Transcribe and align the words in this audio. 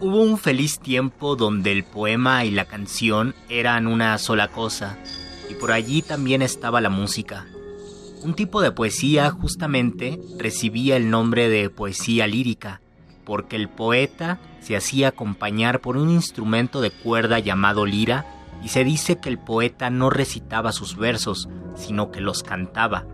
Hubo 0.00 0.22
un 0.22 0.38
feliz 0.38 0.78
tiempo 0.78 1.34
donde 1.34 1.72
el 1.72 1.82
poema 1.82 2.44
y 2.44 2.52
la 2.52 2.66
canción 2.66 3.34
eran 3.48 3.88
una 3.88 4.16
sola 4.18 4.46
cosa, 4.46 4.96
y 5.50 5.54
por 5.54 5.72
allí 5.72 6.02
también 6.02 6.40
estaba 6.40 6.80
la 6.80 6.88
música. 6.88 7.46
Un 8.22 8.34
tipo 8.34 8.62
de 8.62 8.70
poesía 8.70 9.28
justamente 9.30 10.20
recibía 10.38 10.96
el 10.96 11.10
nombre 11.10 11.48
de 11.48 11.68
poesía 11.68 12.28
lírica, 12.28 12.80
porque 13.24 13.56
el 13.56 13.68
poeta 13.68 14.38
se 14.60 14.76
hacía 14.76 15.08
acompañar 15.08 15.80
por 15.80 15.96
un 15.96 16.10
instrumento 16.10 16.80
de 16.80 16.92
cuerda 16.92 17.40
llamado 17.40 17.84
lira, 17.84 18.24
y 18.62 18.68
se 18.68 18.84
dice 18.84 19.18
que 19.18 19.28
el 19.28 19.38
poeta 19.38 19.90
no 19.90 20.10
recitaba 20.10 20.70
sus 20.70 20.96
versos, 20.96 21.48
sino 21.74 22.12
que 22.12 22.20
los 22.20 22.44
cantaba. 22.44 23.04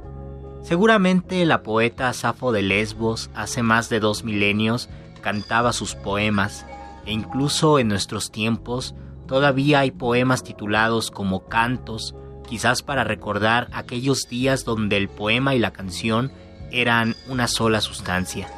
Seguramente 0.62 1.46
la 1.46 1.62
poeta 1.62 2.12
Safo 2.12 2.52
de 2.52 2.60
Lesbos 2.60 3.30
hace 3.34 3.62
más 3.62 3.88
de 3.88 4.00
dos 4.00 4.22
milenios 4.22 4.90
cantaba 5.22 5.72
sus 5.72 5.94
poemas, 5.94 6.66
e 7.06 7.12
incluso 7.12 7.78
en 7.78 7.88
nuestros 7.88 8.30
tiempos 8.30 8.94
todavía 9.26 9.80
hay 9.80 9.90
poemas 9.90 10.42
titulados 10.42 11.10
como 11.10 11.46
cantos, 11.46 12.14
quizás 12.48 12.82
para 12.82 13.04
recordar 13.04 13.68
aquellos 13.72 14.28
días 14.28 14.64
donde 14.64 14.96
el 14.96 15.08
poema 15.08 15.54
y 15.54 15.58
la 15.58 15.72
canción 15.72 16.32
eran 16.70 17.14
una 17.28 17.48
sola 17.48 17.80
sustancia. 17.80 18.48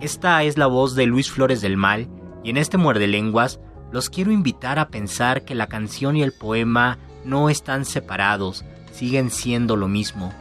Esta 0.00 0.42
es 0.42 0.58
la 0.58 0.66
voz 0.66 0.94
de 0.94 1.06
Luis 1.06 1.30
Flores 1.30 1.60
del 1.60 1.76
Mal, 1.76 2.08
y 2.42 2.50
en 2.50 2.56
este 2.56 2.76
muerde 2.76 3.06
lenguas 3.06 3.60
los 3.90 4.10
quiero 4.10 4.32
invitar 4.32 4.78
a 4.78 4.88
pensar 4.88 5.44
que 5.44 5.54
la 5.54 5.68
canción 5.68 6.16
y 6.16 6.22
el 6.22 6.32
poema 6.32 6.98
no 7.24 7.48
están 7.48 7.84
separados, 7.84 8.64
siguen 8.92 9.30
siendo 9.30 9.76
lo 9.76 9.88
mismo. 9.88 10.32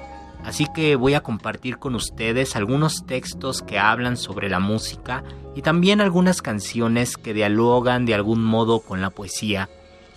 Así 0.44 0.68
que 0.74 0.96
voy 0.96 1.14
a 1.14 1.22
compartir 1.22 1.78
con 1.78 1.96
ustedes 1.96 2.56
algunos 2.56 3.06
textos 3.06 3.62
que 3.62 3.80
hablan 3.80 4.18
sobre 4.18 4.50
la 4.50 4.60
música 4.60 5.24
y 5.56 5.62
también 5.62 6.02
algunas 6.02 6.42
canciones 6.42 7.18
que 7.18 7.34
dialogan 7.34 8.06
de 8.06 8.14
algún 8.14 8.44
modo 8.44 8.82
con 8.82 9.02
la 9.02 9.10
poesía. 9.10 9.70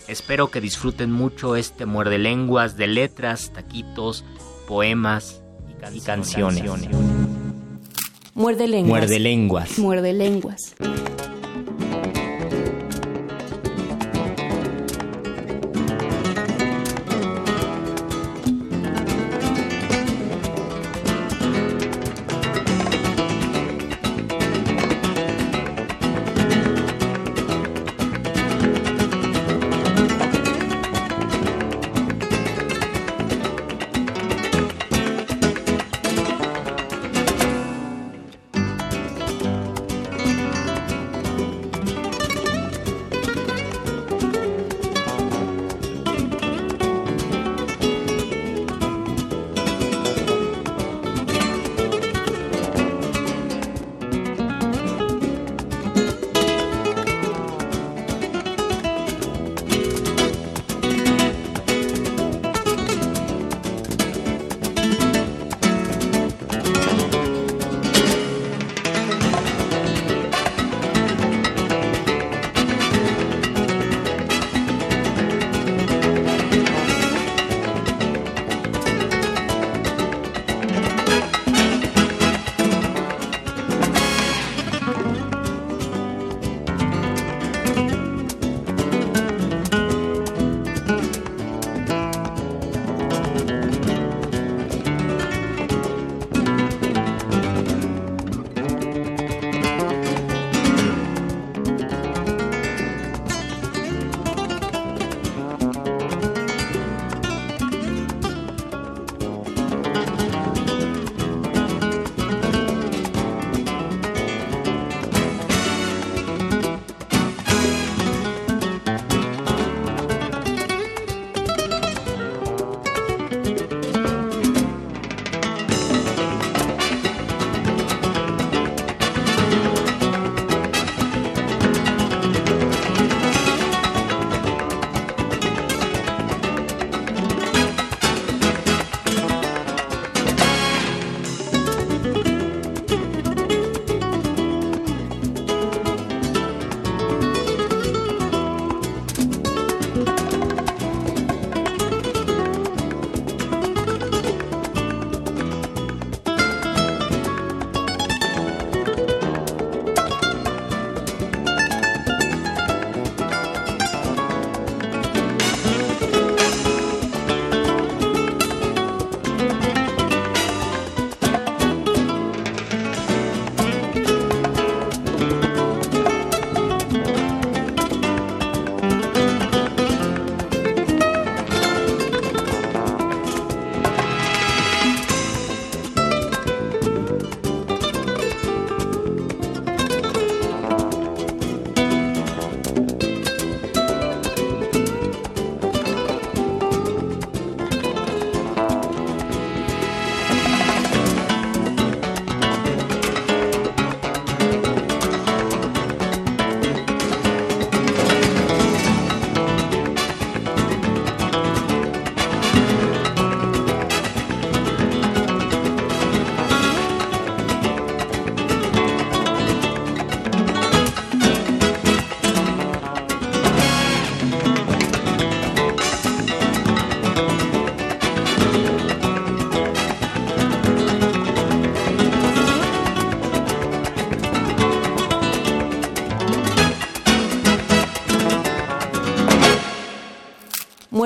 Espero 0.09 0.51
que 0.51 0.61
disfruten 0.61 1.11
mucho 1.13 1.57
este 1.57 1.87
muerde 1.87 2.19
lenguas 2.19 2.77
de 2.77 2.87
letras, 2.87 3.53
taquitos, 3.53 4.25
poemas 4.69 5.43
y, 5.93 6.01
canciones. 6.01 6.63
Muerde 8.35 8.69
lenguas. 8.69 8.89
Muerde 8.89 9.19
lenguas. 9.19 9.79
Muerde 9.79 10.13
lenguas. 10.13 10.75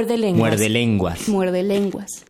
Muerde 0.00 0.17
lenguas. 0.17 0.41
Muerde 0.41 0.69
lenguas. 0.70 1.29
Muerde 1.29 1.62
lenguas. 1.62 2.25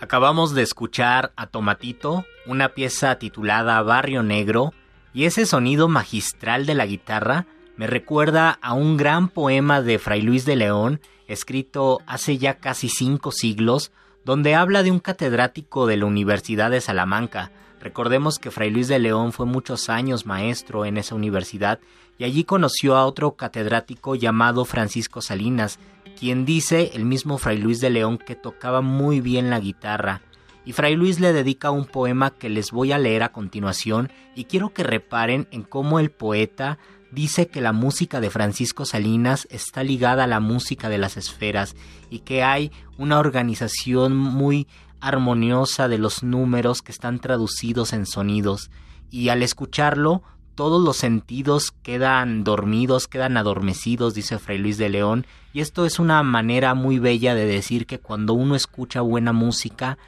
Acabamos 0.00 0.54
de 0.54 0.60
escuchar 0.62 1.32
a 1.34 1.46
Tomatito, 1.46 2.26
una 2.44 2.74
pieza 2.74 3.18
titulada 3.18 3.80
Barrio 3.80 4.22
Negro, 4.22 4.74
y 5.14 5.24
ese 5.24 5.46
sonido 5.46 5.88
magistral 5.88 6.66
de 6.66 6.74
la 6.74 6.84
guitarra 6.84 7.46
me 7.78 7.86
recuerda 7.86 8.58
a 8.60 8.74
un 8.74 8.98
gran 8.98 9.28
poema 9.28 9.80
de 9.80 9.98
Fray 9.98 10.20
Luis 10.20 10.44
de 10.44 10.56
León, 10.56 11.00
escrito 11.26 12.02
hace 12.06 12.36
ya 12.36 12.58
casi 12.58 12.90
cinco 12.90 13.32
siglos, 13.32 13.92
donde 14.26 14.54
habla 14.54 14.82
de 14.82 14.90
un 14.90 14.98
catedrático 14.98 15.86
de 15.86 15.96
la 15.96 16.04
Universidad 16.04 16.70
de 16.70 16.82
Salamanca. 16.82 17.50
Recordemos 17.86 18.40
que 18.40 18.50
Fray 18.50 18.70
Luis 18.70 18.88
de 18.88 18.98
León 18.98 19.32
fue 19.32 19.46
muchos 19.46 19.88
años 19.90 20.26
maestro 20.26 20.86
en 20.86 20.96
esa 20.96 21.14
universidad 21.14 21.78
y 22.18 22.24
allí 22.24 22.42
conoció 22.42 22.96
a 22.96 23.06
otro 23.06 23.36
catedrático 23.36 24.16
llamado 24.16 24.64
Francisco 24.64 25.22
Salinas, 25.22 25.78
quien 26.18 26.44
dice 26.44 26.90
el 26.94 27.04
mismo 27.04 27.38
Fray 27.38 27.58
Luis 27.58 27.80
de 27.80 27.90
León 27.90 28.18
que 28.18 28.34
tocaba 28.34 28.80
muy 28.80 29.20
bien 29.20 29.50
la 29.50 29.60
guitarra. 29.60 30.22
Y 30.64 30.72
Fray 30.72 30.96
Luis 30.96 31.20
le 31.20 31.32
dedica 31.32 31.70
un 31.70 31.84
poema 31.86 32.32
que 32.32 32.48
les 32.48 32.72
voy 32.72 32.90
a 32.90 32.98
leer 32.98 33.22
a 33.22 33.30
continuación 33.30 34.10
y 34.34 34.46
quiero 34.46 34.70
que 34.70 34.82
reparen 34.82 35.46
en 35.52 35.62
cómo 35.62 36.00
el 36.00 36.10
poeta 36.10 36.78
dice 37.12 37.46
que 37.46 37.60
la 37.60 37.72
música 37.72 38.20
de 38.20 38.30
Francisco 38.30 38.84
Salinas 38.84 39.46
está 39.48 39.84
ligada 39.84 40.24
a 40.24 40.26
la 40.26 40.40
música 40.40 40.88
de 40.88 40.98
las 40.98 41.16
esferas 41.16 41.76
y 42.10 42.18
que 42.18 42.42
hay 42.42 42.72
una 42.98 43.20
organización 43.20 44.16
muy 44.16 44.66
armoniosa 45.00 45.88
de 45.88 45.98
los 45.98 46.22
números 46.22 46.82
que 46.82 46.92
están 46.92 47.18
traducidos 47.20 47.92
en 47.92 48.06
sonidos 48.06 48.70
y 49.10 49.28
al 49.28 49.42
escucharlo 49.42 50.22
todos 50.56 50.82
los 50.82 50.96
sentidos 50.96 51.72
quedan 51.82 52.42
dormidos, 52.42 53.08
quedan 53.08 53.36
adormecidos, 53.36 54.14
dice 54.14 54.38
Fray 54.38 54.56
Luis 54.58 54.78
de 54.78 54.88
León, 54.88 55.26
y 55.52 55.60
esto 55.60 55.84
es 55.84 55.98
una 55.98 56.22
manera 56.22 56.74
muy 56.74 56.98
bella 56.98 57.34
de 57.34 57.44
decir 57.44 57.86
que 57.86 58.00
cuando 58.00 58.32
uno 58.32 58.56
escucha 58.56 59.02
buena 59.02 59.34
música, 59.34 59.98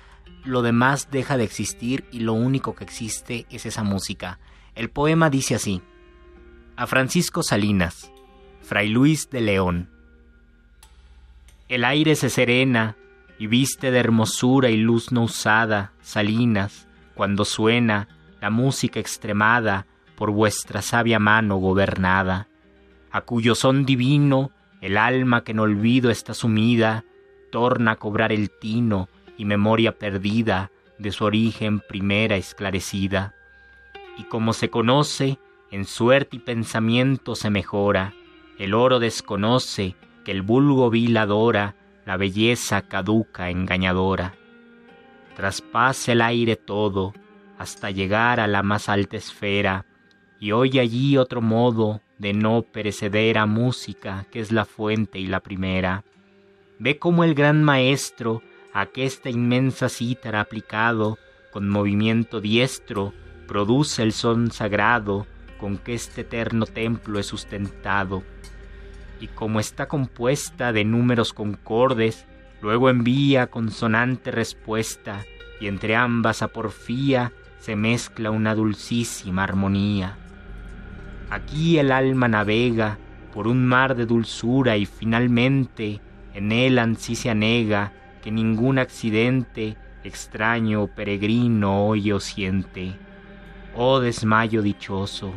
lo 0.44 0.62
demás 0.62 1.10
deja 1.10 1.36
de 1.36 1.44
existir 1.44 2.06
y 2.10 2.20
lo 2.20 2.32
único 2.32 2.74
que 2.74 2.84
existe 2.84 3.46
es 3.50 3.66
esa 3.66 3.82
música. 3.82 4.38
El 4.74 4.88
poema 4.88 5.28
dice 5.28 5.54
así, 5.54 5.82
a 6.76 6.86
Francisco 6.86 7.42
Salinas, 7.42 8.10
Fray 8.62 8.88
Luis 8.88 9.28
de 9.28 9.42
León. 9.42 9.90
El 11.68 11.84
aire 11.84 12.16
se 12.16 12.30
serena 12.30 12.96
y 13.38 13.46
viste 13.46 13.90
de 13.90 13.98
hermosura 13.98 14.70
y 14.70 14.76
luz 14.76 15.12
no 15.12 15.24
usada, 15.24 15.92
Salinas, 16.00 16.88
cuando 17.14 17.44
suena 17.44 18.08
la 18.40 18.50
música 18.50 19.00
extremada, 19.00 19.86
por 20.16 20.32
vuestra 20.32 20.82
sabia 20.82 21.20
mano 21.20 21.58
gobernada, 21.58 22.48
a 23.12 23.20
cuyo 23.20 23.54
son 23.54 23.86
divino 23.86 24.50
el 24.80 24.96
alma 24.96 25.44
que 25.44 25.52
en 25.52 25.60
olvido 25.60 26.10
está 26.10 26.34
sumida, 26.34 27.04
torna 27.50 27.92
a 27.92 27.96
cobrar 27.96 28.32
el 28.32 28.50
tino 28.50 29.08
y 29.36 29.44
memoria 29.44 29.98
perdida 29.98 30.70
de 30.98 31.12
su 31.12 31.24
origen 31.24 31.80
primera 31.80 32.36
esclarecida. 32.36 33.34
Y 34.16 34.24
como 34.24 34.52
se 34.52 34.70
conoce, 34.70 35.38
en 35.70 35.84
suerte 35.84 36.36
y 36.36 36.40
pensamiento 36.40 37.34
se 37.34 37.50
mejora, 37.50 38.14
el 38.58 38.74
oro 38.74 38.98
desconoce 38.98 39.94
que 40.24 40.32
el 40.32 40.42
vulgo 40.42 40.90
vil 40.90 41.16
adora, 41.16 41.76
la 42.08 42.16
belleza 42.16 42.80
caduca 42.80 43.50
engañadora. 43.50 44.34
Traspasa 45.36 46.12
el 46.12 46.22
aire 46.22 46.56
todo, 46.56 47.12
hasta 47.58 47.90
llegar 47.90 48.40
a 48.40 48.46
la 48.46 48.62
más 48.62 48.88
alta 48.88 49.18
esfera, 49.18 49.84
y 50.40 50.52
oye 50.52 50.80
allí 50.80 51.18
otro 51.18 51.42
modo 51.42 52.00
de 52.16 52.32
no 52.32 52.62
perecedera 52.62 53.44
música 53.44 54.24
que 54.30 54.40
es 54.40 54.52
la 54.52 54.64
fuente 54.64 55.18
y 55.18 55.26
la 55.26 55.40
primera. 55.40 56.02
Ve 56.78 56.98
como 56.98 57.24
el 57.24 57.34
gran 57.34 57.62
maestro 57.62 58.40
a 58.72 58.86
que 58.86 59.04
esta 59.04 59.28
inmensa 59.28 59.90
cítara 59.90 60.40
aplicado, 60.40 61.18
con 61.52 61.68
movimiento 61.68 62.40
diestro, 62.40 63.12
produce 63.46 64.02
el 64.02 64.14
son 64.14 64.50
sagrado 64.50 65.26
con 65.60 65.76
que 65.76 65.92
este 65.92 66.22
eterno 66.22 66.64
templo 66.64 67.18
es 67.18 67.26
sustentado. 67.26 68.22
Y 69.20 69.28
como 69.28 69.60
está 69.60 69.88
compuesta 69.88 70.72
de 70.72 70.84
números 70.84 71.32
concordes, 71.32 72.26
luego 72.62 72.90
envía 72.90 73.48
consonante 73.48 74.30
respuesta, 74.30 75.24
y 75.60 75.66
entre 75.66 75.96
ambas 75.96 76.42
a 76.42 76.48
porfía 76.48 77.32
se 77.58 77.76
mezcla 77.76 78.30
una 78.30 78.54
dulcísima 78.54 79.44
armonía. 79.44 80.16
Aquí 81.30 81.78
el 81.78 81.92
alma 81.92 82.28
navega 82.28 82.98
por 83.34 83.46
un 83.48 83.66
mar 83.66 83.94
de 83.94 84.06
dulzura 84.06 84.76
y 84.76 84.86
finalmente 84.86 86.00
en 86.34 86.52
él 86.52 86.78
ansí 86.78 87.16
se 87.16 87.30
anega 87.30 87.92
que 88.22 88.30
ningún 88.30 88.78
accidente 88.78 89.76
extraño 90.04 90.82
o 90.82 90.86
peregrino 90.86 91.86
oye 91.86 92.12
o 92.12 92.20
siente. 92.20 92.94
Oh 93.74 94.00
desmayo 94.00 94.62
dichoso, 94.62 95.34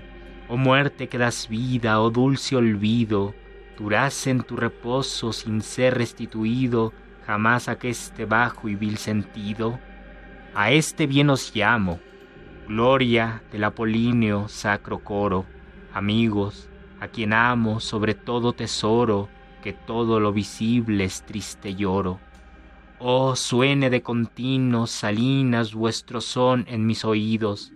oh 0.47 0.57
muerte 0.57 1.09
que 1.09 1.17
das 1.17 1.47
vida, 1.49 1.99
oh 1.99 2.09
dulce 2.09 2.55
olvido, 2.55 3.35
durase 3.81 4.29
en 4.29 4.41
tu 4.43 4.55
reposo 4.55 5.33
sin 5.33 5.61
ser 5.61 5.95
restituido 5.95 6.93
jamás 7.25 7.67
aqueste 7.67 8.25
bajo 8.25 8.69
y 8.69 8.75
vil 8.75 8.97
sentido. 8.97 9.79
A 10.53 10.71
este 10.71 11.07
bien 11.07 11.29
os 11.29 11.51
llamo, 11.55 11.99
gloria 12.67 13.41
del 13.51 13.63
apolíneo 13.63 14.47
sacro 14.47 14.99
coro 14.99 15.45
amigos, 15.93 16.69
a 16.99 17.07
quien 17.07 17.33
amo 17.33 17.79
sobre 17.79 18.13
todo 18.13 18.53
tesoro, 18.53 19.29
que 19.63 19.73
todo 19.73 20.19
lo 20.19 20.31
visible 20.31 21.03
es 21.03 21.23
triste 21.23 21.75
lloro. 21.75 22.19
Oh, 22.99 23.35
suene 23.35 23.89
de 23.89 24.01
continuo, 24.01 24.85
salinas, 24.85 25.73
vuestro 25.73 26.21
son 26.21 26.65
en 26.67 26.85
mis 26.85 27.03
oídos, 27.03 27.73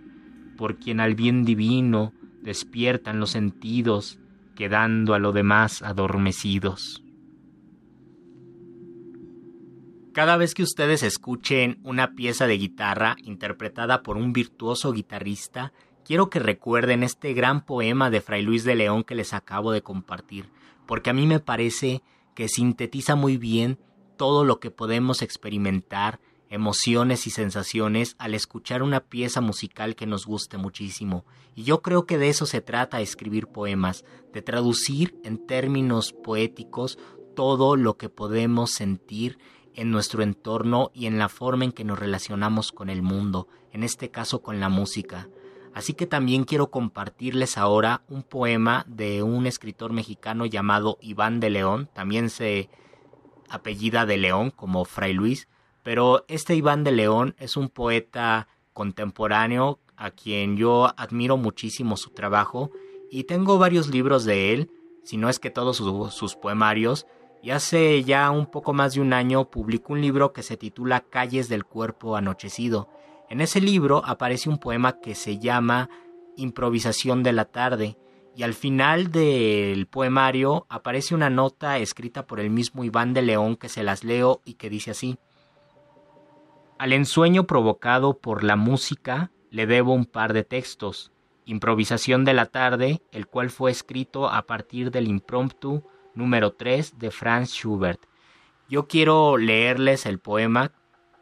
por 0.56 0.76
quien 0.76 1.00
al 1.00 1.14
bien 1.14 1.44
divino 1.44 2.12
despiertan 2.42 3.18
los 3.18 3.30
sentidos, 3.30 4.20
quedando 4.56 5.14
a 5.14 5.20
lo 5.20 5.30
demás 5.30 5.82
adormecidos. 5.82 7.04
Cada 10.12 10.36
vez 10.38 10.54
que 10.54 10.62
ustedes 10.62 11.02
escuchen 11.02 11.78
una 11.84 12.14
pieza 12.14 12.46
de 12.46 12.56
guitarra 12.56 13.16
interpretada 13.22 14.02
por 14.02 14.16
un 14.16 14.32
virtuoso 14.32 14.92
guitarrista, 14.92 15.72
quiero 16.04 16.30
que 16.30 16.38
recuerden 16.38 17.02
este 17.02 17.34
gran 17.34 17.64
poema 17.66 18.08
de 18.10 18.22
Fray 18.22 18.42
Luis 18.42 18.64
de 18.64 18.74
León 18.74 19.04
que 19.04 19.14
les 19.14 19.34
acabo 19.34 19.72
de 19.72 19.82
compartir, 19.82 20.48
porque 20.86 21.10
a 21.10 21.12
mí 21.12 21.26
me 21.26 21.38
parece 21.38 22.02
que 22.34 22.48
sintetiza 22.48 23.14
muy 23.14 23.36
bien 23.36 23.78
todo 24.16 24.44
lo 24.44 24.58
que 24.58 24.70
podemos 24.70 25.20
experimentar, 25.20 26.18
emociones 26.48 27.26
y 27.26 27.30
sensaciones 27.30 28.14
al 28.18 28.34
escuchar 28.34 28.82
una 28.82 29.00
pieza 29.00 29.40
musical 29.40 29.96
que 29.96 30.06
nos 30.06 30.26
guste 30.26 30.58
muchísimo. 30.58 31.24
Y 31.54 31.64
yo 31.64 31.82
creo 31.82 32.06
que 32.06 32.18
de 32.18 32.28
eso 32.28 32.46
se 32.46 32.60
trata 32.60 33.00
escribir 33.00 33.48
poemas, 33.48 34.04
de 34.32 34.42
traducir 34.42 35.18
en 35.24 35.46
términos 35.46 36.12
poéticos 36.12 36.98
todo 37.34 37.76
lo 37.76 37.96
que 37.96 38.08
podemos 38.08 38.72
sentir 38.72 39.38
en 39.74 39.90
nuestro 39.90 40.22
entorno 40.22 40.90
y 40.94 41.06
en 41.06 41.18
la 41.18 41.28
forma 41.28 41.64
en 41.64 41.72
que 41.72 41.84
nos 41.84 41.98
relacionamos 41.98 42.72
con 42.72 42.88
el 42.90 43.02
mundo, 43.02 43.48
en 43.72 43.82
este 43.82 44.10
caso 44.10 44.42
con 44.42 44.58
la 44.58 44.68
música. 44.68 45.28
Así 45.74 45.92
que 45.92 46.06
también 46.06 46.44
quiero 46.44 46.70
compartirles 46.70 47.58
ahora 47.58 48.02
un 48.08 48.22
poema 48.22 48.86
de 48.88 49.22
un 49.22 49.46
escritor 49.46 49.92
mexicano 49.92 50.46
llamado 50.46 50.96
Iván 51.02 51.38
de 51.38 51.50
León, 51.50 51.90
también 51.92 52.30
se 52.30 52.70
apellida 53.50 54.06
de 54.06 54.16
León 54.16 54.50
como 54.50 54.86
Fray 54.86 55.12
Luis, 55.12 55.48
pero 55.86 56.24
este 56.26 56.56
Iván 56.56 56.82
de 56.82 56.90
León 56.90 57.36
es 57.38 57.56
un 57.56 57.68
poeta 57.68 58.48
contemporáneo 58.72 59.78
a 59.96 60.10
quien 60.10 60.56
yo 60.56 60.92
admiro 60.96 61.36
muchísimo 61.36 61.96
su 61.96 62.10
trabajo 62.10 62.72
y 63.08 63.22
tengo 63.22 63.56
varios 63.58 63.86
libros 63.86 64.24
de 64.24 64.52
él, 64.52 64.70
si 65.04 65.16
no 65.16 65.28
es 65.28 65.38
que 65.38 65.50
todos 65.50 65.76
sus, 65.76 66.34
poemarios, 66.34 67.06
y 67.40 67.50
hace 67.50 68.02
ya 68.02 68.32
un 68.32 68.46
poco 68.46 68.72
más 68.72 68.94
de 68.94 69.00
un 69.00 69.12
año 69.12 69.48
publicó 69.48 69.92
un 69.92 70.00
libro 70.00 70.32
que 70.32 70.42
se 70.42 70.56
titula 70.56 71.02
Calles 71.02 71.48
del 71.48 71.64
Cuerpo 71.64 72.16
Anochecido, 72.16 72.88
en 73.30 73.40
ese 73.40 73.60
libro 73.60 74.02
aparece 74.04 74.48
un 74.48 74.58
poema 74.58 74.98
que 74.98 75.14
se 75.14 75.38
llama 75.38 75.88
Improvisación 76.36 77.22
de 77.22 77.32
la 77.32 77.44
tarde, 77.44 77.96
y 78.34 78.42
al 78.42 78.54
final 78.54 79.12
del 79.12 79.86
poemario 79.86 80.66
aparece 80.68 81.14
una 81.14 81.30
nota 81.30 81.78
escrita 81.78 82.26
por 82.26 82.40
el 82.40 82.50
mismo 82.50 82.82
Iván 82.82 83.14
de 83.14 83.22
León 83.22 83.54
que 83.54 83.68
se 83.68 83.84
las 83.84 84.02
leo 84.02 84.42
y 84.44 84.54
que 84.54 84.68
dice 84.68 84.90
así. 84.90 85.16
Al 86.78 86.92
ensueño 86.92 87.46
provocado 87.46 88.18
por 88.18 88.44
la 88.44 88.56
música 88.56 89.30
le 89.50 89.66
debo 89.66 89.94
un 89.94 90.04
par 90.04 90.34
de 90.34 90.44
textos. 90.44 91.10
Improvisación 91.46 92.26
de 92.26 92.34
la 92.34 92.46
tarde, 92.46 93.00
el 93.12 93.26
cual 93.26 93.48
fue 93.48 93.70
escrito 93.70 94.28
a 94.28 94.42
partir 94.42 94.90
del 94.90 95.08
impromptu 95.08 95.84
número 96.14 96.52
3 96.52 96.98
de 96.98 97.10
Franz 97.10 97.50
Schubert. 97.50 98.02
Yo 98.68 98.88
quiero 98.88 99.38
leerles 99.38 100.04
el 100.04 100.18
poema 100.18 100.72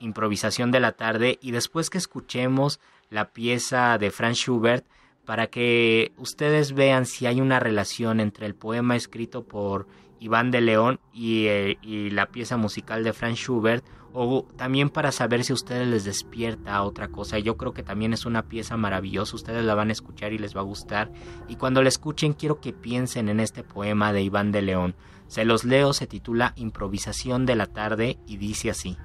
improvisación 0.01 0.73
de 0.73 0.81
la 0.81 0.93
tarde 0.93 1.39
y 1.41 1.53
después 1.53 1.89
que 1.89 1.99
escuchemos 1.99 2.81
la 3.09 3.33
pieza 3.33 3.97
de 3.99 4.11
Franz 4.11 4.39
Schubert 4.39 4.85
para 5.25 5.47
que 5.47 6.13
ustedes 6.17 6.73
vean 6.73 7.07
si 7.07 7.27
hay 7.27 7.41
una 7.41 7.61
relación 7.61 8.19
entre 8.19 8.47
el 8.47 8.57
poema 8.57 8.97
escrito 8.97 9.45
por 9.45 9.87
Iván 10.19 10.51
de 10.51 10.61
León 10.61 11.01
y, 11.13 11.47
eh, 11.47 11.79
y, 11.81 12.11
la 12.11 12.27
pieza 12.27 12.57
musical 12.57 13.05
de 13.05 13.13
Franz 13.13 13.39
Schubert 13.39 13.85
o 14.17 14.47
también 14.57 14.91
para 14.91 15.11
saber 15.11 15.43
si 15.43 15.53
a 15.53 15.55
ustedes 15.55 15.89
les 15.89 16.05
despierta 16.05 16.81
otra 16.83 17.09
cosa. 17.09 17.41
Yo 17.41 17.57
creo 17.57 17.75
que 17.75 17.83
también 17.83 18.13
es 18.13 18.25
una 18.25 18.45
pieza 18.45 18.77
maravillosa, 18.77 19.35
ustedes 19.35 19.65
la 19.65 19.75
van 19.75 19.89
a 19.89 19.93
escuchar 19.93 20.33
y 20.33 20.39
les 20.39 20.57
va 20.57 20.61
a 20.61 20.65
gustar 20.65 21.11
y 21.49 21.57
cuando 21.57 21.83
la 21.83 21.89
escuchen 21.89 22.33
quiero 22.33 22.61
que 22.61 22.73
piensen 22.73 23.29
en 23.29 23.41
este 23.41 23.65
poema 23.65 24.13
de 24.13 24.23
Iván 24.23 24.53
de 24.53 24.63
León. 24.63 24.95
Se 25.27 25.45
los 25.45 25.65
leo, 25.65 25.93
se 25.93 26.07
titula 26.07 26.53
Improvisación 26.55 27.45
de 27.45 27.57
la 27.57 27.67
tarde 27.67 28.19
y 28.27 28.37
dice 28.37 28.71
así. 28.71 28.97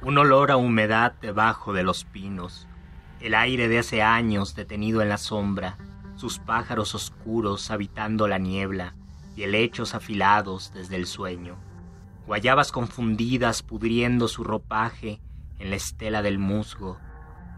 Un 0.00 0.16
olor 0.16 0.50
a 0.50 0.56
humedad 0.56 1.14
debajo 1.20 1.74
de 1.74 1.82
los 1.82 2.04
pinos, 2.04 2.66
el 3.20 3.34
aire 3.34 3.68
de 3.68 3.78
hace 3.78 4.02
años 4.02 4.54
detenido 4.54 5.02
en 5.02 5.10
la 5.10 5.18
sombra, 5.18 5.76
sus 6.14 6.38
pájaros 6.38 6.94
oscuros 6.94 7.70
habitando 7.70 8.26
la 8.26 8.38
niebla 8.38 8.94
y 9.36 9.42
helechos 9.42 9.94
afilados 9.94 10.72
desde 10.72 10.96
el 10.96 11.06
sueño, 11.06 11.58
guayabas 12.26 12.72
confundidas 12.72 13.62
pudriendo 13.62 14.26
su 14.26 14.42
ropaje 14.42 15.20
en 15.58 15.70
la 15.70 15.76
estela 15.76 16.22
del 16.22 16.38
musgo, 16.38 16.98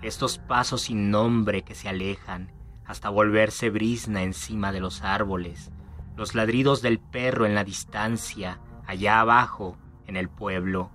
estos 0.02 0.38
pasos 0.38 0.82
sin 0.82 1.10
nombre 1.10 1.62
que 1.62 1.75
se 1.75 1.88
alejan 1.88 2.52
hasta 2.84 3.08
volverse 3.08 3.70
brisna 3.70 4.22
encima 4.22 4.72
de 4.72 4.80
los 4.80 5.02
árboles, 5.02 5.70
los 6.16 6.34
ladridos 6.34 6.82
del 6.82 6.98
perro 6.98 7.46
en 7.46 7.54
la 7.54 7.64
distancia, 7.64 8.60
allá 8.87 9.20
abajo, 9.20 9.76
en 10.06 10.16
el 10.16 10.28
pueblo, 10.28 10.90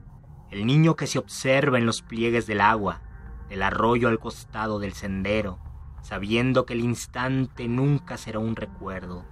el 0.49 0.65
niño 0.65 0.95
que 0.95 1.07
se 1.07 1.19
observa 1.19 1.77
en 1.77 1.85
los 1.85 2.01
pliegues 2.01 2.47
del 2.47 2.61
agua, 2.61 3.01
del 3.49 3.63
arroyo 3.63 4.07
al 4.07 4.19
costado 4.19 4.79
del 4.79 4.93
sendero, 4.93 5.59
sabiendo 6.01 6.65
que 6.65 6.73
el 6.73 6.81
instante 6.81 7.67
nunca 7.67 8.17
será 8.17 8.39
un 8.39 8.55
recuerdo, 8.55 9.25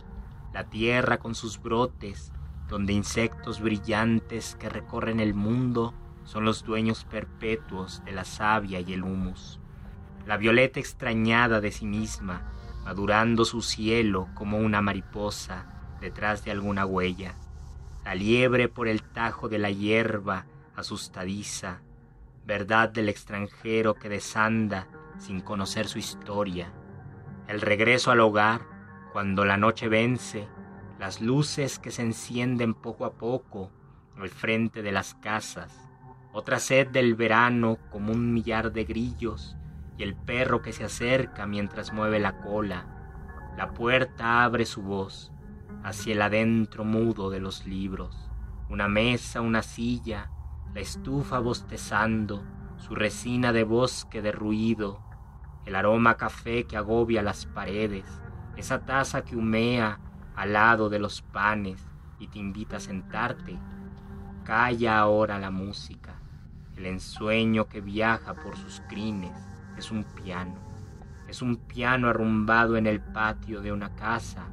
la 0.53 0.65
tierra 0.69 1.17
con 1.17 1.35
sus 1.35 1.61
brotes, 1.61 2.31
donde 2.71 2.93
insectos 2.93 3.59
brillantes 3.59 4.55
que 4.55 4.69
recorren 4.69 5.19
el 5.19 5.33
mundo 5.33 5.93
son 6.23 6.45
los 6.45 6.63
dueños 6.63 7.03
perpetuos 7.03 8.01
de 8.05 8.13
la 8.13 8.23
savia 8.23 8.79
y 8.79 8.93
el 8.93 9.03
humus, 9.03 9.59
la 10.25 10.37
violeta 10.37 10.79
extrañada 10.79 11.59
de 11.59 11.73
sí 11.73 11.85
misma, 11.85 12.49
madurando 12.85 13.43
su 13.43 13.61
cielo 13.61 14.29
como 14.35 14.57
una 14.57 14.81
mariposa 14.81 15.97
detrás 15.99 16.45
de 16.45 16.51
alguna 16.51 16.85
huella, 16.85 17.35
la 18.05 18.15
liebre 18.15 18.69
por 18.69 18.87
el 18.87 19.03
tajo 19.03 19.49
de 19.49 19.59
la 19.59 19.69
hierba 19.69 20.45
asustadiza, 20.73 21.81
verdad 22.45 22.87
del 22.87 23.09
extranjero 23.09 23.95
que 23.95 24.07
desanda 24.07 24.87
sin 25.19 25.41
conocer 25.41 25.89
su 25.89 25.99
historia, 25.99 26.71
el 27.49 27.59
regreso 27.59 28.11
al 28.11 28.21
hogar 28.21 28.61
cuando 29.11 29.43
la 29.43 29.57
noche 29.57 29.89
vence, 29.89 30.47
las 31.01 31.19
luces 31.19 31.79
que 31.79 31.89
se 31.89 32.03
encienden 32.03 32.75
poco 32.75 33.05
a 33.05 33.13
poco 33.13 33.71
al 34.15 34.29
frente 34.29 34.83
de 34.83 34.91
las 34.91 35.15
casas, 35.15 35.89
otra 36.31 36.59
sed 36.59 36.89
del 36.89 37.15
verano 37.15 37.79
como 37.89 38.13
un 38.13 38.31
millar 38.35 38.71
de 38.71 38.83
grillos 38.83 39.57
y 39.97 40.03
el 40.03 40.13
perro 40.13 40.61
que 40.61 40.73
se 40.73 40.83
acerca 40.83 41.47
mientras 41.47 41.91
mueve 41.91 42.19
la 42.19 42.37
cola. 42.43 42.85
La 43.57 43.73
puerta 43.73 44.43
abre 44.43 44.67
su 44.67 44.83
voz 44.83 45.31
hacia 45.83 46.13
el 46.13 46.21
adentro 46.21 46.85
mudo 46.85 47.31
de 47.31 47.39
los 47.39 47.65
libros, 47.65 48.29
una 48.69 48.87
mesa, 48.87 49.41
una 49.41 49.63
silla, 49.63 50.29
la 50.71 50.81
estufa 50.81 51.39
bostezando, 51.39 52.43
su 52.77 52.93
resina 52.93 53.51
de 53.51 53.63
bosque 53.63 54.21
de 54.21 54.31
ruido, 54.31 55.01
el 55.65 55.73
aroma 55.73 56.15
café 56.15 56.65
que 56.65 56.77
agobia 56.77 57.23
las 57.23 57.47
paredes, 57.47 58.05
esa 58.55 58.85
taza 58.85 59.23
que 59.23 59.35
humea 59.35 59.99
al 60.35 60.53
lado 60.53 60.89
de 60.89 60.99
los 60.99 61.21
panes 61.21 61.83
y 62.19 62.27
te 62.27 62.39
invita 62.39 62.77
a 62.77 62.79
sentarte. 62.79 63.57
Calla 64.43 64.99
ahora 64.99 65.39
la 65.39 65.51
música, 65.51 66.15
el 66.75 66.85
ensueño 66.85 67.67
que 67.67 67.81
viaja 67.81 68.33
por 68.33 68.57
sus 68.57 68.81
crines 68.89 69.37
es 69.77 69.91
un 69.91 70.03
piano, 70.03 70.55
es 71.27 71.41
un 71.41 71.57
piano 71.57 72.09
arrumbado 72.09 72.77
en 72.77 72.87
el 72.87 73.01
patio 73.01 73.61
de 73.61 73.71
una 73.71 73.95
casa 73.95 74.45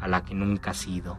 a 0.00 0.08
la 0.08 0.24
que 0.24 0.34
nunca 0.34 0.70
has 0.70 0.86
ido. 0.86 1.18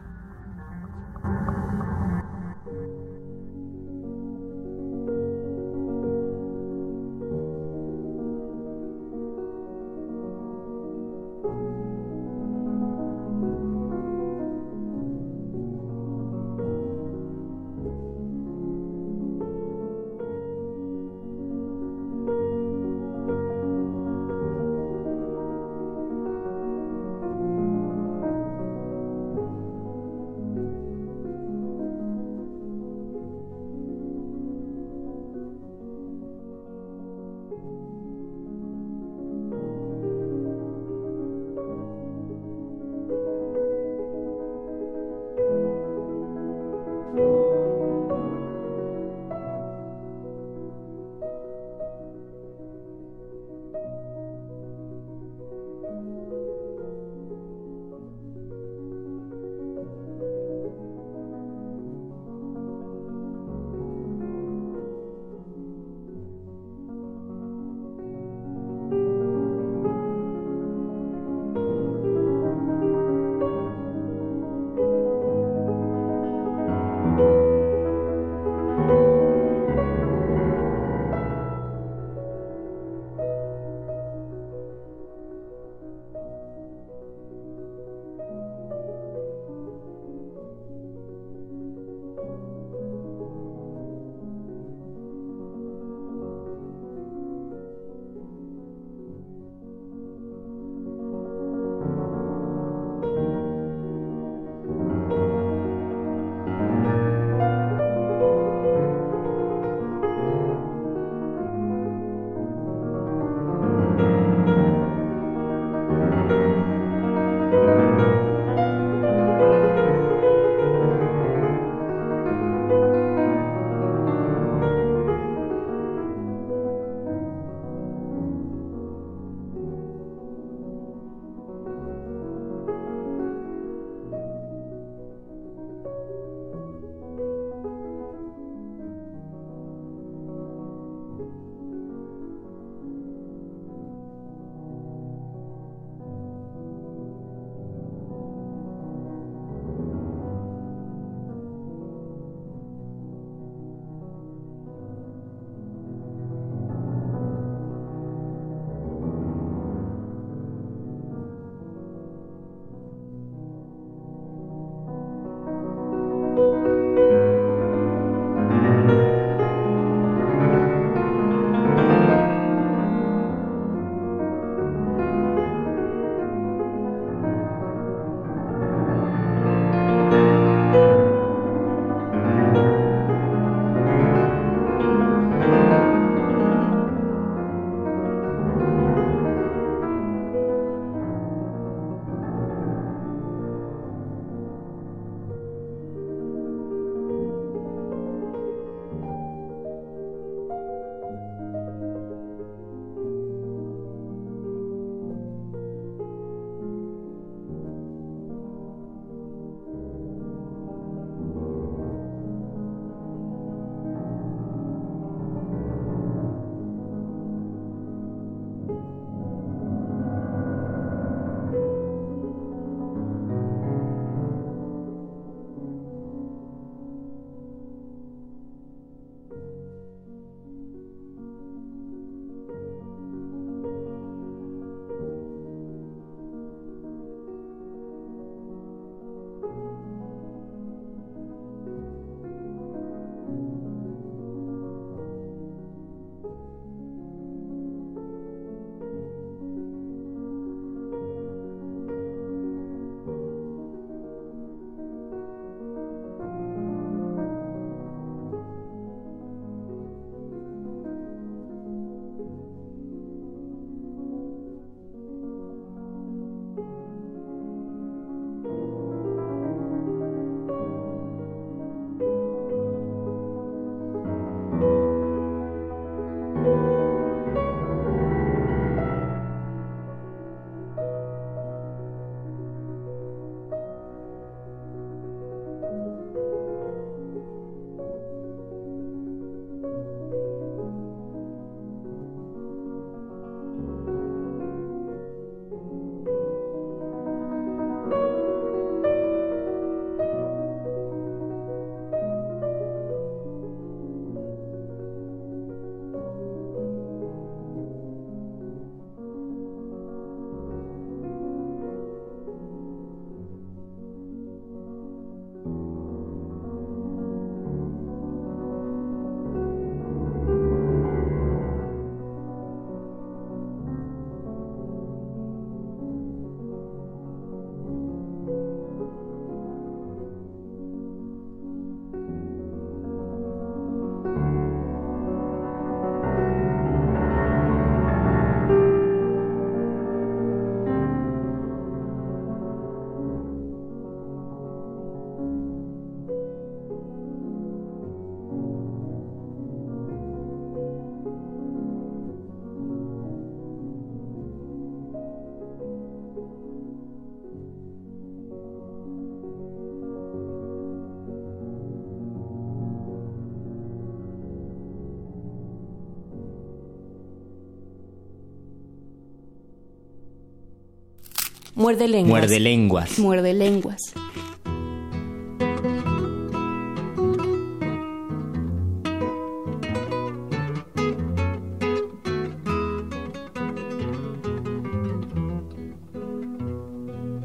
Muerde 371.65 371.88
lenguas. 371.88 372.21
Muerde 372.21 372.39
lenguas. 372.39 372.99
Muerde 372.99 373.34
lenguas. 373.34 373.93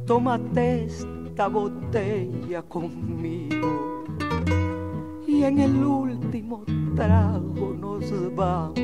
Tómate 0.06 0.84
esta 0.84 1.48
botella 1.48 2.62
conmigo 2.62 4.04
y 5.28 5.44
en 5.44 5.58
el 5.58 5.84
último 5.84 6.64
trago 6.96 7.76
nos 7.78 8.34
vamos. 8.34 8.80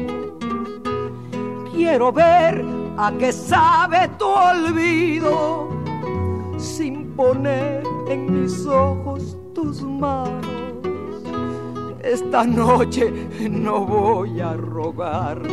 Quiero 1.73 2.13
ver 2.13 2.63
a 2.99 3.13
qué 3.19 3.33
sabe 3.33 4.09
tu 4.19 4.27
olvido 4.27 5.26
poner 7.27 7.83
en 8.09 8.43
mis 8.43 8.67
ojos 8.67 9.37
tus 9.55 9.83
manos. 9.83 10.47
Esta 12.03 12.45
noche 12.45 13.13
no 13.51 13.85
voy 13.85 14.41
a 14.41 14.55
rogarte. 14.55 15.51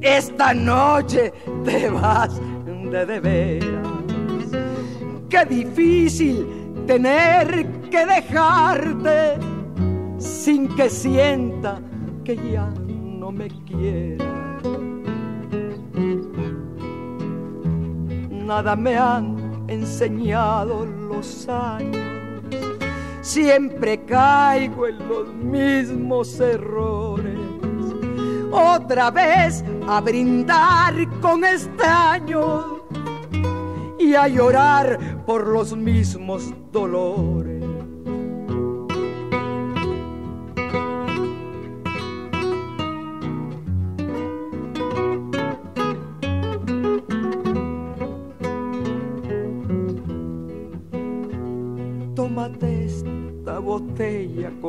Esta 0.00 0.54
noche 0.54 1.32
te 1.64 1.90
vas 1.90 2.40
de 2.92 3.06
de 3.06 3.20
veras. 3.20 3.88
Qué 5.28 5.44
difícil 5.44 6.46
tener 6.86 7.66
que 7.90 8.06
dejarte 8.06 9.38
sin 10.18 10.68
que 10.76 10.88
sienta 10.88 11.80
que 12.24 12.36
ya 12.36 12.72
no 13.20 13.32
me 13.32 13.48
quieras. 13.66 14.28
Nada 18.30 18.74
me 18.74 18.96
han 18.96 19.37
enseñado 19.68 20.84
los 20.84 21.48
años. 21.48 22.42
Siempre 23.20 24.04
caigo 24.04 24.86
en 24.86 25.08
los 25.08 25.32
mismos 25.34 26.40
errores. 26.40 27.38
Otra 28.50 29.10
vez 29.10 29.62
a 29.86 30.00
brindar 30.00 30.94
con 31.20 31.44
extraños 31.44 32.64
y 33.98 34.14
a 34.14 34.26
llorar 34.28 35.24
por 35.26 35.46
los 35.46 35.76
mismos 35.76 36.54
dolores. 36.72 37.47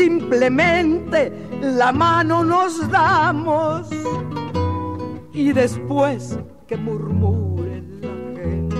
Simplemente 0.00 1.30
la 1.60 1.92
mano 1.92 2.42
nos 2.42 2.90
damos 2.90 3.86
y 5.34 5.52
después 5.52 6.38
que 6.66 6.78
murmure 6.78 7.82
la 8.00 8.40
gente, 8.40 8.76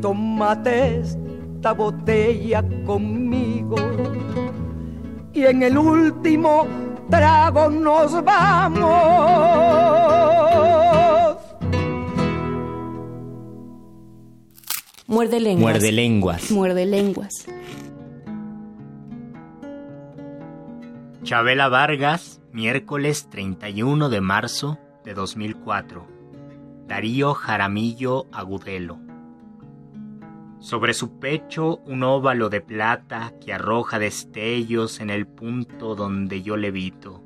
tómate 0.00 1.00
esta 1.00 1.72
botella 1.72 2.64
conmigo 2.84 3.74
y 5.32 5.44
en 5.44 5.64
el 5.64 5.76
último 5.76 6.68
trago 7.10 7.68
nos 7.68 8.22
vamos. 8.22 9.26
Muerde 15.08 15.40
lenguas. 15.40 15.72
Muerde 15.72 15.90
lenguas. 15.90 16.50
Muerde 16.52 16.86
lenguas. 16.86 17.46
Chabela 21.26 21.68
Vargas, 21.68 22.40
miércoles 22.52 23.28
31 23.28 24.10
de 24.10 24.20
marzo 24.20 24.78
de 25.02 25.12
2004. 25.12 26.06
Darío 26.86 27.34
Jaramillo 27.34 28.26
Agudelo. 28.30 29.00
Sobre 30.60 30.94
su 30.94 31.18
pecho 31.18 31.78
un 31.78 32.04
óvalo 32.04 32.48
de 32.48 32.60
plata 32.60 33.32
que 33.44 33.52
arroja 33.52 33.98
destellos 33.98 35.00
en 35.00 35.10
el 35.10 35.26
punto 35.26 35.96
donde 35.96 36.42
yo 36.42 36.56
levito. 36.56 37.24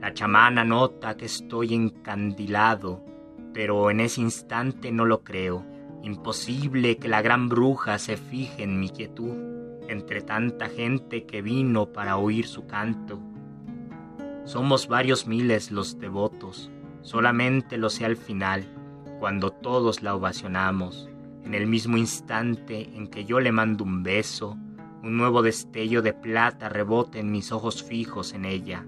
La 0.00 0.14
chamana 0.14 0.62
nota 0.62 1.16
que 1.16 1.24
estoy 1.24 1.74
encandilado, 1.74 3.04
pero 3.52 3.90
en 3.90 3.98
ese 3.98 4.20
instante 4.20 4.92
no 4.92 5.04
lo 5.04 5.24
creo. 5.24 5.66
Imposible 6.04 6.98
que 6.98 7.08
la 7.08 7.22
gran 7.22 7.48
bruja 7.48 7.98
se 7.98 8.16
fije 8.16 8.62
en 8.62 8.78
mi 8.78 8.88
quietud 8.88 9.59
entre 9.90 10.22
tanta 10.22 10.68
gente 10.68 11.24
que 11.24 11.42
vino 11.42 11.86
para 11.92 12.16
oír 12.16 12.46
su 12.46 12.66
canto. 12.66 13.18
Somos 14.44 14.86
varios 14.86 15.26
miles 15.26 15.70
los 15.70 15.98
devotos, 15.98 16.70
solamente 17.02 17.76
lo 17.76 17.90
sé 17.90 18.04
al 18.04 18.16
final, 18.16 18.64
cuando 19.18 19.50
todos 19.50 20.02
la 20.02 20.14
ovacionamos, 20.14 21.10
en 21.44 21.54
el 21.54 21.66
mismo 21.66 21.96
instante 21.96 22.88
en 22.94 23.08
que 23.08 23.24
yo 23.24 23.40
le 23.40 23.52
mando 23.52 23.84
un 23.84 24.02
beso, 24.02 24.56
un 25.02 25.16
nuevo 25.16 25.42
destello 25.42 26.02
de 26.02 26.12
plata 26.12 26.68
rebota 26.68 27.18
en 27.18 27.32
mis 27.32 27.50
ojos 27.52 27.82
fijos 27.82 28.32
en 28.32 28.44
ella. 28.44 28.86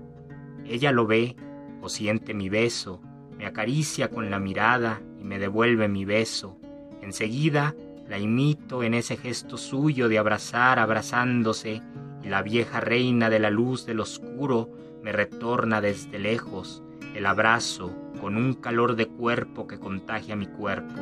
Ella 0.64 0.92
lo 0.92 1.06
ve 1.06 1.36
o 1.80 1.88
siente 1.88 2.32
mi 2.32 2.48
beso, 2.48 3.00
me 3.36 3.46
acaricia 3.46 4.08
con 4.08 4.30
la 4.30 4.38
mirada 4.38 5.02
y 5.18 5.24
me 5.24 5.38
devuelve 5.38 5.88
mi 5.88 6.04
beso. 6.04 6.58
Enseguida 7.00 7.74
la 8.08 8.18
imito 8.18 8.82
en 8.82 8.94
ese 8.94 9.16
gesto 9.16 9.56
suyo 9.56 10.08
de 10.08 10.18
abrazar 10.18 10.78
abrazándose 10.78 11.82
y 12.22 12.28
la 12.28 12.42
vieja 12.42 12.80
reina 12.80 13.30
de 13.30 13.38
la 13.38 13.50
luz 13.50 13.86
del 13.86 14.00
oscuro 14.00 14.70
me 15.02 15.12
retorna 15.12 15.80
desde 15.80 16.18
lejos 16.18 16.82
el 17.14 17.26
abrazo 17.26 17.94
con 18.20 18.36
un 18.36 18.54
calor 18.54 18.96
de 18.96 19.06
cuerpo 19.06 19.66
que 19.66 19.78
contagia 19.78 20.36
mi 20.36 20.46
cuerpo. 20.46 21.00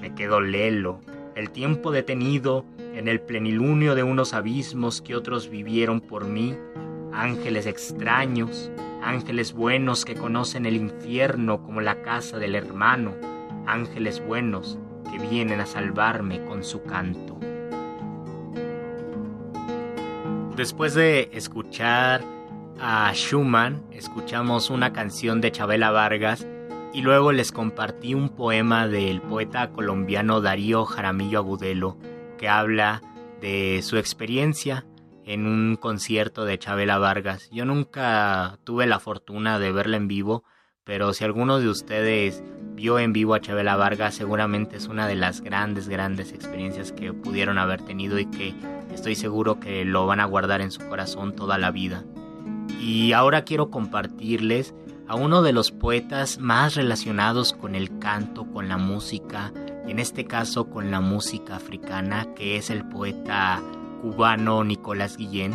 Me 0.00 0.14
quedo 0.14 0.40
lelo, 0.40 1.00
el 1.34 1.50
tiempo 1.50 1.92
detenido 1.92 2.64
en 2.94 3.08
el 3.08 3.20
plenilunio 3.20 3.94
de 3.94 4.02
unos 4.02 4.34
abismos 4.34 5.00
que 5.00 5.14
otros 5.14 5.48
vivieron 5.48 6.00
por 6.00 6.26
mí, 6.26 6.56
ángeles 7.12 7.66
extraños, 7.66 8.70
ángeles 9.02 9.52
buenos 9.52 10.04
que 10.04 10.14
conocen 10.14 10.66
el 10.66 10.76
infierno 10.76 11.62
como 11.62 11.80
la 11.80 12.02
casa 12.02 12.38
del 12.38 12.54
hermano, 12.54 13.14
ángeles 13.66 14.24
buenos 14.24 14.78
vienen 15.18 15.60
a 15.60 15.66
salvarme 15.66 16.44
con 16.44 16.64
su 16.64 16.82
canto. 16.82 17.38
Después 20.56 20.94
de 20.94 21.30
escuchar 21.32 22.22
a 22.80 23.12
Schumann, 23.14 23.84
escuchamos 23.92 24.70
una 24.70 24.92
canción 24.92 25.40
de 25.40 25.52
Chabela 25.52 25.90
Vargas 25.90 26.46
y 26.92 27.02
luego 27.02 27.32
les 27.32 27.52
compartí 27.52 28.14
un 28.14 28.30
poema 28.30 28.88
del 28.88 29.20
poeta 29.20 29.70
colombiano 29.70 30.40
Darío 30.40 30.84
Jaramillo 30.84 31.38
Agudelo 31.38 31.96
que 32.38 32.48
habla 32.48 33.02
de 33.40 33.80
su 33.82 33.98
experiencia 33.98 34.84
en 35.24 35.46
un 35.46 35.76
concierto 35.76 36.44
de 36.44 36.58
Chabela 36.58 36.98
Vargas. 36.98 37.50
Yo 37.50 37.64
nunca 37.64 38.58
tuve 38.64 38.86
la 38.86 38.98
fortuna 38.98 39.58
de 39.58 39.72
verla 39.72 39.96
en 39.96 40.08
vivo, 40.08 40.44
pero 40.84 41.12
si 41.12 41.24
alguno 41.24 41.60
de 41.60 41.68
ustedes 41.68 42.42
vio 42.78 43.00
en 43.00 43.12
vivo 43.12 43.34
a 43.34 43.40
Chabela 43.40 43.74
Vargas, 43.74 44.14
seguramente 44.14 44.76
es 44.76 44.86
una 44.86 45.08
de 45.08 45.16
las 45.16 45.40
grandes, 45.40 45.88
grandes 45.88 46.32
experiencias 46.32 46.92
que 46.92 47.12
pudieron 47.12 47.58
haber 47.58 47.82
tenido 47.82 48.20
y 48.20 48.26
que 48.26 48.54
estoy 48.94 49.16
seguro 49.16 49.58
que 49.58 49.84
lo 49.84 50.06
van 50.06 50.20
a 50.20 50.26
guardar 50.26 50.60
en 50.60 50.70
su 50.70 50.88
corazón 50.88 51.34
toda 51.34 51.58
la 51.58 51.72
vida. 51.72 52.04
Y 52.80 53.14
ahora 53.14 53.42
quiero 53.42 53.72
compartirles 53.72 54.76
a 55.08 55.16
uno 55.16 55.42
de 55.42 55.52
los 55.52 55.72
poetas 55.72 56.38
más 56.38 56.76
relacionados 56.76 57.52
con 57.52 57.74
el 57.74 57.98
canto, 57.98 58.44
con 58.44 58.68
la 58.68 58.76
música, 58.76 59.52
en 59.88 59.98
este 59.98 60.26
caso 60.26 60.70
con 60.70 60.92
la 60.92 61.00
música 61.00 61.56
africana, 61.56 62.32
que 62.36 62.58
es 62.58 62.70
el 62.70 62.84
poeta 62.84 63.60
cubano 64.02 64.62
Nicolás 64.62 65.16
Guillén. 65.16 65.52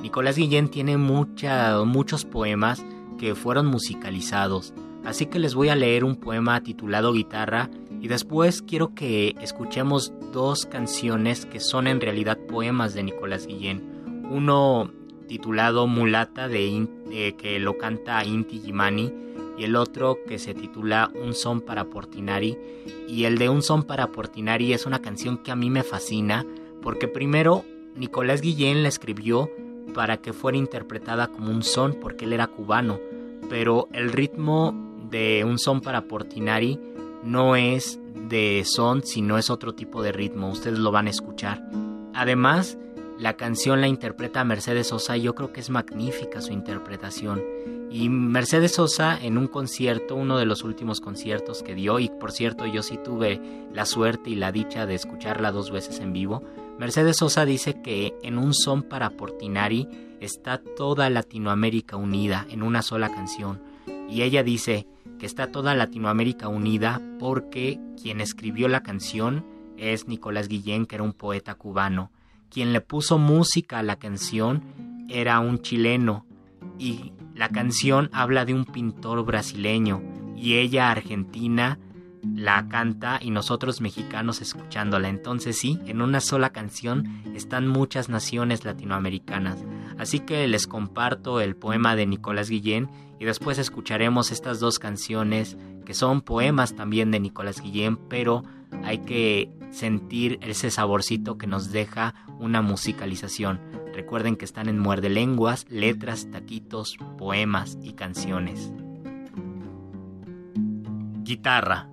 Nicolás 0.00 0.36
Guillén 0.36 0.68
tiene 0.68 0.96
mucha, 0.96 1.82
muchos 1.84 2.24
poemas 2.24 2.84
que 3.18 3.34
fueron 3.34 3.66
musicalizados, 3.66 4.72
así 5.04 5.26
que 5.26 5.38
les 5.38 5.54
voy 5.54 5.68
a 5.68 5.76
leer 5.76 6.04
un 6.04 6.16
poema 6.16 6.62
titulado 6.62 7.12
Guitarra 7.12 7.70
Y 8.00 8.08
después 8.08 8.62
quiero 8.62 8.94
que 8.94 9.36
escuchemos 9.40 10.12
dos 10.32 10.66
canciones 10.66 11.46
que 11.46 11.60
son 11.60 11.86
en 11.86 12.00
realidad 12.00 12.38
poemas 12.48 12.94
de 12.94 13.04
Nicolás 13.04 13.46
Guillén. 13.46 14.26
Uno 14.30 14.90
titulado 15.28 15.86
Mulata 15.86 16.48
de, 16.48 16.88
que 17.38 17.58
lo 17.58 17.78
canta 17.78 18.24
Inti 18.24 18.60
Gimani 18.60 19.12
y 19.56 19.64
el 19.64 19.76
otro 19.76 20.18
que 20.26 20.38
se 20.38 20.52
titula 20.52 21.10
Un 21.14 21.34
son 21.34 21.60
para 21.60 21.84
Portinari 21.84 22.58
y 23.08 23.24
el 23.24 23.38
de 23.38 23.48
Un 23.48 23.62
son 23.62 23.84
para 23.84 24.08
Portinari 24.08 24.72
es 24.72 24.84
una 24.84 25.00
canción 25.00 25.38
que 25.38 25.50
a 25.50 25.56
mí 25.56 25.70
me 25.70 25.82
fascina 25.82 26.44
porque 26.82 27.08
primero 27.08 27.64
Nicolás 27.96 28.40
Guillén 28.40 28.82
la 28.82 28.88
escribió 28.88 29.50
para 29.94 30.18
que 30.18 30.32
fuera 30.32 30.58
interpretada 30.58 31.28
como 31.28 31.50
un 31.50 31.62
son 31.62 31.94
porque 31.94 32.24
él 32.24 32.32
era 32.32 32.46
cubano, 32.46 32.98
pero 33.48 33.88
el 33.92 34.12
ritmo 34.12 34.91
de 35.12 35.44
Un 35.44 35.58
son 35.58 35.80
para 35.80 36.08
Portinari 36.08 36.80
no 37.22 37.54
es 37.54 38.00
de 38.28 38.64
son, 38.64 39.04
sino 39.04 39.38
es 39.38 39.50
otro 39.50 39.74
tipo 39.74 40.02
de 40.02 40.10
ritmo, 40.10 40.50
ustedes 40.50 40.78
lo 40.78 40.90
van 40.90 41.06
a 41.06 41.10
escuchar. 41.10 41.62
Además, 42.14 42.78
la 43.18 43.34
canción 43.34 43.80
la 43.80 43.88
interpreta 43.88 44.42
Mercedes 44.42 44.88
Sosa 44.88 45.16
y 45.16 45.22
yo 45.22 45.34
creo 45.34 45.52
que 45.52 45.60
es 45.60 45.70
magnífica 45.70 46.40
su 46.40 46.52
interpretación. 46.52 47.42
Y 47.90 48.08
Mercedes 48.08 48.72
Sosa 48.74 49.18
en 49.20 49.36
un 49.36 49.48
concierto, 49.48 50.16
uno 50.16 50.38
de 50.38 50.46
los 50.46 50.64
últimos 50.64 51.00
conciertos 51.00 51.62
que 51.62 51.74
dio, 51.74 51.98
y 52.00 52.08
por 52.08 52.32
cierto 52.32 52.64
yo 52.64 52.82
sí 52.82 52.98
tuve 53.04 53.40
la 53.72 53.84
suerte 53.84 54.30
y 54.30 54.34
la 54.34 54.50
dicha 54.50 54.86
de 54.86 54.94
escucharla 54.94 55.52
dos 55.52 55.70
veces 55.70 56.00
en 56.00 56.14
vivo, 56.14 56.42
Mercedes 56.78 57.18
Sosa 57.18 57.44
dice 57.44 57.82
que 57.82 58.14
en 58.22 58.38
un 58.38 58.54
son 58.54 58.82
para 58.82 59.10
Portinari 59.10 59.88
está 60.20 60.58
toda 60.58 61.10
Latinoamérica 61.10 61.96
unida 61.96 62.46
en 62.50 62.62
una 62.62 62.80
sola 62.80 63.10
canción. 63.10 63.60
Y 64.08 64.22
ella 64.22 64.42
dice 64.42 64.86
que 65.22 65.26
está 65.26 65.52
toda 65.52 65.76
Latinoamérica 65.76 66.48
unida 66.48 67.00
porque 67.20 67.78
quien 68.02 68.20
escribió 68.20 68.66
la 68.66 68.82
canción 68.82 69.46
es 69.76 70.08
Nicolás 70.08 70.48
Guillén, 70.48 70.84
que 70.84 70.96
era 70.96 71.04
un 71.04 71.12
poeta 71.12 71.54
cubano. 71.54 72.10
Quien 72.50 72.72
le 72.72 72.80
puso 72.80 73.18
música 73.18 73.78
a 73.78 73.84
la 73.84 74.00
canción 74.00 74.64
era 75.08 75.38
un 75.38 75.62
chileno 75.62 76.26
y 76.76 77.12
la 77.36 77.50
canción 77.50 78.10
habla 78.12 78.44
de 78.44 78.52
un 78.52 78.64
pintor 78.64 79.24
brasileño 79.24 80.02
y 80.36 80.54
ella 80.54 80.90
argentina 80.90 81.78
la 82.22 82.68
canta 82.68 83.18
y 83.20 83.30
nosotros 83.30 83.80
mexicanos 83.80 84.40
escuchándola. 84.40 85.08
Entonces 85.08 85.58
sí, 85.58 85.78
en 85.86 86.02
una 86.02 86.20
sola 86.20 86.50
canción 86.50 87.22
están 87.34 87.66
muchas 87.66 88.08
naciones 88.08 88.64
latinoamericanas. 88.64 89.58
Así 89.98 90.20
que 90.20 90.46
les 90.46 90.66
comparto 90.66 91.40
el 91.40 91.56
poema 91.56 91.96
de 91.96 92.06
Nicolás 92.06 92.48
Guillén 92.48 92.90
y 93.18 93.24
después 93.24 93.58
escucharemos 93.58 94.30
estas 94.30 94.60
dos 94.60 94.78
canciones 94.78 95.56
que 95.84 95.94
son 95.94 96.20
poemas 96.22 96.74
también 96.74 97.10
de 97.10 97.20
Nicolás 97.20 97.60
Guillén, 97.60 97.96
pero 97.96 98.44
hay 98.84 98.98
que 98.98 99.50
sentir 99.70 100.38
ese 100.42 100.70
saborcito 100.70 101.38
que 101.38 101.46
nos 101.46 101.72
deja 101.72 102.14
una 102.38 102.62
musicalización. 102.62 103.60
Recuerden 103.94 104.36
que 104.36 104.44
están 104.44 104.68
en 104.68 104.78
Muerde 104.78 105.10
Lenguas, 105.10 105.66
letras, 105.68 106.30
taquitos, 106.30 106.96
poemas 107.18 107.78
y 107.82 107.92
canciones. 107.92 108.72
Guitarra. 111.22 111.91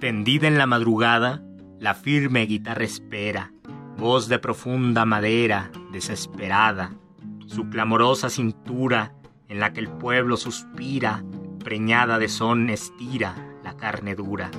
Tendida 0.00 0.48
en 0.48 0.56
la 0.56 0.64
madrugada, 0.64 1.42
la 1.78 1.92
firme 1.92 2.46
guitarra 2.46 2.84
espera, 2.84 3.52
voz 3.98 4.28
de 4.28 4.38
profunda 4.38 5.04
madera, 5.04 5.70
desesperada, 5.92 6.94
su 7.44 7.68
clamorosa 7.68 8.30
cintura 8.30 9.12
en 9.48 9.60
la 9.60 9.74
que 9.74 9.80
el 9.80 9.90
pueblo 9.90 10.38
suspira, 10.38 11.22
preñada 11.62 12.18
de 12.18 12.30
son 12.30 12.70
estira 12.70 13.34
la 13.62 13.76
carne 13.76 14.14
dura. 14.14 14.50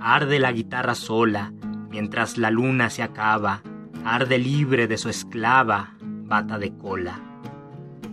Arde 0.00 0.38
la 0.38 0.52
guitarra 0.52 0.94
sola, 0.94 1.52
mientras 1.90 2.38
la 2.38 2.50
luna 2.50 2.88
se 2.88 3.02
acaba, 3.02 3.60
arde 4.06 4.38
libre 4.38 4.86
de 4.86 4.96
su 4.96 5.10
esclava, 5.10 5.96
bata 6.00 6.58
de 6.58 6.74
cola. 6.78 7.20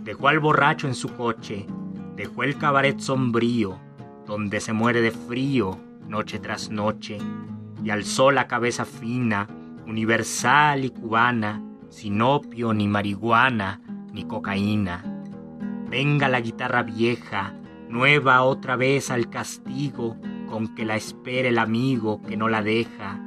Dejó 0.02 0.28
al 0.28 0.40
borracho 0.40 0.86
en 0.86 0.94
su 0.94 1.08
coche, 1.16 1.64
dejó 2.16 2.42
el 2.42 2.58
cabaret 2.58 3.00
sombrío, 3.00 3.80
donde 4.26 4.60
se 4.60 4.74
muere 4.74 5.00
de 5.00 5.12
frío 5.12 5.88
noche 6.10 6.40
tras 6.40 6.70
noche, 6.70 7.18
y 7.82 7.90
alzó 7.90 8.32
la 8.32 8.48
cabeza 8.48 8.84
fina, 8.84 9.46
universal 9.86 10.84
y 10.84 10.90
cubana, 10.90 11.62
sin 11.88 12.20
opio 12.20 12.74
ni 12.74 12.88
marihuana 12.88 13.80
ni 14.12 14.24
cocaína. 14.24 15.04
Venga 15.88 16.28
la 16.28 16.40
guitarra 16.40 16.82
vieja, 16.82 17.54
nueva 17.88 18.42
otra 18.42 18.76
vez 18.76 19.10
al 19.10 19.30
castigo, 19.30 20.16
con 20.48 20.74
que 20.74 20.84
la 20.84 20.96
espere 20.96 21.48
el 21.48 21.58
amigo 21.58 22.20
que 22.22 22.36
no 22.36 22.48
la 22.48 22.62
deja, 22.62 23.20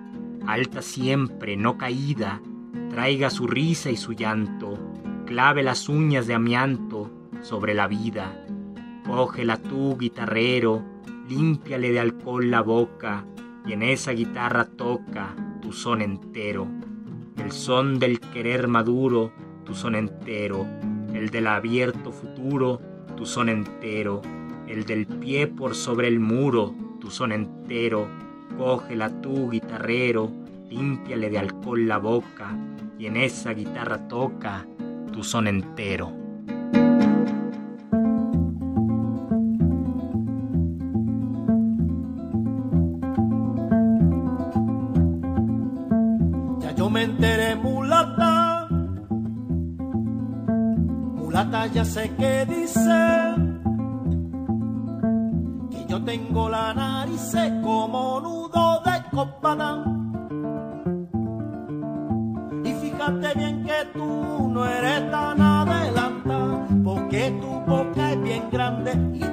alta 0.45 0.81
siempre, 0.81 1.55
no 1.55 1.77
caída, 1.77 2.41
traiga 2.89 3.29
su 3.29 3.47
risa 3.47 3.91
y 3.91 3.97
su 3.97 4.11
llanto, 4.11 4.77
clave 5.25 5.63
las 5.63 5.87
uñas 5.87 6.27
de 6.27 6.33
amianto 6.33 7.11
sobre 7.41 7.73
la 7.73 7.87
vida. 7.87 8.45
Cógela 9.05 9.57
tú, 9.57 9.97
guitarrero, 9.97 10.92
límpiale 11.33 11.91
de 11.91 11.99
alcohol 11.99 12.51
la 12.51 12.61
boca 12.61 13.25
y 13.65 13.73
en 13.73 13.81
esa 13.81 14.11
guitarra 14.11 14.65
toca 14.65 15.35
tu 15.61 15.73
son 15.73 16.01
entero. 16.01 16.67
El 17.37 17.51
son 17.51 17.97
del 17.99 18.19
querer 18.19 18.67
maduro, 18.67 19.31
tu 19.65 19.73
son 19.73 19.95
entero. 19.95 20.67
El 21.13 21.29
del 21.29 21.47
abierto 21.47 22.11
futuro, 22.11 22.81
tu 23.17 23.25
son 23.25 23.49
entero. 23.49 24.21
El 24.67 24.85
del 24.85 25.07
pie 25.07 25.47
por 25.47 25.75
sobre 25.75 26.07
el 26.07 26.19
muro, 26.19 26.75
tu 26.99 27.09
son 27.09 27.31
entero. 27.31 28.07
Cógela 28.57 29.09
tú, 29.21 29.49
guitarrero, 29.49 30.31
límpiale 30.69 31.29
de 31.29 31.39
alcohol 31.39 31.87
la 31.87 31.97
boca 31.97 32.55
y 32.99 33.07
en 33.07 33.17
esa 33.17 33.53
guitarra 33.53 34.07
toca 34.07 34.67
tu 35.11 35.23
son 35.23 35.47
entero. 35.47 36.22
Ya 51.53 51.85
sé 51.85 52.09
que 52.17 52.45
dice 52.45 53.35
que 55.69 55.85
yo 55.87 56.03
tengo 56.03 56.49
la 56.49 56.73
nariz 56.73 57.35
como 57.61 58.19
nudo 58.19 58.81
de 58.81 59.09
copada. 59.11 59.85
Y 62.63 62.73
fíjate 62.73 63.37
bien 63.37 63.63
que 63.63 63.85
tú 63.93 64.49
no 64.51 64.65
eres 64.65 65.11
tan 65.11 65.39
adelanta, 65.41 66.67
porque 66.83 67.31
tu 67.39 67.51
boca 67.71 68.11
es 68.11 68.21
bien 68.23 68.43
grande 68.51 69.32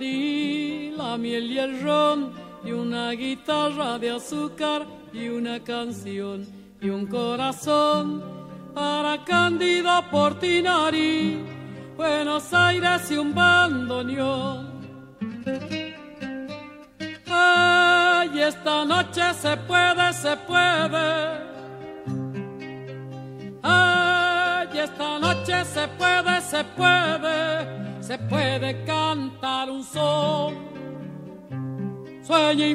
la 0.00 1.18
miel 1.18 1.50
y 1.52 1.58
el 1.58 1.82
ron, 1.82 2.32
y 2.64 2.72
una 2.72 3.10
guitarra 3.12 3.98
de 3.98 4.10
azúcar 4.10 4.86
y 5.12 5.28
una 5.28 5.60
canción. 5.60 6.19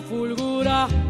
fulgura. 0.02 1.05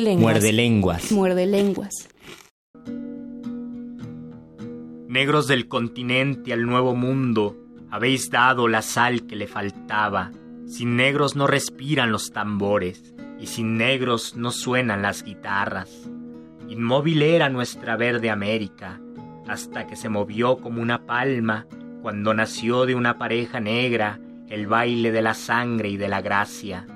Muerde 0.00 0.52
lenguas. 0.52 1.12
Muerde 1.12 1.46
lenguas. 1.46 2.08
Negros 5.08 5.46
del 5.46 5.68
continente 5.68 6.54
al 6.54 6.64
nuevo 6.64 6.94
mundo, 6.94 7.56
habéis 7.90 8.30
dado 8.30 8.66
la 8.66 8.80
sal 8.80 9.26
que 9.26 9.36
le 9.36 9.46
faltaba. 9.46 10.30
Sin 10.66 10.96
negros 10.96 11.36
no 11.36 11.46
respiran 11.46 12.12
los 12.12 12.30
tambores, 12.30 13.12
y 13.38 13.46
sin 13.46 13.76
negros 13.76 14.36
no 14.36 14.52
suenan 14.52 15.02
las 15.02 15.22
guitarras. 15.22 16.08
Inmóvil 16.68 17.20
era 17.20 17.50
nuestra 17.50 17.96
verde 17.96 18.30
América, 18.30 19.00
hasta 19.48 19.86
que 19.86 19.96
se 19.96 20.08
movió 20.08 20.58
como 20.58 20.80
una 20.80 21.04
palma 21.04 21.66
cuando 22.00 22.32
nació 22.32 22.86
de 22.86 22.94
una 22.94 23.18
pareja 23.18 23.60
negra 23.60 24.18
el 24.48 24.66
baile 24.66 25.12
de 25.12 25.20
la 25.20 25.34
sangre 25.34 25.90
y 25.90 25.96
de 25.96 26.08
la 26.08 26.22
gracia. 26.22 26.86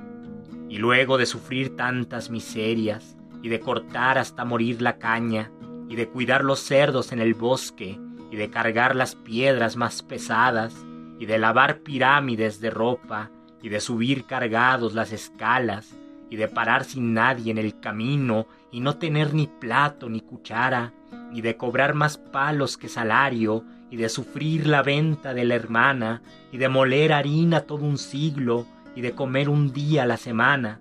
Y 0.74 0.78
luego 0.78 1.18
de 1.18 1.26
sufrir 1.26 1.76
tantas 1.76 2.30
miserias, 2.30 3.16
y 3.44 3.48
de 3.48 3.60
cortar 3.60 4.18
hasta 4.18 4.44
morir 4.44 4.82
la 4.82 4.98
caña, 4.98 5.52
y 5.88 5.94
de 5.94 6.08
cuidar 6.08 6.42
los 6.42 6.58
cerdos 6.58 7.12
en 7.12 7.20
el 7.20 7.34
bosque, 7.34 7.96
y 8.32 8.34
de 8.34 8.50
cargar 8.50 8.96
las 8.96 9.14
piedras 9.14 9.76
más 9.76 10.02
pesadas, 10.02 10.74
y 11.20 11.26
de 11.26 11.38
lavar 11.38 11.82
pirámides 11.82 12.58
de 12.58 12.70
ropa, 12.70 13.30
y 13.62 13.68
de 13.68 13.78
subir 13.78 14.24
cargados 14.24 14.94
las 14.94 15.12
escalas, 15.12 15.94
y 16.28 16.34
de 16.34 16.48
parar 16.48 16.82
sin 16.82 17.14
nadie 17.14 17.52
en 17.52 17.58
el 17.58 17.78
camino, 17.78 18.48
y 18.72 18.80
no 18.80 18.96
tener 18.96 19.32
ni 19.32 19.46
plato 19.46 20.08
ni 20.08 20.22
cuchara, 20.22 20.92
y 21.32 21.40
de 21.42 21.56
cobrar 21.56 21.94
más 21.94 22.18
palos 22.18 22.76
que 22.76 22.88
salario, 22.88 23.64
y 23.92 23.96
de 23.96 24.08
sufrir 24.08 24.66
la 24.66 24.82
venta 24.82 25.34
de 25.34 25.44
la 25.44 25.54
hermana, 25.54 26.20
y 26.50 26.58
de 26.58 26.68
moler 26.68 27.12
harina 27.12 27.60
todo 27.60 27.84
un 27.84 27.96
siglo, 27.96 28.66
y 28.94 29.00
de 29.00 29.12
comer 29.12 29.48
un 29.48 29.72
día 29.72 30.04
a 30.04 30.06
la 30.06 30.16
semana, 30.16 30.80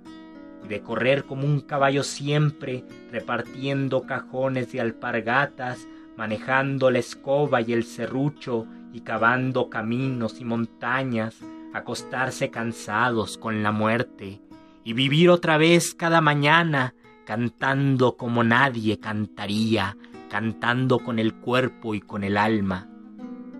y 0.63 0.67
de 0.67 0.81
correr 0.81 1.25
como 1.25 1.45
un 1.45 1.61
caballo 1.61 2.03
siempre, 2.03 2.85
repartiendo 3.11 4.03
cajones 4.03 4.71
de 4.71 4.81
alpargatas, 4.81 5.87
manejando 6.15 6.91
la 6.91 6.99
escoba 6.99 7.61
y 7.61 7.73
el 7.73 7.83
serrucho, 7.83 8.67
y 8.93 9.01
cavando 9.01 9.69
caminos 9.69 10.39
y 10.39 10.45
montañas, 10.45 11.39
acostarse 11.73 12.51
cansados 12.51 13.37
con 13.37 13.63
la 13.63 13.71
muerte, 13.71 14.41
y 14.83 14.93
vivir 14.93 15.29
otra 15.29 15.57
vez 15.57 15.95
cada 15.95 16.21
mañana, 16.21 16.93
cantando 17.25 18.15
como 18.15 18.43
nadie 18.43 18.99
cantaría, 18.99 19.97
cantando 20.29 20.99
con 20.99 21.19
el 21.19 21.33
cuerpo 21.33 21.95
y 21.95 22.01
con 22.01 22.23
el 22.23 22.37
alma. 22.37 22.87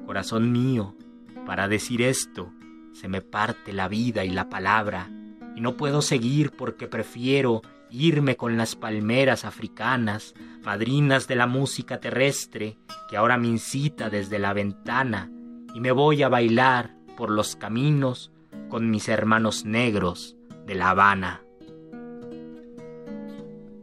Corazón 0.05 0.51
mío, 0.51 0.95
para 1.45 1.67
decir 1.67 2.01
esto, 2.01 2.52
se 2.93 3.07
me 3.07 3.21
parte 3.21 3.73
la 3.73 3.87
vida 3.87 4.23
y 4.23 4.29
la 4.29 4.49
palabra, 4.49 5.09
y 5.55 5.61
no 5.61 5.77
puedo 5.77 6.01
seguir 6.01 6.51
porque 6.51 6.87
prefiero 6.87 7.61
irme 7.89 8.35
con 8.35 8.57
las 8.57 8.75
palmeras 8.75 9.45
africanas, 9.45 10.33
madrinas 10.63 11.27
de 11.27 11.35
la 11.35 11.45
música 11.45 11.99
terrestre, 11.99 12.77
que 13.09 13.17
ahora 13.17 13.37
me 13.37 13.47
incita 13.47 14.09
desde 14.09 14.39
la 14.39 14.53
ventana, 14.53 15.31
y 15.75 15.79
me 15.79 15.91
voy 15.91 16.23
a 16.23 16.29
bailar 16.29 16.95
por 17.15 17.29
los 17.29 17.55
caminos 17.55 18.31
con 18.69 18.89
mis 18.89 19.09
hermanos 19.09 19.65
negros 19.65 20.35
de 20.65 20.75
La 20.75 20.89
Habana. 20.89 21.43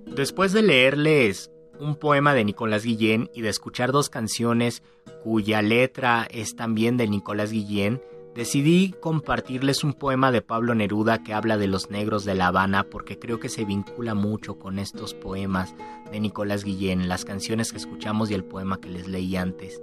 Después 0.06 0.52
de 0.52 0.62
leerles 0.62 1.50
un 1.78 1.94
poema 1.96 2.34
de 2.34 2.44
Nicolás 2.44 2.84
Guillén 2.84 3.30
y 3.34 3.42
de 3.42 3.48
escuchar 3.48 3.92
dos 3.92 4.10
canciones 4.10 4.82
cuya 5.22 5.62
letra 5.62 6.26
es 6.30 6.56
también 6.56 6.96
de 6.96 7.08
Nicolás 7.08 7.52
Guillén, 7.52 8.02
decidí 8.34 8.94
compartirles 9.00 9.84
un 9.84 9.94
poema 9.94 10.30
de 10.30 10.42
Pablo 10.42 10.74
Neruda 10.74 11.22
que 11.22 11.34
habla 11.34 11.56
de 11.56 11.66
los 11.66 11.90
negros 11.90 12.24
de 12.24 12.34
La 12.34 12.48
Habana 12.48 12.84
porque 12.84 13.18
creo 13.18 13.40
que 13.40 13.48
se 13.48 13.64
vincula 13.64 14.14
mucho 14.14 14.58
con 14.58 14.78
estos 14.78 15.14
poemas 15.14 15.74
de 16.10 16.20
Nicolás 16.20 16.64
Guillén, 16.64 17.08
las 17.08 17.24
canciones 17.24 17.72
que 17.72 17.78
escuchamos 17.78 18.30
y 18.30 18.34
el 18.34 18.44
poema 18.44 18.80
que 18.80 18.88
les 18.88 19.08
leí 19.08 19.36
antes. 19.36 19.80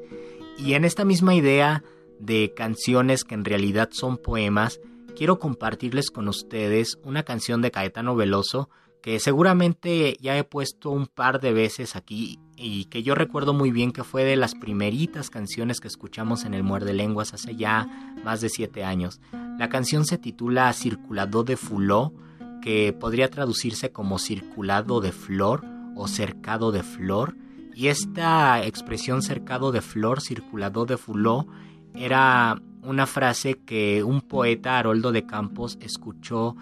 Y 0.58 0.74
en 0.74 0.86
esta 0.86 1.06
misma 1.06 1.36
idea 1.36 1.84
de 2.20 2.54
canciones 2.56 3.24
que 3.24 3.36
en 3.36 3.46
realidad 3.46 3.90
son 3.92 4.18
poemas, 4.18 4.80
quiero 5.16 5.40
compartirles 5.40 6.10
con 6.10 6.28
ustedes 6.28 6.98
una 7.04 7.24
canción 7.24 7.62
de 7.62 7.72
Caetano 7.72 8.16
Veloso 8.16 8.70
que 9.02 9.20
seguramente 9.20 10.18
ya 10.20 10.38
he 10.38 10.44
puesto 10.44 10.90
un 10.90 11.08
par 11.08 11.40
de 11.40 11.54
veces 11.54 11.96
aquí 11.96 12.40
y 12.58 12.86
que 12.86 13.04
yo 13.04 13.16
recuerdo 13.16 13.54
muy 13.54 13.72
bien 13.72 13.92
que 13.92 14.04
fue 14.04 14.24
de 14.24 14.36
las 14.36 14.56
primeritas 14.56 15.30
canciones 15.30 15.80
que 15.80 15.88
escuchamos 15.88 16.44
en 16.44 16.54
el 16.54 16.64
Muerde 16.64 16.94
Lenguas 16.94 17.34
hace 17.34 17.56
ya 17.56 17.88
más 18.24 18.42
de 18.42 18.50
siete 18.50 18.84
años. 18.84 19.22
La 19.58 19.70
canción 19.70 20.06
se 20.06 20.18
titula 20.18 20.74
Circulado 20.74 21.44
de 21.44 21.56
Fuló, 21.56 22.14
que 22.62 22.94
podría 22.94 23.30
traducirse 23.30 23.92
como 23.92 24.18
circulado 24.18 25.00
de 25.00 25.12
flor 25.12 25.64
o 25.96 26.08
cercado 26.08 26.72
de 26.72 26.84
flor, 26.84 27.36
y 27.78 27.90
esta 27.90 28.66
expresión 28.66 29.22
cercado 29.22 29.72
de 29.72 29.82
flor, 29.82 30.20
circulado 30.22 30.88
de 30.88 30.98
fuló, 30.98 31.46
era 31.94 32.60
una 32.82 33.06
frase 33.06 33.60
que 33.60 34.04
un 34.04 34.22
poeta, 34.22 34.80
Haroldo 34.80 35.12
de 35.12 35.28
Campos, 35.28 35.78
escuchó 35.80 36.56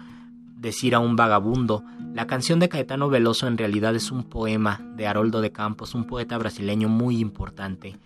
decir 0.66 0.96
a 0.96 0.98
un 0.98 1.14
vagabundo. 1.14 1.84
La 2.12 2.26
canción 2.26 2.58
de 2.58 2.68
Caetano 2.68 3.08
Veloso 3.08 3.46
en 3.46 3.56
realidad 3.56 3.94
es 3.94 4.10
un 4.10 4.24
poema 4.24 4.80
de 4.96 5.06
Haroldo 5.06 5.40
de 5.40 5.52
Campos, 5.52 5.94
un 5.94 6.08
poeta 6.08 6.36
brasileño 6.38 6.88
muy 6.88 7.20
importante. 7.20 8.00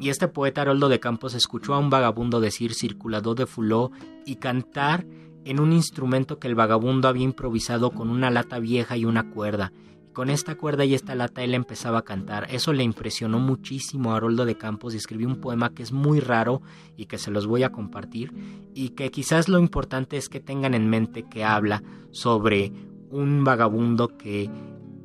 Y 0.00 0.08
este 0.08 0.26
poeta 0.26 0.62
Haroldo 0.62 0.88
de 0.88 0.98
Campos 0.98 1.34
escuchó 1.34 1.74
a 1.74 1.78
un 1.78 1.90
vagabundo 1.90 2.40
decir 2.40 2.72
circulador 2.72 3.36
de 3.36 3.44
fuló 3.44 3.92
y 4.24 4.36
cantar 4.36 5.04
en 5.44 5.60
un 5.60 5.74
instrumento 5.74 6.38
que 6.38 6.48
el 6.48 6.54
vagabundo 6.54 7.06
había 7.06 7.24
improvisado 7.24 7.90
con 7.90 8.08
una 8.08 8.30
lata 8.30 8.58
vieja 8.58 8.96
y 8.96 9.04
una 9.04 9.28
cuerda, 9.28 9.70
con 10.12 10.30
esta 10.30 10.56
cuerda 10.56 10.84
y 10.84 10.94
esta 10.94 11.14
lata 11.14 11.42
él 11.42 11.54
empezaba 11.54 11.98
a 11.98 12.04
cantar. 12.04 12.46
Eso 12.50 12.72
le 12.72 12.82
impresionó 12.82 13.38
muchísimo 13.38 14.12
a 14.12 14.16
Haroldo 14.16 14.44
de 14.44 14.56
Campos 14.56 14.94
y 14.94 14.96
escribió 14.96 15.28
un 15.28 15.40
poema 15.40 15.72
que 15.72 15.82
es 15.82 15.92
muy 15.92 16.20
raro 16.20 16.62
y 16.96 17.06
que 17.06 17.18
se 17.18 17.30
los 17.30 17.46
voy 17.46 17.62
a 17.62 17.72
compartir 17.72 18.32
y 18.74 18.90
que 18.90 19.10
quizás 19.10 19.48
lo 19.48 19.58
importante 19.58 20.16
es 20.16 20.28
que 20.28 20.40
tengan 20.40 20.74
en 20.74 20.88
mente 20.88 21.24
que 21.28 21.44
habla 21.44 21.82
sobre 22.10 22.72
un 23.10 23.44
vagabundo 23.44 24.16
que 24.16 24.50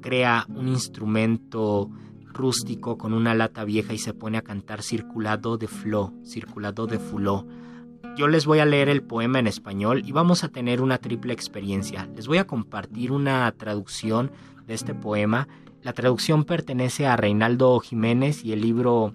crea 0.01 0.45
un 0.49 0.67
instrumento 0.67 1.89
rústico 2.25 2.97
con 2.97 3.13
una 3.13 3.33
lata 3.33 3.63
vieja 3.63 3.93
y 3.93 3.97
se 3.97 4.13
pone 4.13 4.37
a 4.37 4.43
cantar 4.43 4.83
circulado 4.83 5.57
de 5.57 5.67
flo, 5.67 6.13
circulado 6.23 6.85
de 6.85 6.99
fuló. 6.99 7.45
Yo 8.15 8.27
les 8.27 8.45
voy 8.45 8.59
a 8.59 8.65
leer 8.65 8.87
el 8.87 9.03
poema 9.03 9.39
en 9.39 9.47
español 9.47 10.03
y 10.05 10.11
vamos 10.13 10.43
a 10.43 10.49
tener 10.49 10.81
una 10.81 10.99
triple 10.99 11.33
experiencia. 11.33 12.07
Les 12.15 12.27
voy 12.27 12.37
a 12.37 12.47
compartir 12.47 13.11
una 13.11 13.51
traducción 13.51 14.31
de 14.67 14.73
este 14.73 14.93
poema. 14.93 15.47
La 15.81 15.93
traducción 15.93 16.45
pertenece 16.45 17.05
a 17.05 17.15
Reinaldo 17.15 17.79
Jiménez 17.79 18.43
y 18.43 18.53
el 18.53 18.61
libro 18.61 19.13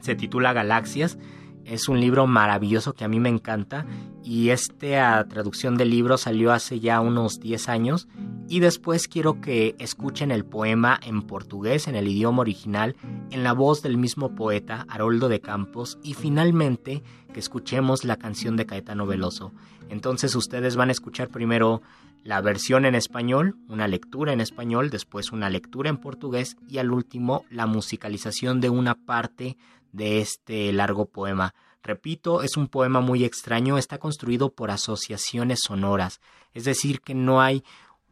se 0.00 0.14
titula 0.14 0.52
Galaxias. 0.52 1.18
Es 1.64 1.88
un 1.88 2.00
libro 2.00 2.26
maravilloso 2.26 2.94
que 2.94 3.04
a 3.04 3.08
mí 3.08 3.20
me 3.20 3.28
encanta 3.28 3.86
y 4.22 4.50
esta 4.50 5.26
traducción 5.28 5.76
del 5.76 5.90
libro 5.90 6.16
salió 6.16 6.52
hace 6.52 6.80
ya 6.80 7.00
unos 7.00 7.40
10 7.40 7.68
años 7.68 8.08
y 8.48 8.60
después 8.60 9.08
quiero 9.08 9.40
que 9.40 9.76
escuchen 9.78 10.30
el 10.30 10.46
poema 10.46 10.98
en 11.02 11.22
portugués, 11.22 11.86
en 11.86 11.96
el 11.96 12.08
idioma 12.08 12.40
original, 12.40 12.96
en 13.30 13.44
la 13.44 13.52
voz 13.52 13.82
del 13.82 13.98
mismo 13.98 14.34
poeta, 14.34 14.86
Haroldo 14.88 15.28
de 15.28 15.40
Campos, 15.40 15.98
y 16.02 16.14
finalmente 16.14 17.02
que 17.32 17.40
escuchemos 17.40 18.04
la 18.04 18.16
canción 18.16 18.56
de 18.56 18.64
Caetano 18.64 19.06
Veloso. 19.06 19.52
Entonces 19.90 20.34
ustedes 20.34 20.76
van 20.76 20.88
a 20.88 20.92
escuchar 20.92 21.28
primero 21.28 21.82
la 22.24 22.40
versión 22.40 22.84
en 22.84 22.94
español, 22.94 23.56
una 23.68 23.88
lectura 23.88 24.32
en 24.32 24.40
español, 24.40 24.90
después 24.90 25.32
una 25.32 25.50
lectura 25.50 25.90
en 25.90 25.98
portugués 25.98 26.56
y 26.68 26.78
al 26.78 26.90
último 26.90 27.44
la 27.50 27.66
musicalización 27.66 28.60
de 28.60 28.70
una 28.70 28.94
parte 28.94 29.56
de 29.92 30.20
este 30.20 30.72
largo 30.72 31.06
poema. 31.06 31.54
Repito, 31.82 32.42
es 32.42 32.56
un 32.56 32.68
poema 32.68 33.00
muy 33.00 33.24
extraño, 33.24 33.78
está 33.78 33.98
construido 33.98 34.50
por 34.50 34.70
asociaciones 34.70 35.60
sonoras, 35.64 36.20
es 36.52 36.64
decir, 36.64 37.00
que 37.00 37.14
no 37.14 37.40
hay 37.40 37.64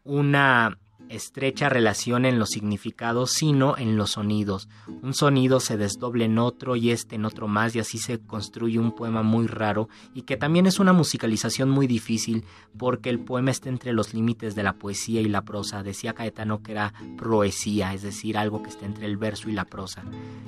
una 0.05 0.79
estrecha 1.09 1.69
relación 1.69 2.25
en 2.25 2.39
los 2.39 2.51
significados, 2.51 3.33
sino 3.33 3.77
en 3.77 3.97
los 3.97 4.13
sonidos. 4.13 4.69
Un 5.03 5.15
sonido 5.15 5.61
se 5.61 5.77
desdoble 5.77 6.25
en 6.25 6.39
otro 6.39 6.77
y 6.77 6.91
este 6.91 7.17
en 7.17 7.25
otro 7.25 7.49
más 7.49 7.75
y 7.75 7.81
así 7.81 7.99
se 7.99 8.19
construye 8.19 8.79
un 8.79 8.93
poema 8.93 9.23
muy 9.23 9.47
raro 9.47 9.89
y 10.15 10.23
que 10.23 10.37
también 10.37 10.67
es 10.67 10.79
una 10.79 10.93
musicalización 10.93 11.71
muy 11.71 11.87
difícil 11.87 12.45
porque 12.77 13.11
el 13.11 13.21
poema 13.21 13.51
está 13.51 13.69
entre 13.69 13.93
los 13.93 14.15
límites 14.15 14.55
de 14.55 14.63
la 14.63 14.75
poesía 14.75 15.21
y 15.21 15.29
la 15.29 15.43
prosa. 15.43 15.83
Decía 15.83 16.15
Caetano 16.15 16.63
que 16.63 16.73
era 16.73 16.93
proesía, 17.17 17.95
es 17.95 18.03
decir, 18.03 18.37
algo 18.39 18.63
que 18.63 18.71
está 18.71 18.87
entre 18.87 19.07
el 19.07 19.17
verso 19.17 19.49
y 19.49 19.53
la 19.53 19.65
prosa. 19.65 20.05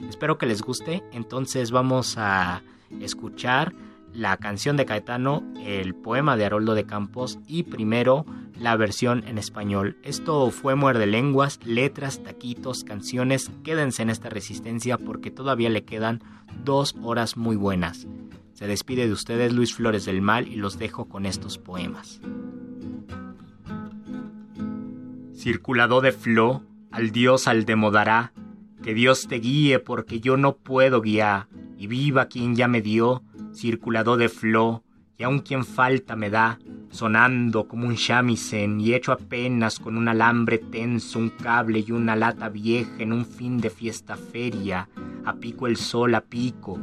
Espero 0.09 0.39
que 0.39 0.47
les 0.47 0.63
guste, 0.63 1.03
entonces 1.13 1.71
vamos 1.71 2.17
a 2.19 2.63
escuchar 3.01 3.75
la 4.13 4.37
canción 4.37 4.77
de 4.77 4.87
Caetano, 4.87 5.43
el 5.65 5.95
poema 5.95 6.37
de 6.37 6.45
Haroldo 6.45 6.75
de 6.75 6.87
Campos 6.87 7.39
y 7.47 7.65
primero 7.65 8.27
la 8.59 8.77
versión 8.77 9.25
en 9.27 9.39
español. 9.39 9.97
Esto 10.03 10.51
fue 10.51 10.75
Muerde 10.75 11.07
Lenguas, 11.07 11.61
letras, 11.65 12.23
taquitos, 12.23 12.85
canciones. 12.85 13.51
Quédense 13.63 14.03
en 14.03 14.11
esta 14.11 14.29
resistencia 14.29 14.99
porque 14.99 15.31
todavía 15.31 15.71
le 15.71 15.85
quedan 15.85 16.23
dos 16.65 16.97
horas 17.03 17.37
muy 17.37 17.57
buenas. 17.57 18.07
Se 18.53 18.67
despide 18.67 19.07
de 19.07 19.13
ustedes 19.13 19.53
Luis 19.53 19.75
Flores 19.75 20.05
del 20.05 20.21
Mal 20.21 20.49
y 20.49 20.57
los 20.57 20.79
dejo 20.79 21.09
con 21.09 21.27
estos 21.27 21.59
poemas. 21.59 22.21
Circulado 25.33 26.01
de 26.01 26.11
flo, 26.11 26.65
al 26.91 27.13
Dios 27.13 27.47
al 27.47 27.65
demodará, 27.65 28.33
que 28.83 28.95
Dios 28.95 29.29
te 29.29 29.37
guíe 29.37 29.79
porque 29.79 30.19
yo 30.19 30.37
no 30.37 30.57
puedo 30.57 31.01
guiar, 31.01 31.47
y 31.77 31.87
viva 31.87 32.27
quien 32.27 32.57
ya 32.57 32.67
me 32.67 32.83
dio, 32.83 33.23
circulado 33.59 34.17
de 34.17 34.29
flo, 34.29 34.85
y 35.17 35.25
aun 35.25 35.41
quien 35.41 35.65
falta 35.65 36.15
me 36.15 36.31
da, 36.31 36.61
sonando 36.91 37.67
como 37.67 37.89
un 37.89 37.95
shamisen 37.95 38.81
y 38.81 38.95
hecho 38.95 39.11
apenas 39.11 39.81
con 39.81 39.97
un 39.97 40.07
alambre 40.07 40.59
tenso, 40.59 41.19
un 41.19 41.31
cable 41.31 41.85
y 41.85 41.91
una 41.91 42.15
lata 42.15 42.49
vieja 42.49 42.93
en 43.01 43.13
un 43.13 43.27
fin 43.27 43.59
de 43.59 43.69
fiesta 43.69 44.17
feria, 44.17 44.89
a 45.25 45.35
pico 45.35 45.67
el 45.67 45.77
sol 45.77 46.15
a 46.15 46.21
pico, 46.21 46.79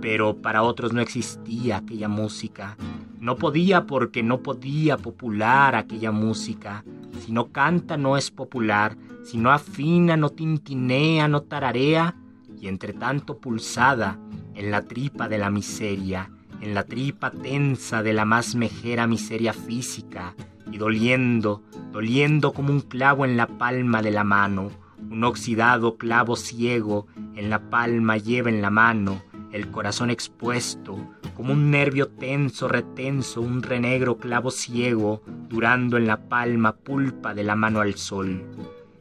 pero 0.00 0.40
para 0.40 0.62
otros 0.62 0.94
no 0.94 1.02
existía 1.02 1.76
aquella 1.76 2.08
música. 2.08 2.78
No 3.20 3.36
podía 3.36 3.86
porque 3.86 4.22
no 4.22 4.40
podía 4.40 4.96
popular 4.96 5.74
aquella 5.74 6.10
música. 6.10 6.84
Si 7.20 7.32
no 7.32 7.52
canta 7.52 7.98
no 7.98 8.16
es 8.16 8.30
popular, 8.30 8.96
si 9.24 9.36
no 9.36 9.52
afina, 9.52 10.16
no 10.16 10.30
tintinea, 10.30 11.28
no 11.28 11.42
tararea, 11.42 12.16
y 12.58 12.68
entre 12.68 12.94
tanto 12.94 13.38
pulsada 13.38 14.18
en 14.54 14.70
la 14.70 14.82
tripa 14.82 15.28
de 15.28 15.38
la 15.38 15.50
miseria, 15.50 16.30
en 16.60 16.74
la 16.74 16.84
tripa 16.84 17.30
tensa 17.30 18.02
de 18.02 18.12
la 18.12 18.24
más 18.24 18.54
mejera 18.54 19.06
miseria 19.06 19.52
física, 19.52 20.34
y 20.70 20.78
doliendo, 20.78 21.62
doliendo 21.92 22.52
como 22.52 22.70
un 22.70 22.80
clavo 22.80 23.24
en 23.24 23.36
la 23.36 23.46
palma 23.46 24.02
de 24.02 24.10
la 24.10 24.24
mano, 24.24 24.70
un 25.10 25.24
oxidado 25.24 25.96
clavo 25.96 26.36
ciego 26.36 27.06
en 27.36 27.50
la 27.50 27.70
palma 27.70 28.16
lleva 28.16 28.48
en 28.48 28.62
la 28.62 28.70
mano, 28.70 29.22
el 29.52 29.70
corazón 29.70 30.10
expuesto, 30.10 30.96
como 31.36 31.52
un 31.52 31.70
nervio 31.70 32.08
tenso, 32.08 32.66
retenso, 32.66 33.40
un 33.40 33.62
renegro 33.62 34.16
clavo 34.16 34.50
ciego, 34.50 35.22
durando 35.48 35.96
en 35.96 36.06
la 36.06 36.28
palma 36.28 36.74
pulpa 36.74 37.34
de 37.34 37.44
la 37.44 37.54
mano 37.54 37.80
al 37.80 37.94
sol. 37.94 38.42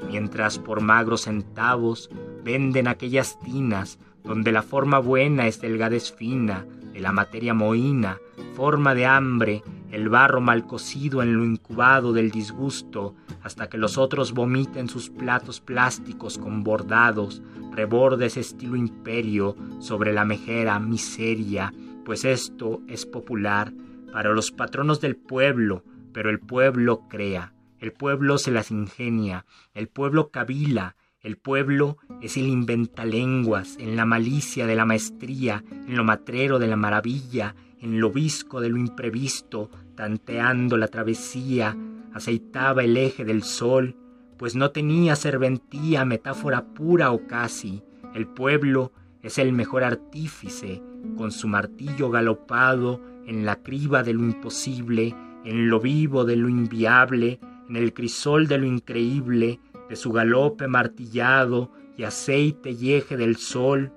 Mientras 0.08 0.60
por 0.60 0.82
magros 0.82 1.22
centavos 1.22 2.10
venden 2.44 2.88
aquellas 2.88 3.40
tinas 3.40 3.98
donde 4.24 4.52
la 4.52 4.62
forma 4.62 5.00
buena 5.00 5.48
es 5.48 5.60
delgadez 5.62 6.14
fina, 6.14 6.66
de 6.94 7.00
la 7.00 7.12
materia 7.12 7.54
mohina, 7.54 8.20
forma 8.56 8.94
de 8.94 9.06
hambre, 9.06 9.64
el 9.92 10.10
barro 10.10 10.42
mal 10.42 10.66
cocido 10.66 11.22
en 11.22 11.36
lo 11.36 11.44
incubado 11.44 12.14
del 12.14 12.32
disgusto, 12.32 13.16
hasta 13.42 13.68
que 13.68 13.78
los 13.78 13.98
otros 13.98 14.34
vomiten 14.34 14.88
sus 14.88 15.10
platos 15.10 15.60
plásticos 15.60 16.38
con 16.38 16.64
bordados, 16.64 17.42
rebordes 17.72 18.38
estilo 18.38 18.76
imperio 18.76 19.56
sobre 19.80 20.14
la 20.14 20.24
mejera 20.24 20.80
miseria, 20.80 21.74
pues 22.06 22.26
esto 22.26 22.82
es 22.88 23.06
popular 23.06 23.74
para 24.12 24.32
los 24.32 24.52
patronos 24.52 25.02
del 25.02 25.16
pueblo, 25.16 25.84
pero 26.14 26.30
el 26.30 26.40
pueblo 26.40 27.08
crea, 27.10 27.54
el 27.80 27.92
pueblo 27.92 28.38
se 28.38 28.52
las 28.52 28.72
ingenia, 28.72 29.46
el 29.74 29.88
pueblo 29.88 30.30
cavila, 30.30 30.96
el 31.24 31.38
pueblo 31.38 31.98
es 32.22 32.36
el 32.36 32.48
inventalenguas, 32.48 33.78
en 33.80 33.96
la 33.96 34.06
malicia 34.06 34.68
de 34.68 34.76
la 34.76 34.86
maestría, 34.86 35.64
en 35.72 35.96
lo 35.96 36.04
matrero 36.04 36.60
de 36.60 36.68
la 36.68 36.76
maravilla, 36.76 37.56
en 37.80 38.02
lo 38.02 38.12
visco 38.12 38.60
de 38.60 38.68
lo 38.68 38.78
imprevisto, 38.78 39.72
tanteando 39.96 40.76
la 40.76 40.90
travesía, 40.90 41.78
aceitaba 42.14 42.84
el 42.84 42.98
eje 42.98 43.24
del 43.24 43.44
sol, 43.44 43.96
pues 44.38 44.56
no 44.56 44.72
tenía 44.72 45.16
serventía, 45.16 46.04
metáfora 46.04 46.66
pura 46.66 47.12
o 47.12 47.26
casi. 47.26 47.82
El 48.14 48.28
pueblo 48.28 48.92
es 49.22 49.38
el 49.38 49.54
mejor 49.54 49.86
artífice, 49.86 50.82
con 51.16 51.32
su 51.32 51.48
martillo 51.48 52.10
galopado 52.10 53.00
en 53.26 53.46
la 53.46 53.56
criba 53.64 54.04
de 54.04 54.14
lo 54.14 54.24
imposible, 54.24 55.16
en 55.46 55.70
lo 55.70 55.80
vivo 55.80 56.26
de 56.26 56.36
lo 56.36 56.50
inviable, 56.50 57.40
en 57.70 57.78
el 57.78 57.94
crisol 57.94 58.48
de 58.48 58.58
lo 58.58 58.66
increíble, 58.66 59.62
de 59.94 59.98
su 59.98 60.12
galope 60.12 60.68
martillado 60.68 61.70
y 61.96 62.02
aceite 62.02 62.72
y 62.72 62.94
eje 62.94 63.16
del 63.16 63.36
sol, 63.36 63.92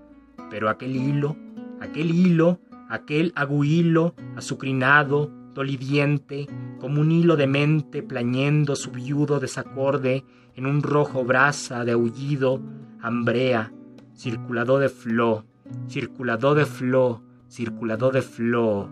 pero 0.50 0.68
aquel 0.68 0.94
hilo, 0.94 1.38
aquel 1.80 2.10
hilo, 2.10 2.60
aquel 2.90 3.32
aguhilo 3.34 4.14
azucrinado, 4.36 5.32
dolidiente, 5.54 6.48
como 6.80 7.00
un 7.00 7.12
hilo 7.12 7.36
de 7.36 7.46
mente 7.46 8.02
plañendo 8.02 8.76
su 8.76 8.90
viudo 8.90 9.40
desacorde 9.40 10.26
en 10.54 10.66
un 10.66 10.82
rojo 10.82 11.24
brasa 11.24 11.86
de 11.86 11.92
aullido, 11.92 12.60
hambrea, 13.00 13.72
circulador 14.12 14.82
de 14.82 14.90
flo, 14.90 15.46
circulador 15.88 16.58
de 16.58 16.66
flo, 16.66 17.22
circulador 17.48 18.12
de 18.12 18.20
flo, 18.20 18.90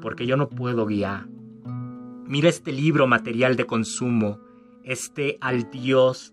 porque 0.00 0.26
yo 0.26 0.38
no 0.38 0.48
puedo 0.48 0.86
guiar. 0.86 1.26
Mira 2.24 2.48
este 2.48 2.72
libro 2.72 3.06
material 3.06 3.54
de 3.54 3.66
consumo, 3.66 4.47
este 4.88 5.36
al 5.42 5.70
Dios, 5.70 6.32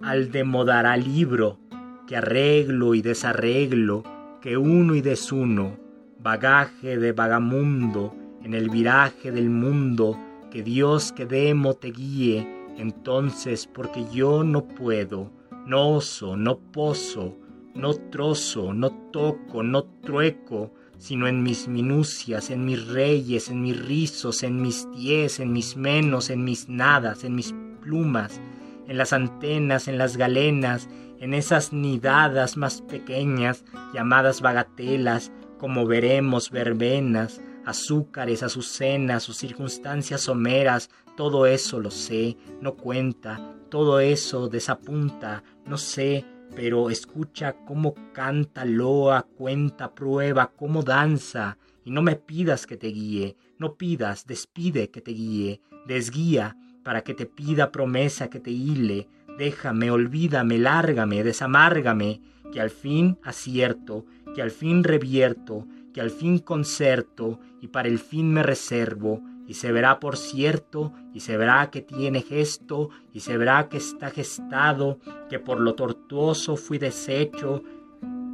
al 0.00 0.30
demodará 0.30 0.96
libro, 0.96 1.58
que 2.06 2.16
arreglo 2.16 2.94
y 2.94 3.02
desarreglo, 3.02 4.04
que 4.40 4.56
uno 4.56 4.94
y 4.94 5.00
desuno, 5.00 5.76
bagaje 6.20 6.96
de 6.96 7.10
vagamundo, 7.10 8.14
en 8.44 8.54
el 8.54 8.70
viraje 8.70 9.32
del 9.32 9.50
mundo, 9.50 10.16
que 10.48 10.62
Dios 10.62 11.10
que 11.10 11.26
demo 11.26 11.74
te 11.74 11.90
guíe, 11.90 12.48
entonces 12.76 13.66
porque 13.66 14.06
yo 14.12 14.44
no 14.44 14.68
puedo, 14.68 15.32
no 15.66 15.90
oso, 15.96 16.36
no 16.36 16.56
poso, 16.56 17.36
no 17.74 17.94
trozo, 17.94 18.72
no 18.72 18.92
toco, 19.10 19.64
no 19.64 19.82
trueco, 19.82 20.72
sino 20.98 21.26
en 21.26 21.42
mis 21.42 21.66
minucias, 21.66 22.50
en 22.50 22.64
mis 22.64 22.86
reyes, 22.86 23.48
en 23.50 23.60
mis 23.60 23.84
rizos, 23.84 24.44
en 24.44 24.62
mis 24.62 24.88
diez, 24.92 25.40
en 25.40 25.52
mis 25.52 25.76
menos, 25.76 26.30
en 26.30 26.44
mis 26.44 26.68
nadas, 26.68 27.24
en 27.24 27.34
mis 27.34 27.52
plumas, 27.88 28.38
en 28.86 28.98
las 28.98 29.14
antenas, 29.14 29.88
en 29.88 29.96
las 29.96 30.18
galenas, 30.18 30.90
en 31.20 31.32
esas 31.32 31.72
nidadas 31.72 32.58
más 32.58 32.82
pequeñas, 32.82 33.64
llamadas 33.94 34.42
bagatelas, 34.42 35.32
como 35.58 35.86
veremos 35.86 36.50
verbenas, 36.50 37.40
azúcares, 37.64 38.42
azucenas 38.42 39.22
sus 39.22 39.38
circunstancias 39.38 40.20
someras, 40.20 40.90
todo 41.16 41.46
eso 41.46 41.80
lo 41.80 41.90
sé, 41.90 42.36
no 42.60 42.74
cuenta, 42.76 43.56
todo 43.70 44.00
eso 44.00 44.48
desapunta, 44.48 45.42
no 45.64 45.78
sé, 45.78 46.26
pero 46.54 46.90
escucha 46.90 47.56
cómo 47.64 47.94
canta, 48.12 48.66
loa, 48.66 49.22
cuenta, 49.22 49.94
prueba, 49.94 50.52
cómo 50.54 50.82
danza, 50.82 51.56
y 51.86 51.90
no 51.90 52.02
me 52.02 52.16
pidas 52.16 52.66
que 52.66 52.76
te 52.76 52.88
guíe, 52.88 53.36
no 53.58 53.76
pidas, 53.76 54.26
despide 54.26 54.90
que 54.90 55.00
te 55.00 55.12
guíe, 55.12 55.62
desguía, 55.86 56.54
para 56.88 57.02
que 57.02 57.12
te 57.12 57.26
pida 57.26 57.70
promesa 57.70 58.30
que 58.30 58.40
te 58.40 58.50
hile, 58.50 59.08
déjame, 59.36 59.90
olvídame, 59.90 60.56
lárgame, 60.56 61.22
desamárgame, 61.22 62.22
que 62.50 62.62
al 62.62 62.70
fin 62.70 63.18
acierto, 63.22 64.06
que 64.34 64.40
al 64.40 64.50
fin 64.50 64.82
revierto, 64.82 65.66
que 65.92 66.00
al 66.00 66.08
fin 66.08 66.38
concerto, 66.38 67.40
y 67.60 67.66
para 67.68 67.88
el 67.88 67.98
fin 67.98 68.32
me 68.32 68.42
reservo, 68.42 69.20
y 69.46 69.52
se 69.52 69.70
verá 69.70 70.00
por 70.00 70.16
cierto, 70.16 70.94
y 71.12 71.20
se 71.20 71.36
verá 71.36 71.68
que 71.70 71.82
tiene 71.82 72.22
gesto, 72.22 72.88
y 73.12 73.20
se 73.20 73.36
verá 73.36 73.68
que 73.68 73.76
está 73.76 74.08
gestado, 74.08 74.98
que 75.28 75.38
por 75.38 75.60
lo 75.60 75.74
tortuoso 75.74 76.56
fui 76.56 76.78
deshecho, 76.78 77.64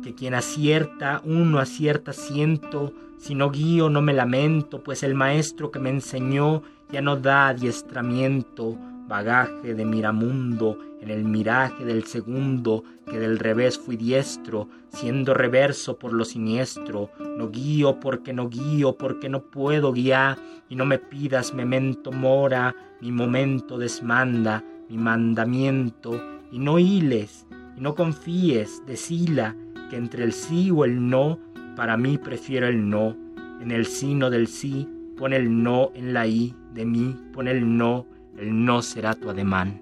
que 0.00 0.14
quien 0.14 0.32
acierta, 0.32 1.22
uno 1.24 1.59
acierta 1.59 2.12
siento, 2.12 2.92
si 3.18 3.34
no 3.34 3.50
guío 3.50 3.90
no 3.90 4.00
me 4.00 4.12
lamento, 4.12 4.84
pues 4.84 5.02
el 5.02 5.16
maestro 5.16 5.72
que 5.72 5.80
me 5.80 5.90
enseñó 5.90 6.62
ya 6.91 7.01
no 7.01 7.16
da 7.16 7.49
adiestramiento, 7.49 8.78
bagaje 9.09 9.74
de 9.74 9.85
miramundo, 9.85 10.78
en 11.01 11.11
el 11.11 11.24
miraje 11.24 11.85
del 11.85 12.05
segundo, 12.05 12.82
que 13.07 13.18
del 13.18 13.39
revés 13.39 13.78
fui 13.78 13.97
diestro, 13.97 14.68
siendo 14.89 15.35
reverso 15.35 15.99
por 15.99 16.14
lo 16.14 16.24
siniestro, 16.24 17.11
no 17.37 17.51
guío 17.51 18.01
porque 18.01 18.32
no 18.32 18.49
guío, 18.49 18.97
porque 18.97 19.28
no 19.28 19.43
puedo 19.43 19.93
guiar, 19.93 20.39
y 20.68 20.76
no 20.76 20.87
me 20.87 20.99
pidas 20.99 21.53
memento 21.53 22.11
mora, 22.11 22.74
mi 23.01 23.12
momento 23.12 23.76
desmanda, 23.76 24.64
mi 24.89 24.97
mandamiento, 24.97 26.18
y 26.51 26.59
no 26.59 26.78
hiles, 26.78 27.47
y 27.76 27.80
no 27.80 27.95
confíes, 27.95 28.82
decila, 28.87 29.55
que 29.91 29.97
entre 29.97 30.24
el 30.24 30.32
sí 30.32 30.70
o 30.70 30.85
el 30.85 31.07
no, 31.07 31.39
para 31.76 31.97
mí 31.97 32.16
prefiero 32.16 32.66
el 32.66 32.89
no, 32.89 33.14
en 33.61 33.70
el 33.70 33.85
sino 33.85 34.30
del 34.30 34.47
sí, 34.47 34.89
pon 35.16 35.32
el 35.32 35.48
no 35.48 35.92
en 35.94 36.12
la 36.12 36.26
i, 36.26 36.52
de 36.74 36.84
mí 36.84 37.14
pon 37.32 37.48
el 37.48 37.64
no, 37.64 38.06
el 38.38 38.50
no 38.64 38.82
será 38.82 39.14
tu 39.14 39.30
ademán. 39.30 39.80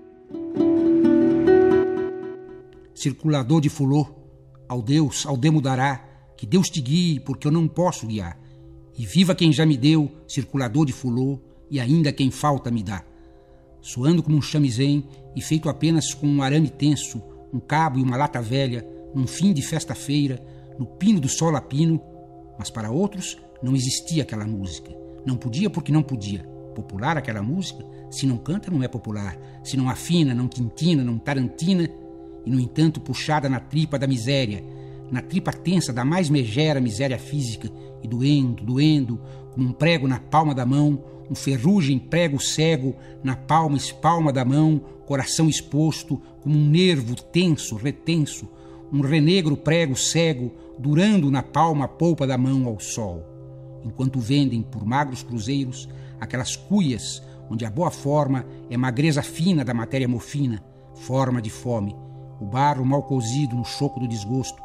Circulador 2.94 3.60
de 3.60 3.68
fulô, 3.68 4.06
ao 4.68 4.82
Deus, 4.82 5.26
ao 5.26 5.36
demudará, 5.36 6.08
que 6.36 6.46
Deus 6.46 6.70
te 6.70 6.80
guie, 6.80 7.20
porque 7.20 7.48
eu 7.48 7.52
não 7.52 7.66
posso 7.66 8.06
guiar. 8.06 8.38
E 8.96 9.06
viva 9.06 9.34
quem 9.34 9.52
já 9.52 9.64
me 9.64 9.76
deu, 9.76 10.10
circulador 10.28 10.84
de 10.84 10.92
fulô, 10.92 11.40
e 11.70 11.80
ainda 11.80 12.12
quem 12.12 12.30
falta 12.30 12.70
me 12.70 12.82
dá. 12.82 13.02
Soando 13.80 14.22
como 14.22 14.36
um 14.36 14.42
chamizen 14.42 15.08
e 15.34 15.40
feito 15.40 15.68
apenas 15.68 16.14
com 16.14 16.26
um 16.26 16.42
arame 16.42 16.68
tenso, 16.68 17.22
um 17.52 17.58
cabo 17.58 17.98
e 17.98 18.02
uma 18.02 18.16
lata 18.16 18.40
velha, 18.40 18.86
num 19.14 19.26
fim 19.26 19.52
de 19.52 19.62
festa-feira, 19.62 20.44
no 20.78 20.86
pino 20.86 21.20
do 21.20 21.28
sol 21.28 21.56
a 21.56 21.60
pino, 21.60 22.00
mas 22.58 22.70
para 22.70 22.90
outros 22.90 23.36
não 23.62 23.74
existia 23.74 24.22
aquela 24.22 24.46
música. 24.46 25.01
Não 25.24 25.36
podia 25.36 25.70
porque 25.70 25.92
não 25.92 26.02
podia. 26.02 26.42
Popular 26.74 27.16
aquela 27.16 27.42
música? 27.42 27.84
Se 28.10 28.26
não 28.26 28.36
canta, 28.36 28.70
não 28.70 28.82
é 28.82 28.88
popular. 28.88 29.38
Se 29.62 29.76
não 29.76 29.88
afina, 29.88 30.34
não 30.34 30.48
quintina, 30.48 31.04
não 31.04 31.18
tarantina, 31.18 31.88
e 32.44 32.50
no 32.50 32.58
entanto 32.58 33.00
puxada 33.00 33.48
na 33.48 33.60
tripa 33.60 33.98
da 33.98 34.06
miséria, 34.06 34.64
na 35.10 35.22
tripa 35.22 35.52
tensa 35.52 35.92
da 35.92 36.04
mais 36.04 36.28
megera 36.28 36.80
miséria 36.80 37.18
física, 37.18 37.70
e 38.02 38.08
doendo, 38.08 38.64
doendo, 38.64 39.20
como 39.52 39.68
um 39.68 39.72
prego 39.72 40.08
na 40.08 40.18
palma 40.18 40.54
da 40.54 40.66
mão, 40.66 41.04
um 41.30 41.34
ferrugem 41.34 41.98
prego 41.98 42.40
cego 42.40 42.96
na 43.22 43.36
palma 43.36 43.76
espalma 43.76 44.32
da 44.32 44.44
mão, 44.44 44.80
coração 45.06 45.48
exposto, 45.48 46.20
como 46.40 46.58
um 46.58 46.68
nervo 46.68 47.14
tenso, 47.14 47.76
retenso, 47.76 48.48
um 48.92 49.00
renegro 49.00 49.56
prego 49.56 49.96
cego, 49.96 50.52
durando 50.78 51.30
na 51.30 51.42
palma 51.42 51.84
a 51.84 51.88
polpa 51.88 52.26
da 52.26 52.36
mão 52.36 52.66
ao 52.66 52.80
sol 52.80 53.31
enquanto 53.84 54.20
vendem 54.20 54.62
por 54.62 54.84
magros 54.84 55.22
cruzeiros 55.22 55.88
aquelas 56.20 56.56
cuias 56.56 57.22
onde 57.50 57.64
a 57.66 57.70
boa 57.70 57.90
forma 57.90 58.46
é 58.70 58.76
magreza 58.76 59.22
fina 59.22 59.64
da 59.64 59.74
matéria 59.74 60.08
mofina, 60.08 60.62
forma 60.94 61.42
de 61.42 61.50
fome, 61.50 61.96
o 62.40 62.46
barro 62.46 62.84
mal 62.84 63.02
cozido 63.02 63.54
no 63.54 63.64
choco 63.64 64.00
do 64.00 64.08
desgosto, 64.08 64.62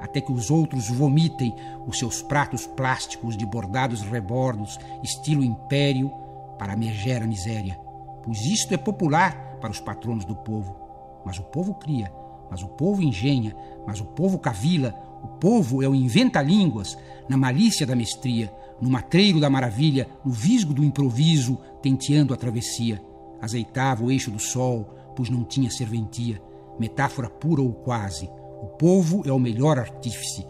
até 0.00 0.20
que 0.20 0.32
os 0.32 0.50
outros 0.50 0.88
vomitem 0.88 1.54
os 1.86 1.98
seus 1.98 2.20
pratos 2.22 2.66
plásticos 2.66 3.36
de 3.36 3.46
bordados 3.46 4.02
rebordos, 4.02 4.78
estilo 5.02 5.42
império, 5.42 6.12
para 6.58 6.74
a 6.74 6.76
megera 6.76 7.26
miséria. 7.26 7.78
Pois 8.22 8.44
isto 8.44 8.74
é 8.74 8.76
popular 8.76 9.56
para 9.60 9.70
os 9.70 9.80
patronos 9.80 10.24
do 10.24 10.36
povo. 10.36 10.76
Mas 11.24 11.38
o 11.38 11.42
povo 11.42 11.74
cria, 11.74 12.12
mas 12.50 12.62
o 12.62 12.68
povo 12.68 13.02
engenha, 13.02 13.56
mas 13.86 14.00
o 14.00 14.04
povo 14.04 14.38
cavila, 14.38 14.94
o 15.26 15.38
povo 15.40 15.82
é 15.82 15.88
o 15.88 15.94
inventa-línguas, 15.94 16.96
na 17.28 17.36
malícia 17.36 17.84
da 17.84 17.96
mestria, 17.96 18.52
no 18.80 18.88
matreiro 18.88 19.40
da 19.40 19.50
maravilha, 19.50 20.08
no 20.24 20.30
visgo 20.30 20.72
do 20.72 20.84
improviso, 20.84 21.58
tenteando 21.82 22.32
a 22.32 22.36
travessia. 22.36 23.02
Azeitava 23.40 24.04
o 24.04 24.10
eixo 24.12 24.30
do 24.30 24.38
sol, 24.38 24.94
pois 25.16 25.28
não 25.28 25.42
tinha 25.42 25.68
serventia, 25.68 26.40
metáfora 26.78 27.28
pura 27.28 27.60
ou 27.60 27.72
quase. 27.72 28.30
O 28.62 28.68
povo 28.78 29.24
é 29.26 29.32
o 29.32 29.38
melhor 29.38 29.80
artífice. 29.80 30.46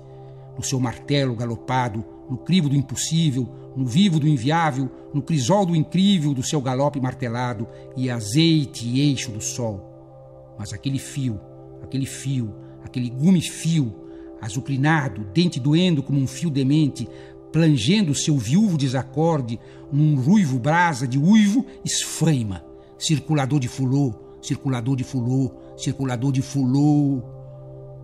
No 0.58 0.62
seu 0.62 0.78
martelo 0.78 1.34
galopado, 1.34 2.04
no 2.28 2.36
crivo 2.36 2.68
do 2.68 2.76
impossível, 2.76 3.48
no 3.74 3.86
vivo 3.86 4.20
do 4.20 4.28
inviável, 4.28 4.90
no 5.14 5.22
crisol 5.22 5.64
do 5.64 5.74
incrível 5.74 6.34
do 6.34 6.42
seu 6.42 6.60
galope 6.60 7.00
martelado 7.00 7.66
e 7.96 8.10
azeite 8.10 8.86
e 8.86 9.00
eixo 9.00 9.32
do 9.32 9.40
sol. 9.40 10.54
Mas 10.58 10.74
aquele 10.74 10.98
fio, 10.98 11.40
aquele 11.82 12.04
fio, 12.04 12.54
aquele 12.84 13.08
gume-fio, 13.08 14.05
azucrinado, 14.46 15.26
dente 15.34 15.60
doendo 15.60 16.02
como 16.02 16.20
um 16.20 16.26
fio 16.26 16.48
demente, 16.50 17.08
plangendo 17.52 18.14
seu 18.14 18.36
viúvo 18.36 18.76
desacorde 18.76 19.58
num 19.92 20.20
ruivo 20.20 20.58
brasa 20.58 21.06
de 21.06 21.18
uivo, 21.18 21.64
esfreima, 21.84 22.64
circulador 22.98 23.60
de 23.60 23.68
fulô, 23.68 24.14
circulador 24.40 24.96
de 24.96 25.04
fulô, 25.04 25.52
circulador 25.76 26.32
de 26.32 26.42
fulô, 26.42 27.22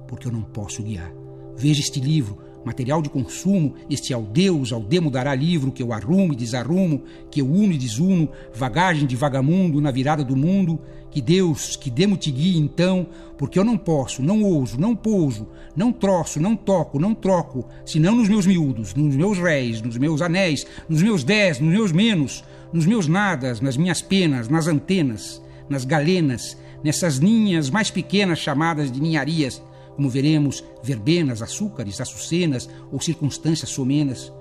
porque 0.07 0.29
eu 0.29 0.33
não 0.33 0.43
posso 0.43 0.83
guiar. 0.83 1.13
Veja 1.57 1.81
este 1.81 2.01
livro, 2.01 2.39
material 2.65 3.03
de 3.03 3.09
consumo, 3.09 3.75
este 3.91 4.13
ao 4.13 4.23
Deus, 4.23 4.73
ao 4.73 4.81
demo 4.81 5.11
dará 5.11 5.35
livro 5.35 5.73
que 5.73 5.83
eu 5.83 5.93
arrumo 5.93 6.33
e 6.33 6.37
desarrumo, 6.37 7.03
que 7.31 7.41
eu 7.41 7.47
uno 7.47 7.73
e 7.73 7.79
desuno, 7.79 8.29
vagagem 8.55 9.07
de 9.07 9.17
vagamundo 9.17 9.81
na 9.81 9.91
virada 9.91 10.25
do 10.25 10.37
mundo, 10.37 10.79
que 11.11 11.21
Deus, 11.21 11.77
que 11.77 11.91
demo 11.91 12.17
te 12.17 12.31
guie 12.31 12.59
então, 12.59 13.07
porque 13.37 13.59
eu 13.59 13.65
não 13.65 13.77
posso, 13.77 14.23
não 14.23 14.43
ouso, 14.43 14.81
não 14.81 14.97
pouso, 14.97 15.47
não 15.77 15.93
troço, 15.93 16.41
não 16.41 16.57
toco, 16.57 16.99
não 16.99 17.15
troco, 17.15 17.67
senão 17.85 18.15
nos 18.17 18.29
meus 18.29 18.47
miúdos, 18.47 18.95
nos 18.95 19.15
meus 19.15 19.39
réis, 19.39 19.83
nos 19.83 19.99
meus 19.99 20.23
anéis, 20.23 20.67
nos 20.89 21.03
meus 21.03 21.23
dez, 21.23 21.61
nos 21.61 21.73
meus 21.73 21.93
menos, 21.93 22.43
nos 22.73 22.87
meus 22.87 23.07
nadas, 23.07 23.61
nas 23.61 23.77
minhas 23.77 24.01
penas, 24.01 24.49
nas 24.49 24.67
antenas, 24.67 25.43
nas 25.69 25.85
galenas, 25.85 26.57
nessas 26.83 27.21
ninhas 27.21 27.69
mais 27.69 27.91
pequenas 27.91 28.39
chamadas 28.39 28.91
de 28.91 29.01
ninharias, 29.01 29.63
como 29.97 30.09
veremos, 30.09 30.65
verbenas, 30.83 31.43
açúcares, 31.43 32.01
açucenas 32.01 32.69
ou 32.91 33.01
circunstâncias 33.01 33.71
somenas. 33.71 34.33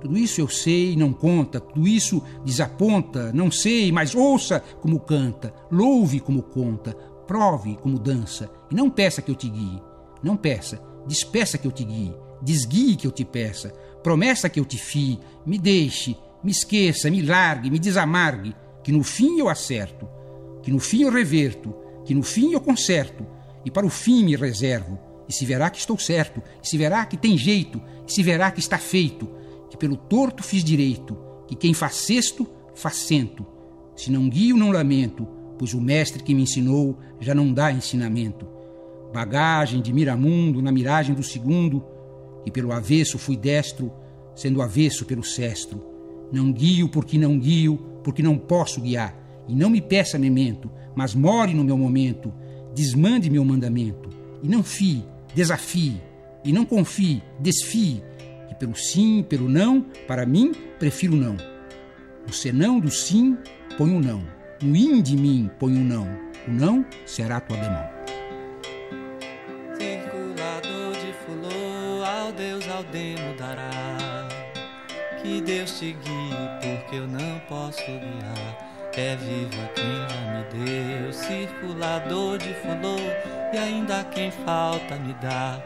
Tudo 0.00 0.18
isso 0.18 0.40
eu 0.40 0.48
sei, 0.48 0.96
não 0.96 1.12
conta, 1.12 1.60
tudo 1.60 1.86
isso 1.86 2.22
desaponta, 2.44 3.32
não 3.32 3.50
sei, 3.50 3.92
mas 3.92 4.14
ouça 4.14 4.62
como 4.80 4.98
canta, 4.98 5.54
louve 5.70 6.18
como 6.18 6.42
conta, 6.42 6.92
prove 7.26 7.76
como 7.76 7.98
dança, 7.98 8.50
e 8.70 8.74
não 8.74 8.90
peça 8.90 9.22
que 9.22 9.30
eu 9.30 9.36
te 9.36 9.48
guie, 9.48 9.80
não 10.22 10.36
peça, 10.36 10.82
despeça 11.06 11.56
que 11.56 11.66
eu 11.66 11.72
te 11.72 11.84
guie, 11.84 12.14
desguie 12.42 12.96
que 12.96 13.06
eu 13.06 13.12
te 13.12 13.24
peça, 13.24 13.72
promessa 14.02 14.48
que 14.48 14.58
eu 14.58 14.64
te 14.64 14.76
fie, 14.76 15.20
me 15.46 15.56
deixe, 15.56 16.16
me 16.42 16.50
esqueça, 16.50 17.08
me 17.08 17.22
largue, 17.22 17.70
me 17.70 17.78
desamargue, 17.78 18.54
que 18.82 18.90
no 18.90 19.04
fim 19.04 19.38
eu 19.38 19.48
acerto, 19.48 20.08
que 20.62 20.70
no 20.70 20.80
fim 20.80 21.02
eu 21.02 21.10
reverto, 21.10 21.72
que 22.04 22.14
no 22.14 22.22
fim 22.22 22.52
eu 22.52 22.60
conserto, 22.60 23.24
e 23.64 23.70
para 23.70 23.86
o 23.86 23.90
fim 23.90 24.24
me 24.24 24.36
reservo, 24.36 24.98
e 25.28 25.32
se 25.32 25.46
verá 25.46 25.70
que 25.70 25.78
estou 25.78 25.98
certo, 25.98 26.42
e 26.62 26.68
se 26.68 26.76
verá 26.76 27.06
que 27.06 27.16
tem 27.16 27.38
jeito, 27.38 27.80
e 28.06 28.12
se 28.12 28.22
verá 28.22 28.50
que 28.50 28.60
está 28.60 28.78
feito, 28.78 29.28
que 29.70 29.76
pelo 29.76 29.96
torto 29.96 30.42
fiz 30.42 30.62
direito, 30.62 31.16
que 31.46 31.54
quem 31.54 31.72
faz 31.72 31.96
cesto, 31.96 32.46
faz 32.74 32.96
cento. 32.96 33.46
Se 33.96 34.10
não 34.10 34.28
guio, 34.28 34.56
não 34.56 34.70
lamento, 34.70 35.26
pois 35.58 35.74
o 35.74 35.80
mestre 35.80 36.22
que 36.22 36.34
me 36.34 36.42
ensinou 36.42 36.98
já 37.20 37.34
não 37.34 37.52
dá 37.52 37.70
ensinamento. 37.70 38.46
Bagagem 39.12 39.80
de 39.80 39.92
miramundo 39.92 40.60
na 40.60 40.72
miragem 40.72 41.14
do 41.14 41.22
segundo, 41.22 41.84
que 42.42 42.50
pelo 42.50 42.72
avesso 42.72 43.18
fui 43.18 43.36
destro, 43.36 43.92
sendo 44.34 44.62
avesso 44.62 45.04
pelo 45.04 45.22
cestro. 45.22 45.82
Não 46.32 46.52
guio 46.52 46.88
porque 46.88 47.18
não 47.18 47.38
guio, 47.38 47.76
porque 48.02 48.22
não 48.22 48.36
posso 48.36 48.80
guiar, 48.80 49.16
e 49.46 49.54
não 49.54 49.70
me 49.70 49.80
peça 49.80 50.18
memento, 50.18 50.70
mas 50.94 51.14
more 51.14 51.54
no 51.54 51.64
meu 51.64 51.76
momento, 51.76 52.32
desmande 52.74 53.30
meu 53.30 53.44
mandamento, 53.44 54.08
e 54.42 54.48
não 54.48 54.62
fie, 54.62 55.04
desafie, 55.34 56.00
e 56.44 56.52
não 56.52 56.64
confie, 56.64 57.22
desfie, 57.38 58.02
que 58.48 58.54
pelo 58.54 58.74
sim, 58.74 59.24
pelo 59.28 59.48
não, 59.48 59.82
para 60.06 60.26
mim, 60.26 60.52
prefiro 60.78 61.14
não. 61.14 61.36
No 62.26 62.32
senão 62.32 62.80
do 62.80 62.90
sim, 62.90 63.36
põe 63.76 63.94
o 63.94 64.00
não. 64.00 64.22
No 64.62 64.76
in 64.76 65.02
de 65.02 65.16
mim, 65.16 65.50
põe 65.58 65.72
o 65.72 65.84
não. 65.84 66.06
O 66.46 66.50
não 66.50 66.84
será 67.06 67.40
tua 67.40 67.56
bemão. 67.56 67.88
Circulador 69.76 70.92
de 70.92 71.12
fulô, 71.24 72.04
ao 72.04 72.32
Deus 72.32 72.68
ao 72.68 72.82
demo 72.84 73.36
dará. 73.38 74.28
Que 75.22 75.40
Deus 75.40 75.78
te 75.78 75.92
guie, 75.92 76.36
porque 76.60 76.96
eu 76.96 77.06
não 77.06 77.38
posso 77.48 77.84
guiar. 77.86 78.71
É 78.94 79.16
viva 79.16 79.70
quem 79.74 79.84
já 80.06 80.20
me 80.34 80.66
deu, 80.66 81.12
circulador 81.14 82.36
de 82.36 82.52
fulô, 82.52 82.98
e 83.50 83.56
ainda 83.56 84.04
quem 84.04 84.30
falta 84.30 84.96
me 84.96 85.14
dá. 85.14 85.58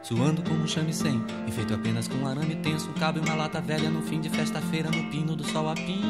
Suando 0.00 0.42
como 0.42 0.68
chame-sem, 0.68 1.20
enfeito 1.48 1.74
apenas 1.74 2.06
com 2.06 2.18
um 2.18 2.28
arame 2.28 2.54
tenso, 2.54 2.92
cabe 3.00 3.18
uma 3.18 3.34
lata 3.34 3.60
velha 3.60 3.90
no 3.90 4.00
fim 4.00 4.20
de 4.20 4.30
festa-feira, 4.30 4.92
no 4.92 5.10
pino 5.10 5.34
do 5.34 5.42
sol 5.42 5.68
a 5.68 5.74
pino. 5.74 6.00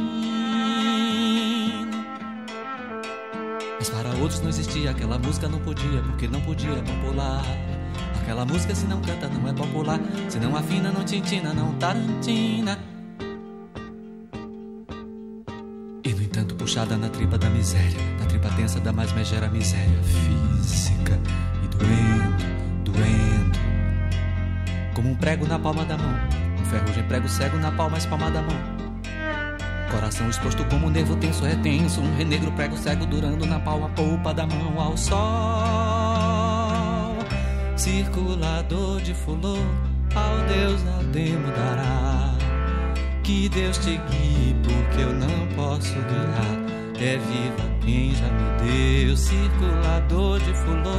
Mas 3.79 3.89
para 3.89 4.11
outros 4.21 4.43
não 4.43 4.51
existia, 4.51 4.91
aquela 4.91 5.19
música 5.19 5.49
não 5.49 5.61
podia, 5.61 6.03
porque 6.03 6.29
não 6.29 6.43
podia 6.43 6.83
popular. 6.83 7.43
Aquela 8.21 8.45
música 8.45 8.75
se 8.75 8.85
não 8.85 9.01
canta 9.01 9.27
não 9.27 9.49
é 9.49 9.55
popular, 9.55 10.01
se 10.29 10.39
não 10.39 10.55
afina, 10.55 10.93
não 10.93 11.03
tintina, 11.03 11.55
não 11.55 11.73
tarantina. 11.79 13.00
Puxada 16.71 16.97
na 16.97 17.09
tripa 17.09 17.37
da 17.37 17.51
miséria, 17.51 17.99
na 18.21 18.27
tripa 18.27 18.49
tensa 18.51 18.79
da 18.79 18.93
mais 18.93 19.11
megera 19.13 19.49
miséria 19.49 20.01
física 20.05 21.19
e 21.65 21.67
doendo, 21.67 22.45
doendo. 22.85 23.59
Como 24.95 25.11
um 25.11 25.17
prego 25.17 25.49
na 25.49 25.59
palma 25.59 25.85
da 25.85 25.99
mão, 25.99 26.15
um 26.61 26.65
ferrugem 26.67 27.03
prego 27.09 27.29
cego 27.29 27.57
na 27.57 27.73
palma 27.73 27.99
espalma 27.99 28.31
da 28.31 28.41
mão. 28.41 28.57
Coração 29.91 30.31
exposto 30.31 30.65
como 30.67 30.87
um 30.87 30.91
nervo 30.91 31.17
tenso 31.17 31.45
retenso, 31.45 32.01
um 32.01 32.17
renegro 32.17 32.53
prego 32.53 32.77
cego 32.77 33.05
durando 33.05 33.45
na 33.45 33.59
palma 33.59 33.89
polpa 33.89 34.33
da 34.33 34.47
mão 34.47 34.81
ao 34.81 34.97
sol. 34.97 35.19
Circulador 37.77 39.01
de 39.01 39.13
fulô, 39.13 39.57
ao 40.15 40.39
Deus 40.47 40.81
a 40.87 41.03
demo 41.11 41.49
dará. 41.49 42.20
Que 43.31 43.49
Deus 43.49 43.79
te 43.79 43.97
guie, 44.11 44.57
porque 44.65 45.03
eu 45.03 45.13
não 45.13 45.47
posso 45.55 45.95
guiar. 45.95 47.01
É 47.01 47.17
viva 47.17 47.79
quem 47.81 48.13
já 48.13 48.27
me 48.27 49.05
deu, 49.07 49.17
circulador 49.17 50.41
de 50.41 50.53
fulô, 50.53 50.97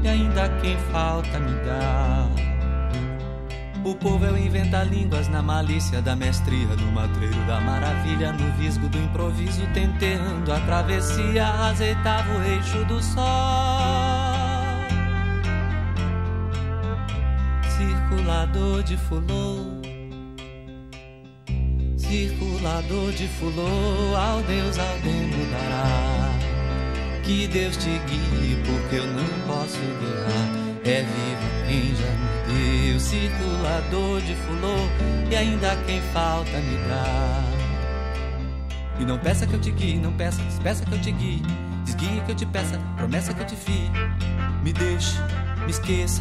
e 0.00 0.06
ainda 0.06 0.48
quem 0.60 0.78
falta 0.92 1.40
me 1.40 1.52
dá. 1.64 2.28
O 3.84 3.96
povo 3.96 4.24
é 4.24 4.30
o 4.30 4.38
inventa 4.38 4.84
línguas 4.84 5.26
na 5.26 5.42
malícia 5.42 6.00
da 6.00 6.14
mestria, 6.14 6.68
no 6.68 6.92
matreiro 6.92 7.44
da 7.48 7.60
maravilha, 7.60 8.32
no 8.32 8.52
visgo 8.58 8.88
do 8.88 8.98
improviso, 8.98 9.66
tenteando 9.74 10.52
a 10.52 10.60
travessia, 10.60 11.48
azeitava 11.48 12.32
o 12.32 12.42
eixo 12.44 12.84
do 12.84 13.02
sol. 13.02 13.22
Circulador 17.76 18.84
de 18.84 18.96
fulô 18.96 19.91
circulador 22.12 23.10
de 23.12 23.26
fulô, 23.26 24.14
ao 24.14 24.42
Deus 24.42 24.78
ao 24.78 24.98
demo 24.98 25.46
dará. 25.50 26.30
Que 27.22 27.46
Deus 27.46 27.74
te 27.78 27.88
guie, 28.06 28.58
porque 28.66 28.96
eu 28.96 29.06
não 29.06 29.24
posso 29.46 29.78
guiar. 29.78 30.62
É 30.84 31.02
vivo 31.02 31.48
quem 31.66 31.94
já 31.94 32.12
me 32.20 32.90
deu, 32.90 33.00
circulador 33.00 34.20
de 34.20 34.34
fulô, 34.34 34.76
e 35.30 35.36
ainda 35.36 35.74
quem 35.86 36.02
falta 36.12 36.50
me 36.50 36.76
dá. 36.86 37.44
E 39.00 39.06
não 39.06 39.18
peça 39.18 39.46
que 39.46 39.54
eu 39.54 39.60
te 39.60 39.70
guie, 39.70 39.96
não 39.96 40.12
peça, 40.12 40.42
despeça 40.42 40.84
que 40.84 40.92
eu 40.92 41.00
te 41.00 41.12
guie. 41.12 41.42
Desguie 41.86 42.20
que 42.26 42.32
eu 42.32 42.36
te 42.36 42.44
peça, 42.44 42.78
promessa 42.98 43.32
que 43.32 43.40
eu 43.40 43.46
te 43.46 43.56
fie. 43.56 43.90
Me 44.62 44.74
deixe, 44.74 45.16
me 45.64 45.70
esqueça, 45.70 46.20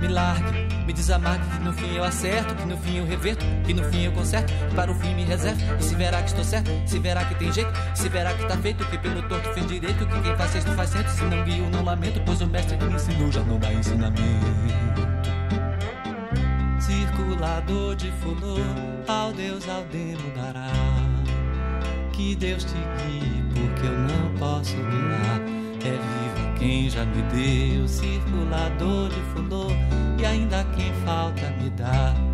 me 0.00 0.08
largue, 0.08 0.84
me 0.86 0.92
desamargue, 0.92 1.44
que 1.50 1.64
no 1.64 1.72
fim 1.72 1.94
eu 1.94 2.04
acerto, 2.04 2.54
que 2.54 2.66
no 2.66 2.76
fim 2.76 2.96
eu 2.96 3.06
reverto, 3.06 3.44
que 3.64 3.74
no 3.74 3.84
fim 3.84 4.04
eu 4.04 4.12
conserto, 4.12 4.52
para 4.74 4.90
o 4.90 4.94
fim 4.94 5.14
me 5.14 5.24
reservo, 5.24 5.60
e 5.78 5.82
se 5.82 5.94
verá 5.94 6.22
que 6.22 6.28
estou 6.28 6.44
certo, 6.44 6.70
se 6.86 6.98
verá 6.98 7.24
que 7.24 7.34
tem 7.34 7.52
jeito, 7.52 7.72
se 7.94 8.08
verá 8.08 8.34
que 8.34 8.46
tá 8.46 8.56
feito, 8.56 8.84
que 8.86 8.98
pelo 8.98 9.22
torto 9.22 9.48
fiz 9.54 9.66
direito, 9.66 10.06
que 10.06 10.20
quem 10.20 10.36
faz 10.36 10.50
sexto 10.50 10.72
faz 10.72 10.90
centro, 10.90 11.10
se 11.12 11.24
não 11.24 11.44
guio 11.44 11.68
não 11.70 11.84
lamento, 11.84 12.20
pois 12.24 12.40
o 12.40 12.46
mestre 12.46 12.76
que 12.76 12.84
me 12.84 12.94
ensinou 12.94 13.32
já 13.32 13.42
não 13.42 13.58
dá 13.58 13.72
ensinamento. 13.72 14.24
Circulador 16.78 17.96
de 17.96 18.10
fulô, 18.12 18.56
ao 19.08 19.32
Deus 19.32 19.68
ao 19.68 19.84
demo 19.84 20.30
dará, 20.36 20.70
que 22.12 22.36
Deus 22.36 22.64
te 22.64 22.74
guie, 22.74 23.44
porque 23.54 23.86
eu 23.86 23.98
não 23.98 24.34
posso 24.38 24.76
guiar. 24.76 25.63
É 25.84 25.90
viva 25.90 26.58
quem 26.58 26.88
já 26.88 27.04
me 27.04 27.20
deu, 27.24 27.86
circulador 27.86 29.10
de 29.10 29.20
fulô, 29.34 29.66
e 30.18 30.24
ainda 30.24 30.64
quem 30.74 30.90
falta 31.04 31.50
me 31.60 31.68
dá. 31.70 32.33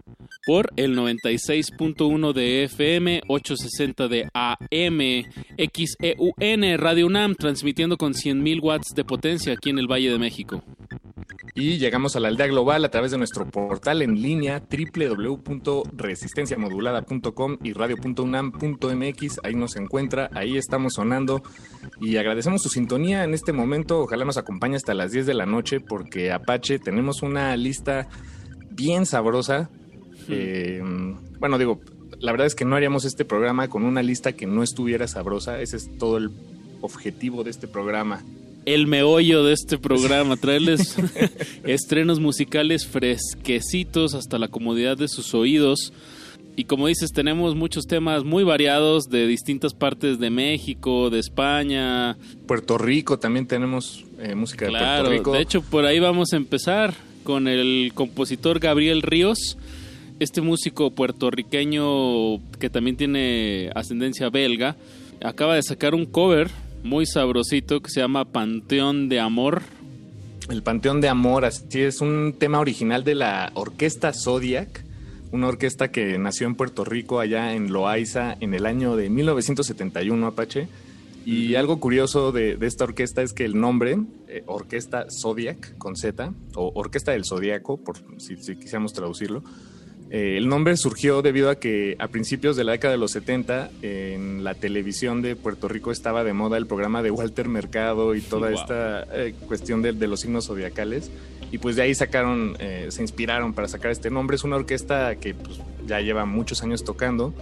Por 0.45 0.71
el 0.75 0.97
96.1 0.97 2.33
de 2.33 2.63
FM, 2.63 3.21
860 3.27 4.07
de 4.07 4.27
AM, 4.33 5.25
XEUN, 5.57 6.79
Radio 6.79 7.05
UNAM, 7.05 7.35
transmitiendo 7.35 7.97
con 7.97 8.13
100.000 8.13 8.59
watts 8.61 8.95
de 8.95 9.05
potencia 9.05 9.53
aquí 9.53 9.69
en 9.69 9.77
el 9.77 9.85
Valle 9.87 10.11
de 10.11 10.17
México. 10.17 10.63
Y 11.53 11.77
llegamos 11.77 12.15
a 12.15 12.21
la 12.21 12.29
aldea 12.29 12.47
global 12.47 12.85
a 12.85 12.89
través 12.89 13.11
de 13.11 13.17
nuestro 13.17 13.45
portal 13.45 14.01
en 14.01 14.21
línea 14.21 14.63
www.resistenciamodulada.com 14.69 17.57
y 17.61 17.73
radio.unam.mx. 17.73 19.39
Ahí 19.43 19.55
nos 19.55 19.75
encuentra, 19.75 20.29
ahí 20.33 20.55
estamos 20.57 20.93
sonando 20.93 21.43
y 21.99 22.15
agradecemos 22.15 22.63
su 22.63 22.69
sintonía 22.69 23.25
en 23.25 23.33
este 23.33 23.51
momento. 23.51 23.99
Ojalá 23.99 24.23
nos 24.23 24.37
acompañe 24.37 24.77
hasta 24.77 24.93
las 24.93 25.11
10 25.11 25.25
de 25.25 25.33
la 25.33 25.45
noche 25.45 25.81
porque 25.81 26.31
Apache 26.31 26.79
tenemos 26.79 27.21
una 27.21 27.53
lista 27.57 28.07
bien 28.71 29.05
sabrosa. 29.05 29.69
Eh, 30.29 30.81
bueno, 31.39 31.57
digo, 31.57 31.81
la 32.19 32.31
verdad 32.31 32.47
es 32.47 32.55
que 32.55 32.65
no 32.65 32.75
haríamos 32.75 33.05
este 33.05 33.25
programa 33.25 33.67
con 33.67 33.83
una 33.83 34.03
lista 34.03 34.33
que 34.33 34.47
no 34.47 34.63
estuviera 34.63 35.07
sabrosa. 35.07 35.61
Ese 35.61 35.77
es 35.77 35.97
todo 35.97 36.17
el 36.17 36.31
objetivo 36.81 37.43
de 37.43 37.51
este 37.51 37.67
programa 37.67 38.23
el 38.65 38.87
meollo 38.87 39.43
de 39.43 39.53
este 39.53 39.77
programa, 39.77 40.37
traerles 40.37 40.95
estrenos 41.63 42.19
musicales 42.19 42.85
fresquecitos 42.85 44.13
hasta 44.13 44.37
la 44.37 44.47
comodidad 44.47 44.97
de 44.97 45.07
sus 45.07 45.33
oídos. 45.33 45.93
Y 46.55 46.65
como 46.65 46.87
dices, 46.87 47.11
tenemos 47.11 47.55
muchos 47.55 47.87
temas 47.87 48.25
muy 48.25 48.43
variados 48.43 49.05
de 49.09 49.25
distintas 49.25 49.73
partes 49.73 50.19
de 50.19 50.29
México, 50.29 51.09
de 51.09 51.19
España. 51.19 52.17
Puerto 52.45 52.77
Rico, 52.77 53.17
también 53.17 53.47
tenemos 53.47 54.03
eh, 54.19 54.35
música 54.35 54.65
de 54.65 54.71
Puerto 54.71 55.09
Rico. 55.09 55.31
De 55.31 55.41
hecho, 55.41 55.61
por 55.61 55.85
ahí 55.85 55.99
vamos 55.99 56.33
a 56.33 56.37
empezar 56.37 56.93
con 57.23 57.47
el 57.47 57.91
compositor 57.95 58.59
Gabriel 58.59 59.01
Ríos, 59.01 59.57
este 60.21 60.41
músico 60.41 60.91
puertorriqueño 60.91 62.37
que 62.59 62.69
también 62.69 62.95
tiene 62.95 63.71
ascendencia 63.73 64.29
belga. 64.29 64.75
Acaba 65.23 65.55
de 65.55 65.63
sacar 65.63 65.95
un 65.95 66.05
cover 66.05 66.51
muy 66.83 67.07
sabrosito 67.07 67.81
que 67.81 67.89
se 67.89 68.01
llama 68.01 68.25
Panteón 68.25 69.09
de 69.09 69.19
Amor. 69.19 69.63
El 70.47 70.61
Panteón 70.61 71.01
de 71.01 71.09
Amor, 71.09 71.43
así 71.43 71.81
es 71.81 72.01
un 72.01 72.35
tema 72.37 72.59
original 72.59 73.03
de 73.03 73.15
la 73.15 73.51
Orquesta 73.55 74.13
Zodiac, 74.13 74.85
una 75.31 75.47
orquesta 75.47 75.91
que 75.91 76.19
nació 76.19 76.45
en 76.45 76.53
Puerto 76.53 76.85
Rico, 76.85 77.19
allá 77.19 77.55
en 77.55 77.73
Loaiza, 77.73 78.37
en 78.41 78.53
el 78.53 78.67
año 78.67 78.95
de 78.95 79.09
1971, 79.09 80.27
Apache. 80.27 80.67
Y 81.25 81.55
algo 81.55 81.79
curioso 81.79 82.31
de, 82.31 82.59
esta 82.61 82.83
orquesta 82.83 83.23
es 83.23 83.33
que 83.33 83.45
el 83.45 83.59
nombre, 83.59 83.97
eh, 84.27 84.43
Orquesta 84.45 85.07
Zodiac, 85.09 85.77
con 85.79 85.95
Z, 85.95 86.31
o 86.53 86.71
Orquesta 86.75 87.11
del 87.11 87.25
Zodíaco, 87.25 87.77
por 87.77 87.97
si, 88.19 88.37
si 88.37 88.55
quisiéramos 88.55 88.93
traducirlo, 88.93 89.43
eh, 90.13 90.35
el 90.35 90.49
nombre 90.49 90.75
surgió 90.75 91.21
debido 91.21 91.49
a 91.49 91.55
que 91.55 91.95
a 91.97 92.09
principios 92.09 92.57
de 92.57 92.65
la 92.65 92.73
década 92.73 92.91
de 92.91 92.97
los 92.97 93.11
70 93.11 93.71
en 93.81 94.43
la 94.43 94.55
televisión 94.55 95.21
de 95.21 95.37
Puerto 95.37 95.69
Rico 95.69 95.89
estaba 95.89 96.25
de 96.25 96.33
moda 96.33 96.57
el 96.57 96.67
programa 96.67 97.01
de 97.01 97.11
Walter 97.11 97.47
Mercado 97.47 98.13
y 98.13 98.19
toda 98.19 98.51
esta 98.51 99.03
eh, 99.13 99.33
cuestión 99.47 99.81
de, 99.81 99.93
los 99.93 100.19
signos 100.19 100.47
zodiacales. 100.47 101.09
Y 101.49 101.59
pues 101.59 101.77
de 101.77 101.83
ahí 101.83 101.95
sacaron, 101.95 102.57
eh, 102.59 102.87
se 102.89 103.01
inspiraron 103.01 103.53
para 103.53 103.69
sacar 103.69 103.89
este 103.91 104.09
nombre. 104.09 104.35
Es 104.35 104.43
una 104.43 104.57
orquesta 104.57 105.15
que 105.15 105.33
pues, 105.33 105.61
ya 105.87 106.01
lleva 106.01 106.25
muchos 106.25 106.61
años 106.61 106.83
tocando. 106.83 107.33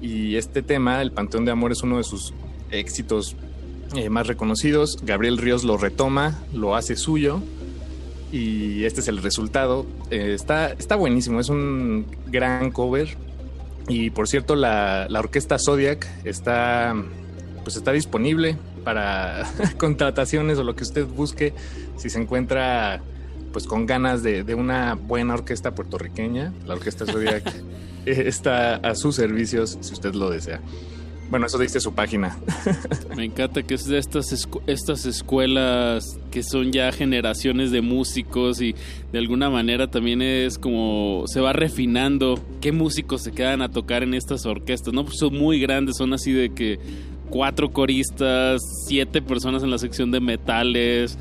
Y 0.00 0.36
este 0.36 0.62
tema, 0.62 1.02
el 1.02 1.12
Panteón 1.12 1.44
de 1.44 1.50
Amor, 1.50 1.70
es 1.72 1.82
uno 1.82 1.98
de 1.98 2.04
sus 2.04 2.32
éxitos 2.70 3.36
más 4.08 4.26
reconocidos. 4.26 4.96
Gabriel 5.02 5.36
Ríos 5.36 5.64
lo 5.64 5.76
retoma, 5.76 6.42
lo 6.54 6.76
hace 6.76 6.96
suyo 6.96 7.42
y 8.32 8.84
este 8.84 9.00
es 9.00 9.08
el 9.08 9.22
resultado. 9.22 9.86
Eh, 10.10 10.32
está, 10.34 10.72
está 10.72 10.96
buenísimo, 10.96 11.40
es 11.40 11.48
un 11.48 12.06
gran 12.26 12.70
cover. 12.70 13.16
Y 13.88 14.10
por 14.10 14.28
cierto, 14.28 14.56
la, 14.56 15.06
orquesta 15.10 15.58
Zodiac 15.58 16.06
está, 16.24 16.94
pues 17.62 17.76
está 17.76 17.92
disponible 17.92 18.56
para 18.84 19.44
contrataciones 19.78 20.58
o 20.58 20.64
lo 20.64 20.74
que 20.74 20.84
usted 20.84 21.06
busque. 21.06 21.54
Si 21.96 22.10
se 22.10 22.20
encuentra 22.20 23.00
pues 23.52 23.66
con 23.66 23.86
ganas 23.86 24.22
de, 24.22 24.44
de 24.44 24.54
una 24.54 24.94
buena 24.94 25.32
orquesta 25.32 25.74
puertorriqueña, 25.74 26.52
la 26.66 26.74
orquesta 26.74 27.06
Zodiac 27.06 27.54
está 28.06 28.76
a 28.76 28.94
sus 28.94 29.14
servicios 29.16 29.78
si 29.80 29.92
usted 29.92 30.14
lo 30.14 30.30
desea. 30.30 30.60
Bueno, 31.30 31.46
eso 31.46 31.58
dice 31.58 31.80
su 31.80 31.92
página. 31.92 32.38
Me 33.16 33.24
encanta 33.24 33.62
que 33.64 33.74
es 33.74 33.86
de 33.86 33.98
estas, 33.98 34.32
escu- 34.32 34.62
estas 34.68 35.06
escuelas 35.06 36.18
que 36.30 36.42
son 36.42 36.72
ya 36.72 36.92
generaciones 36.92 37.70
de 37.72 37.80
músicos 37.80 38.60
y 38.60 38.74
de 39.12 39.18
alguna 39.18 39.50
manera 39.50 39.90
también 39.90 40.22
es 40.22 40.56
como 40.58 41.24
se 41.26 41.40
va 41.40 41.52
refinando 41.52 42.38
qué 42.60 42.70
músicos 42.72 43.22
se 43.22 43.32
quedan 43.32 43.60
a 43.62 43.70
tocar 43.70 44.02
en 44.04 44.14
estas 44.14 44.46
orquestas, 44.46 44.94
¿no? 44.94 45.04
Pues 45.04 45.18
son 45.18 45.36
muy 45.36 45.58
grandes, 45.60 45.96
son 45.96 46.12
así 46.12 46.32
de 46.32 46.50
que 46.54 46.78
cuatro 47.28 47.72
coristas, 47.72 48.60
siete 48.86 49.20
personas 49.20 49.62
en 49.64 49.70
la 49.70 49.78
sección 49.78 50.12
de 50.12 50.20
metales, 50.20 51.18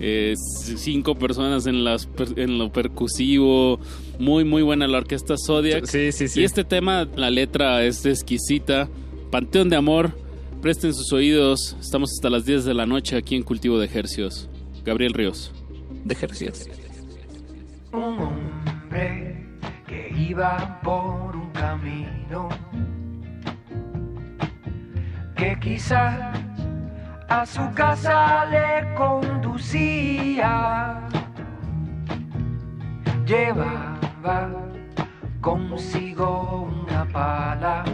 eh, 0.00 0.34
cinco 0.36 1.14
personas 1.14 1.66
en, 1.66 1.82
las, 1.82 2.04
per- 2.06 2.38
en 2.38 2.58
lo 2.58 2.70
percusivo. 2.70 3.80
Muy, 4.18 4.44
muy 4.44 4.60
buena 4.62 4.86
la 4.86 4.98
orquesta 4.98 5.34
Zodiac. 5.38 5.86
Sí, 5.86 6.12
sí, 6.12 6.28
sí. 6.28 6.40
Y 6.40 6.44
este 6.44 6.64
tema, 6.64 7.08
la 7.16 7.30
letra 7.30 7.82
es 7.84 8.04
exquisita. 8.04 8.88
Panteón 9.36 9.68
de 9.68 9.76
Amor, 9.76 10.16
presten 10.62 10.94
sus 10.94 11.12
oídos. 11.12 11.76
Estamos 11.78 12.10
hasta 12.10 12.30
las 12.30 12.46
10 12.46 12.64
de 12.64 12.72
la 12.72 12.86
noche 12.86 13.18
aquí 13.18 13.36
en 13.36 13.42
Cultivo 13.42 13.78
de 13.78 13.84
Ejercios. 13.84 14.48
Gabriel 14.82 15.12
Ríos. 15.12 15.52
De 16.06 16.14
ejercicios. 16.14 16.70
Un 17.92 18.18
hombre 18.18 19.46
que 19.86 20.10
iba 20.16 20.80
por 20.82 21.36
un 21.36 21.50
camino 21.50 22.48
que 25.36 25.58
quizás 25.60 26.34
a 27.28 27.44
su 27.44 27.60
casa 27.74 28.46
le 28.46 28.94
conducía. 28.94 30.26
Llevaba 33.26 34.50
consigo 35.42 36.70
una 36.86 37.04
pala 37.12 37.84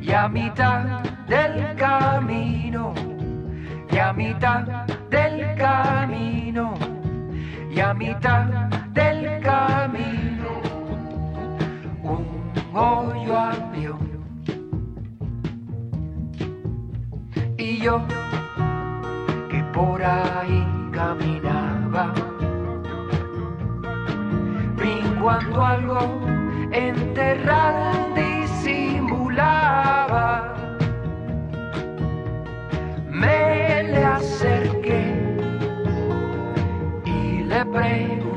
y 0.00 0.12
a 0.12 0.28
mitad 0.28 1.02
del 1.28 1.76
camino, 1.76 2.94
y 3.90 3.98
a 3.98 4.12
mitad 4.12 4.86
del 5.10 5.56
camino, 5.56 6.74
y 7.70 7.80
a 7.80 7.92
mitad 7.94 8.46
del 8.92 9.40
camino, 9.42 10.48
un 12.02 12.76
hoyo 12.76 13.38
abrió. 13.38 13.98
Y 17.58 17.78
yo, 17.78 18.02
que 19.50 19.62
por 19.74 20.02
ahí 20.02 20.66
caminaba, 20.92 22.12
vi 24.76 25.20
cuando 25.20 25.64
algo 25.64 26.00
enterrado 26.72 27.90
Me 33.08 33.82
le 33.92 34.04
acerqué 34.04 35.02
y 37.04 37.42
le 37.44 37.64
pregunté, 37.66 38.29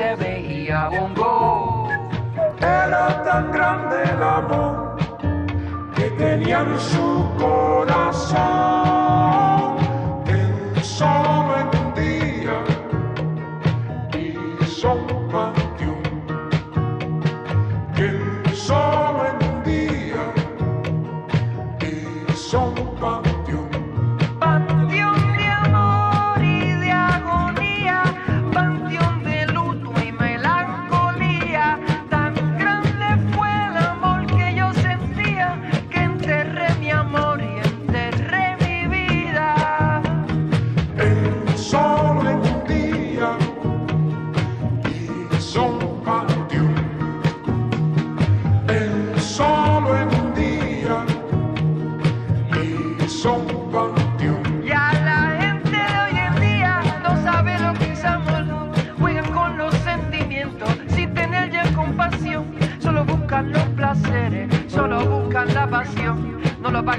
se 0.00 0.14
veía 0.16 0.88
bongo. 0.88 1.88
Era 2.58 3.22
tan 3.22 3.52
grande 3.52 3.96
el 4.04 4.22
amor 4.22 4.96
que 5.94 6.10
tenía 6.22 6.60
en 6.60 6.80
su 6.80 7.06
corazón 7.38 8.40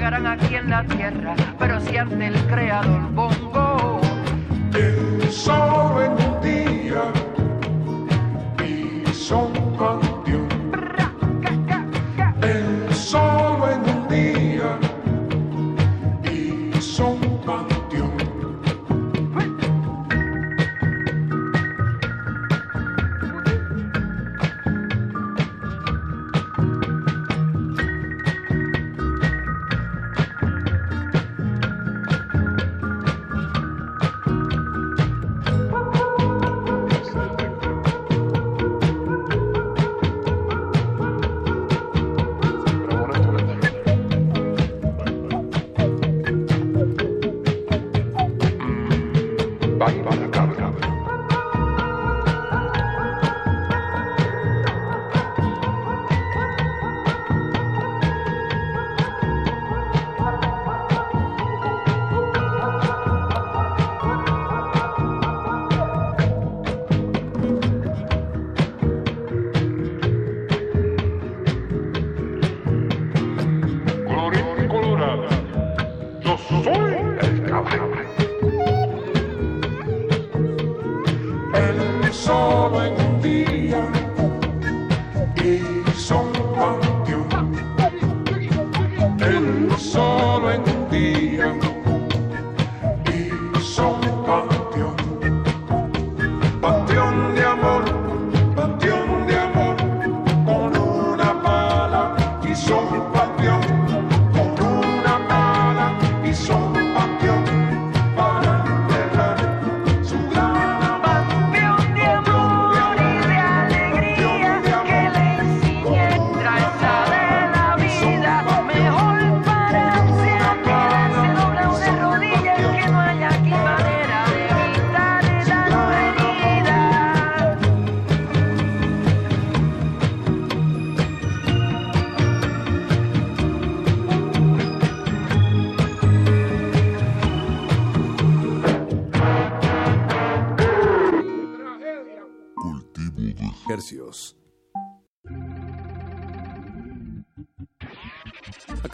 pagarán 0.02 0.26
aquí 0.26 0.56
en 0.56 0.68
la 0.68 0.82
tierra, 0.82 1.36
pero 1.60 1.80
si 1.80 1.96
ante 1.96 2.26
el 2.26 2.34
creador 2.46 3.01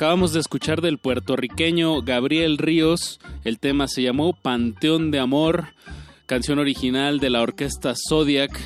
Acabamos 0.09 0.33
de 0.33 0.41
escuchar 0.41 0.81
del 0.81 0.97
puertorriqueño 0.97 2.01
Gabriel 2.01 2.57
Ríos. 2.57 3.21
El 3.45 3.59
tema 3.59 3.89
se 3.89 4.01
llamó 4.01 4.33
Panteón 4.33 5.11
de 5.11 5.19
Amor, 5.19 5.75
canción 6.25 6.59
original 6.59 7.21
de 7.21 7.29
la 7.29 7.43
orquesta 7.43 7.93
Zodiac. 7.95 8.59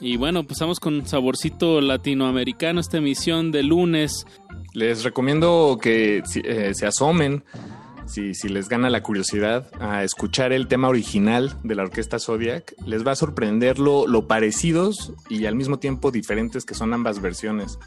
Y 0.00 0.16
bueno, 0.16 0.42
pasamos 0.42 0.80
con 0.80 1.06
saborcito 1.06 1.80
latinoamericano 1.80 2.80
esta 2.80 2.98
emisión 2.98 3.52
de 3.52 3.62
lunes. 3.62 4.26
Les 4.74 5.04
recomiendo 5.04 5.78
que 5.80 6.20
eh, 6.42 6.72
se 6.74 6.84
asomen 6.84 7.44
si, 8.12 8.34
si, 8.34 8.48
les 8.48 8.68
gana 8.68 8.90
la 8.90 9.02
curiosidad 9.02 9.68
a 9.80 10.04
escuchar 10.04 10.52
el 10.52 10.68
tema 10.68 10.88
original 10.88 11.56
de 11.62 11.74
la 11.74 11.82
orquesta 11.82 12.18
Zodiac, 12.18 12.74
les 12.86 13.06
va 13.06 13.12
a 13.12 13.16
sorprender 13.16 13.78
lo, 13.78 14.06
lo 14.06 14.26
parecidos 14.26 15.12
y 15.30 15.46
al 15.46 15.54
mismo 15.54 15.78
tiempo 15.78 16.10
diferentes 16.10 16.64
que 16.64 16.74
son 16.74 16.92
ambas 16.92 17.20
versiones. 17.22 17.78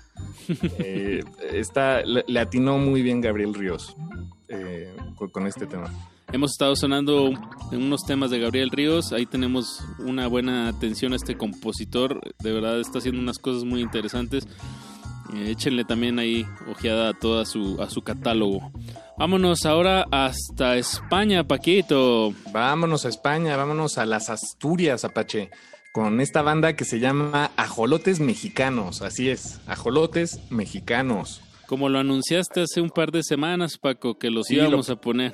eh, 0.80 1.24
está, 1.52 2.02
le 2.04 2.40
atinó 2.40 2.78
muy 2.78 3.02
bien 3.02 3.22
Gabriel 3.22 3.54
Ríos 3.54 3.96
eh, 4.48 4.96
con, 5.16 5.30
con, 5.30 5.46
este 5.46 5.68
tema. 5.68 5.92
Hemos 6.32 6.52
estado 6.52 6.76
sonando 6.76 7.30
en 7.72 7.84
unos 7.84 8.04
temas 8.04 8.32
de 8.32 8.40
Gabriel 8.40 8.72
Ríos, 8.72 9.14
ahí 9.14 9.26
tenemos 9.26 9.84
una 10.00 10.28
buena 10.28 10.68
atención 10.68 11.14
a 11.14 11.18
este 11.18 11.38
compositor, 11.38 12.20
de 12.40 12.52
verdad 12.52 12.80
está 12.80 12.98
haciendo 12.98 13.22
unas 13.22 13.38
cosas 13.38 13.64
muy 13.64 13.82
interesantes. 13.82 14.48
Eh, 15.34 15.52
échenle 15.52 15.86
también 15.86 16.20
ahí 16.20 16.46
ojeada 16.70 17.10
a 17.10 17.14
todo 17.14 17.44
su, 17.46 17.82
a 17.82 17.90
su 17.90 18.02
catálogo. 18.02 18.72
Vámonos 19.18 19.66
ahora 19.66 20.06
hasta 20.12 20.76
España, 20.76 21.48
Paquito. 21.48 22.34
Vámonos 22.52 23.06
a 23.06 23.10
España, 23.10 23.56
vámonos 23.56 23.98
a 23.98 24.06
las 24.06 24.30
Asturias, 24.30 25.06
Apache, 25.06 25.52
con 25.94 26.20
esta 26.20 26.42
banda 26.42 26.76
que 26.76 26.84
se 26.84 27.00
llama 27.00 27.52
Ajolotes 27.56 28.20
Mexicanos. 28.20 29.02
Así 29.02 29.30
es, 29.30 29.62
Ajolotes 29.68 30.42
Mexicanos. 30.50 31.42
Como 31.66 31.88
lo 31.88 32.00
anunciaste 32.00 32.64
hace 32.64 32.82
un 32.82 32.90
par 32.90 33.12
de 33.12 33.24
semanas, 33.24 33.78
Paco, 33.78 34.20
que 34.20 34.30
los 34.30 34.48
sí, 34.48 34.56
íbamos 34.56 34.90
lo, 34.90 34.96
a 34.96 34.98
poner. 34.98 35.34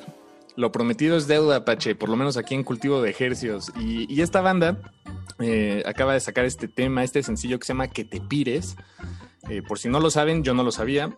Lo 0.55 0.71
prometido 0.71 1.17
es 1.17 1.27
deuda, 1.27 1.57
Apache, 1.57 1.95
por 1.95 2.09
lo 2.09 2.15
menos 2.15 2.37
aquí 2.37 2.53
en 2.53 2.63
Cultivo 2.63 3.01
de 3.01 3.09
Ejercios. 3.09 3.71
Y, 3.79 4.05
y 4.13 4.21
esta 4.21 4.41
banda 4.41 4.77
eh, 5.39 5.81
acaba 5.87 6.13
de 6.13 6.19
sacar 6.19 6.45
este 6.45 6.67
tema, 6.67 7.03
este 7.03 7.23
sencillo 7.23 7.57
que 7.57 7.65
se 7.65 7.73
llama 7.73 7.87
Que 7.87 8.05
te 8.05 8.21
pires. 8.21 8.75
Eh, 9.49 9.61
por 9.61 9.79
si 9.79 9.89
no 9.89 9.99
lo 9.99 10.09
saben, 10.09 10.43
yo 10.43 10.53
no 10.53 10.63
lo 10.63 10.71
sabía. 10.71 11.13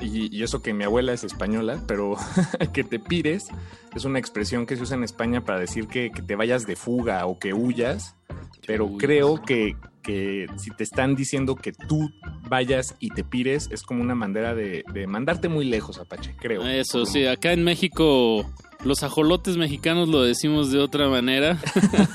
Y, 0.00 0.34
y, 0.36 0.42
eso 0.44 0.62
que 0.62 0.72
mi 0.72 0.84
abuela 0.84 1.12
es 1.12 1.24
española, 1.24 1.82
pero 1.88 2.16
que 2.72 2.84
te 2.84 3.00
pires 3.00 3.48
es 3.96 4.04
una 4.04 4.18
expresión 4.20 4.64
que 4.64 4.76
se 4.76 4.82
usa 4.82 4.96
en 4.96 5.02
España 5.02 5.44
para 5.44 5.58
decir 5.58 5.88
que, 5.88 6.12
que 6.12 6.22
te 6.22 6.36
vayas 6.36 6.66
de 6.66 6.76
fuga 6.76 7.26
o 7.26 7.38
que 7.38 7.52
huyas. 7.52 8.14
Pero 8.66 8.86
Uy, 8.86 8.98
creo 8.98 9.42
que, 9.42 9.76
que, 10.02 10.46
si 10.56 10.70
te 10.70 10.84
están 10.84 11.16
diciendo 11.16 11.56
que 11.56 11.72
tú 11.72 12.10
vayas 12.48 12.94
y 13.00 13.10
te 13.10 13.24
pires, 13.24 13.68
es 13.72 13.82
como 13.82 14.02
una 14.02 14.14
manera 14.14 14.54
de, 14.54 14.84
de 14.92 15.06
mandarte 15.06 15.48
muy 15.48 15.64
lejos, 15.64 15.98
Apache, 15.98 16.36
creo. 16.38 16.66
Eso, 16.66 17.06
sí, 17.06 17.26
acá 17.26 17.52
en 17.52 17.64
México 17.64 18.46
los 18.84 19.02
ajolotes 19.02 19.56
mexicanos 19.56 20.08
lo 20.08 20.22
decimos 20.22 20.70
de 20.70 20.78
otra 20.78 21.08
manera. 21.08 21.58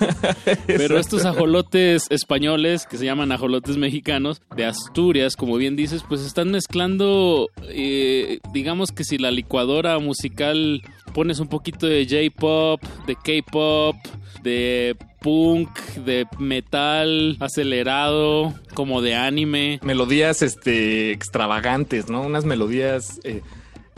Pero 0.67 0.97
estos 0.97 1.25
ajolotes 1.25 2.07
españoles, 2.09 2.85
que 2.85 2.97
se 2.97 3.05
llaman 3.05 3.31
ajolotes 3.31 3.77
mexicanos, 3.77 4.41
de 4.55 4.65
Asturias, 4.65 5.35
como 5.35 5.57
bien 5.57 5.75
dices, 5.75 6.03
pues 6.07 6.21
están 6.21 6.51
mezclando, 6.51 7.49
eh, 7.67 8.39
digamos 8.53 8.91
que 8.91 9.03
si 9.03 9.17
la 9.17 9.31
licuadora 9.31 9.99
musical 9.99 10.81
pones 11.13 11.39
un 11.39 11.47
poquito 11.47 11.85
de 11.85 12.05
J-pop, 12.05 12.81
de 13.05 13.15
K-pop, 13.15 13.95
de 14.41 14.95
punk, 15.21 15.69
de 16.05 16.25
metal 16.39 17.37
acelerado, 17.39 18.53
como 18.73 19.01
de 19.01 19.15
anime. 19.15 19.79
Melodías 19.83 20.41
este, 20.41 21.11
extravagantes, 21.11 22.09
¿no? 22.09 22.21
Unas 22.21 22.45
melodías... 22.45 23.19
Eh 23.23 23.41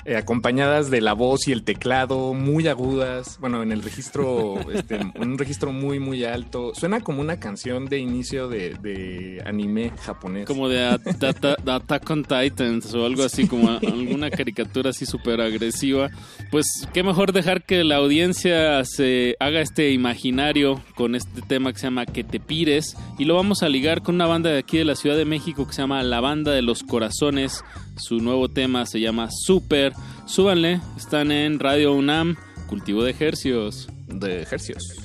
eh, 0.05 0.17
acompañadas 0.17 0.91
de 0.91 1.01
la 1.01 1.13
voz 1.13 1.47
y 1.47 1.51
el 1.51 1.63
teclado 1.63 2.35
muy 2.35 2.67
agudas, 2.67 3.39
bueno, 3.39 3.63
en 3.63 3.71
el 3.71 3.81
registro, 3.81 4.59
este, 4.71 4.97
en 4.97 5.11
un 5.31 5.37
registro 5.37 5.71
muy, 5.71 5.99
muy 5.99 6.23
alto. 6.23 6.73
Suena 6.75 7.01
como 7.01 7.21
una 7.21 7.39
canción 7.39 7.85
de 7.85 7.97
inicio 7.97 8.47
de, 8.47 9.41
anime 9.45 9.91
japonés. 10.01 10.45
Como 10.45 10.69
de, 10.69 10.85
Attack 10.85 12.09
on 12.09 12.23
Titans 12.23 12.93
o 12.93 13.05
algo 13.05 13.23
así, 13.23 13.47
como 13.47 13.69
alguna 13.69 14.29
caricatura 14.29 14.91
así 14.91 15.07
súper 15.07 15.41
agresiva. 15.41 16.11
Pues 16.51 16.67
qué 16.93 17.01
mejor 17.01 17.33
dejar 17.33 17.63
que 17.63 17.83
la 17.83 17.95
audiencia 17.95 18.83
se 18.85 19.35
haga 19.39 19.61
este 19.61 19.91
imaginario 19.91 20.81
con 20.95 21.15
este 21.15 21.41
tema 21.41 21.73
que 21.73 21.79
se 21.79 21.87
llama 21.87 22.05
Que 22.05 22.23
te 22.23 22.39
pires 22.39 22.95
y 23.17 23.25
lo 23.25 23.35
vamos 23.35 23.63
a 23.63 23.69
ligar 23.69 24.03
con 24.03 24.15
una 24.15 24.27
banda 24.27 24.51
de 24.51 24.59
aquí 24.59 24.77
de 24.77 24.85
la 24.85 24.95
Ciudad 24.95 25.17
de 25.17 25.25
México 25.25 25.65
que 25.65 25.73
se 25.73 25.81
llama 25.81 26.03
La 26.03 26.21
Banda 26.21 26.51
de 26.51 26.61
los 26.61 26.83
Corazones. 26.83 27.63
Su 27.97 28.17
nuevo 28.17 28.49
tema 28.49 28.85
se 28.85 28.99
llama 28.99 29.29
Super. 29.31 29.93
Súbanle, 30.25 30.81
están 30.97 31.31
en 31.31 31.59
Radio 31.59 31.93
UNAM, 31.93 32.35
Cultivo 32.67 33.03
de 33.03 33.11
Ejercios. 33.11 33.87
De 34.07 34.41
Ejercios. 34.41 35.04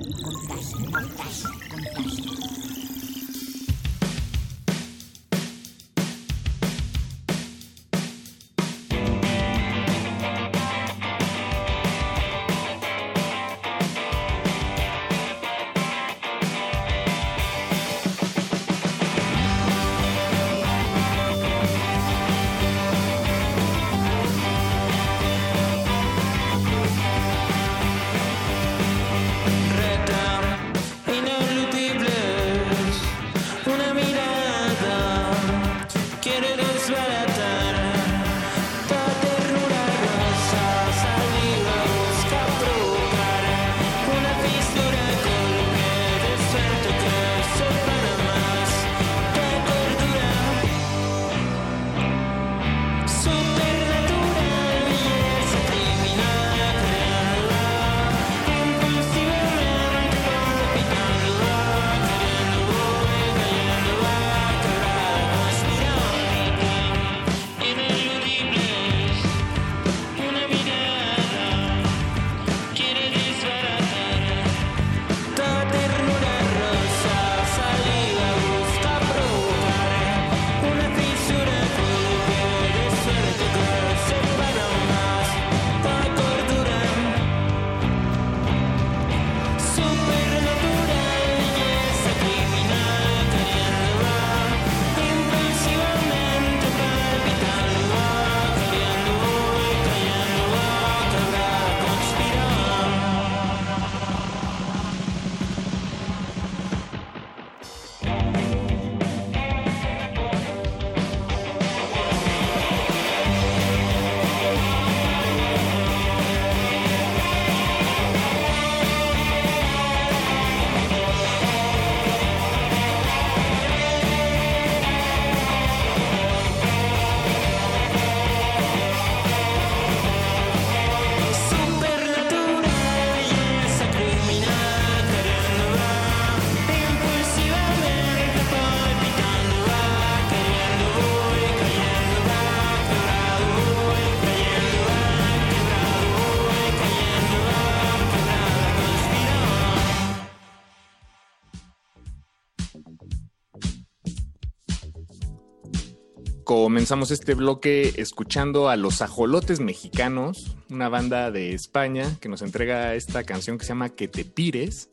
Comenzamos 156.71 157.11
este 157.11 157.33
bloque 157.33 157.95
escuchando 157.97 158.69
a 158.69 158.77
los 158.77 159.01
ajolotes 159.01 159.59
mexicanos, 159.59 160.55
una 160.69 160.87
banda 160.87 161.29
de 161.29 161.53
España 161.53 162.15
que 162.21 162.29
nos 162.29 162.41
entrega 162.41 162.95
esta 162.95 163.25
canción 163.25 163.57
que 163.57 163.65
se 163.65 163.73
llama 163.73 163.89
Que 163.89 164.07
te 164.07 164.23
pires. 164.23 164.89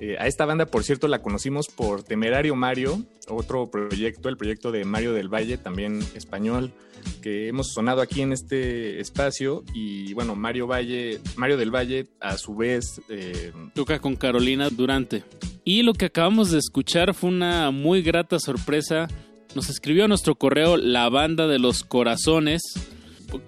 Eh, 0.00 0.18
a 0.20 0.26
esta 0.26 0.44
banda, 0.44 0.66
por 0.66 0.84
cierto, 0.84 1.08
la 1.08 1.22
conocimos 1.22 1.68
por 1.68 2.02
Temerario 2.02 2.54
Mario, 2.56 3.02
otro 3.26 3.70
proyecto, 3.70 4.28
el 4.28 4.36
proyecto 4.36 4.70
de 4.70 4.84
Mario 4.84 5.14
del 5.14 5.32
Valle, 5.32 5.56
también 5.56 6.02
español, 6.14 6.74
que 7.22 7.48
hemos 7.48 7.72
sonado 7.72 8.02
aquí 8.02 8.20
en 8.20 8.34
este 8.34 9.00
espacio. 9.00 9.64
Y 9.72 10.12
bueno, 10.12 10.36
Mario 10.36 10.66
Valle, 10.66 11.22
Mario 11.36 11.56
del 11.56 11.74
Valle, 11.74 12.06
a 12.20 12.36
su 12.36 12.54
vez. 12.54 13.00
Eh, 13.08 13.50
Toca 13.72 13.98
con 13.98 14.16
Carolina 14.16 14.68
Durante. 14.68 15.24
Y 15.64 15.84
lo 15.84 15.94
que 15.94 16.04
acabamos 16.04 16.50
de 16.50 16.58
escuchar 16.58 17.14
fue 17.14 17.30
una 17.30 17.70
muy 17.70 18.02
grata 18.02 18.38
sorpresa 18.38 19.08
nos 19.54 19.70
escribió 19.70 20.04
a 20.04 20.08
nuestro 20.08 20.34
correo 20.34 20.76
la 20.76 21.08
banda 21.08 21.46
de 21.46 21.58
los 21.58 21.82
corazones. 21.84 22.62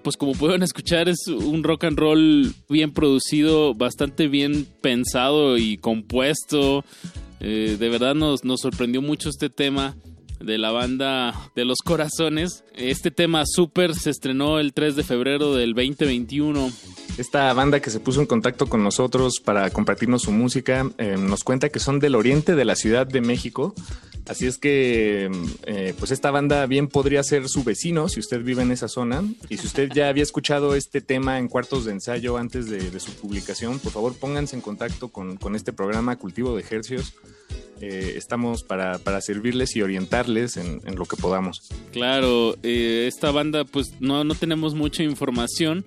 Pues 0.03 0.17
como 0.17 0.33
pueden 0.33 0.63
escuchar 0.63 1.07
es 1.07 1.27
un 1.27 1.63
rock 1.63 1.85
and 1.85 1.97
roll 1.97 2.53
bien 2.67 2.91
producido, 2.91 3.73
bastante 3.73 4.27
bien 4.27 4.67
pensado 4.81 5.57
y 5.57 5.77
compuesto. 5.77 6.83
Eh, 7.39 7.77
de 7.79 7.89
verdad 7.89 8.15
nos, 8.15 8.43
nos 8.43 8.61
sorprendió 8.61 9.01
mucho 9.01 9.29
este 9.29 9.49
tema 9.49 9.95
de 10.39 10.57
la 10.57 10.71
banda 10.71 11.51
de 11.55 11.65
los 11.65 11.79
corazones. 11.83 12.63
Este 12.75 13.11
tema 13.11 13.43
Super 13.45 13.95
se 13.95 14.09
estrenó 14.09 14.59
el 14.59 14.73
3 14.73 14.95
de 14.95 15.03
febrero 15.03 15.55
del 15.55 15.73
2021. 15.73 16.71
Esta 17.17 17.51
banda 17.53 17.79
que 17.79 17.89
se 17.89 17.99
puso 17.99 18.21
en 18.21 18.27
contacto 18.27 18.67
con 18.67 18.83
nosotros 18.83 19.41
para 19.43 19.69
compartirnos 19.69 20.23
su 20.23 20.31
música 20.31 20.89
eh, 20.97 21.15
nos 21.17 21.43
cuenta 21.43 21.69
que 21.69 21.79
son 21.79 21.99
del 21.99 22.15
oriente 22.15 22.55
de 22.55 22.65
la 22.65 22.75
Ciudad 22.75 23.07
de 23.07 23.21
México. 23.21 23.73
Así 24.27 24.45
es 24.45 24.57
que, 24.57 25.31
eh, 25.65 25.93
pues 25.97 26.11
esta 26.11 26.31
banda 26.31 26.65
bien 26.65 26.89
podría 26.89 27.23
ser 27.23 27.47
su 27.47 27.63
vecino 27.63 28.09
si 28.09 28.19
usted 28.19 28.43
vive 28.43 28.61
en 28.61 28.71
esa 28.71 28.89
zona. 28.89 29.23
Y 29.47 29.57
si 29.57 29.67
usted 29.67 29.89
ya 29.93 30.09
había 30.09 30.23
escuchado 30.23 30.75
este 30.75 30.99
tema 30.99 31.39
en 31.39 31.47
cuartos 31.47 31.85
de 31.85 31.93
ensayo 31.93 32.37
antes 32.37 32.69
de, 32.69 32.99
su 32.99 33.13
publicación, 33.13 33.79
por 33.79 33.93
favor 33.93 34.13
pónganse 34.15 34.55
en 34.55 34.61
contacto 34.61 35.09
con, 35.09 35.37
este 35.55 35.71
programa 35.71 36.17
Cultivo 36.17 36.55
de 36.55 36.61
Ejercios. 36.61 37.13
Eh, 37.81 38.13
estamos 38.15 38.63
para, 38.63 38.99
servirles 39.21 39.75
y 39.75 39.81
orientarles 39.81 40.57
en, 40.57 40.81
lo 40.95 41.05
que 41.05 41.17
podamos. 41.17 41.69
Claro, 41.91 42.55
esta 42.63 43.31
banda 43.31 43.65
pues 43.65 43.93
no, 43.99 44.23
no 44.23 44.35
tenemos 44.35 44.73
mucha 44.75 45.03
información 45.03 45.85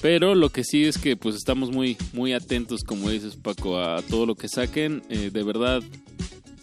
pero 0.00 0.34
lo 0.34 0.50
que 0.50 0.64
sí 0.64 0.84
es 0.84 0.98
que 0.98 1.16
pues 1.16 1.34
estamos 1.34 1.72
muy, 1.72 1.96
muy 2.12 2.32
atentos, 2.32 2.82
como 2.84 3.10
dices 3.10 3.36
Paco, 3.36 3.80
a 3.80 4.02
todo 4.02 4.26
lo 4.26 4.36
que 4.36 4.48
saquen. 4.48 5.02
Eh, 5.08 5.30
de 5.32 5.42
verdad, 5.42 5.82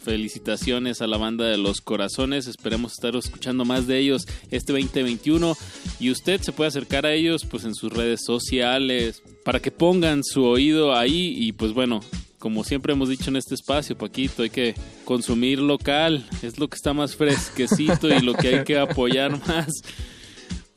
felicitaciones 0.03 1.01
a 1.01 1.07
la 1.07 1.17
banda 1.17 1.45
de 1.45 1.57
los 1.57 1.81
corazones. 1.81 2.47
Esperemos 2.47 2.93
estar 2.93 3.15
escuchando 3.15 3.65
más 3.65 3.87
de 3.87 3.99
ellos 3.99 4.25
este 4.51 4.71
2021. 4.71 5.57
Y 5.99 6.11
usted 6.11 6.41
se 6.41 6.53
puede 6.53 6.69
acercar 6.69 7.05
a 7.05 7.13
ellos 7.13 7.45
pues 7.45 7.65
en 7.65 7.75
sus 7.75 7.91
redes 7.91 8.21
sociales 8.23 9.21
para 9.43 9.59
que 9.59 9.71
pongan 9.71 10.23
su 10.23 10.45
oído 10.45 10.95
ahí. 10.95 11.35
Y 11.37 11.51
pues 11.51 11.73
bueno, 11.73 11.99
como 12.45 12.63
siempre 12.63 12.93
hemos 12.93 13.09
dicho 13.09 13.31
en 13.31 13.37
este 13.37 13.55
espacio, 13.55 13.97
Paquito, 13.97 14.43
hay 14.43 14.51
que 14.51 14.75
consumir 15.03 15.57
local. 15.57 16.23
Es 16.43 16.59
lo 16.59 16.67
que 16.67 16.75
está 16.75 16.93
más 16.93 17.15
fresquecito 17.15 18.07
y 18.07 18.19
lo 18.19 18.35
que 18.35 18.49
hay 18.49 18.63
que 18.63 18.77
apoyar 18.77 19.31
más. 19.47 19.71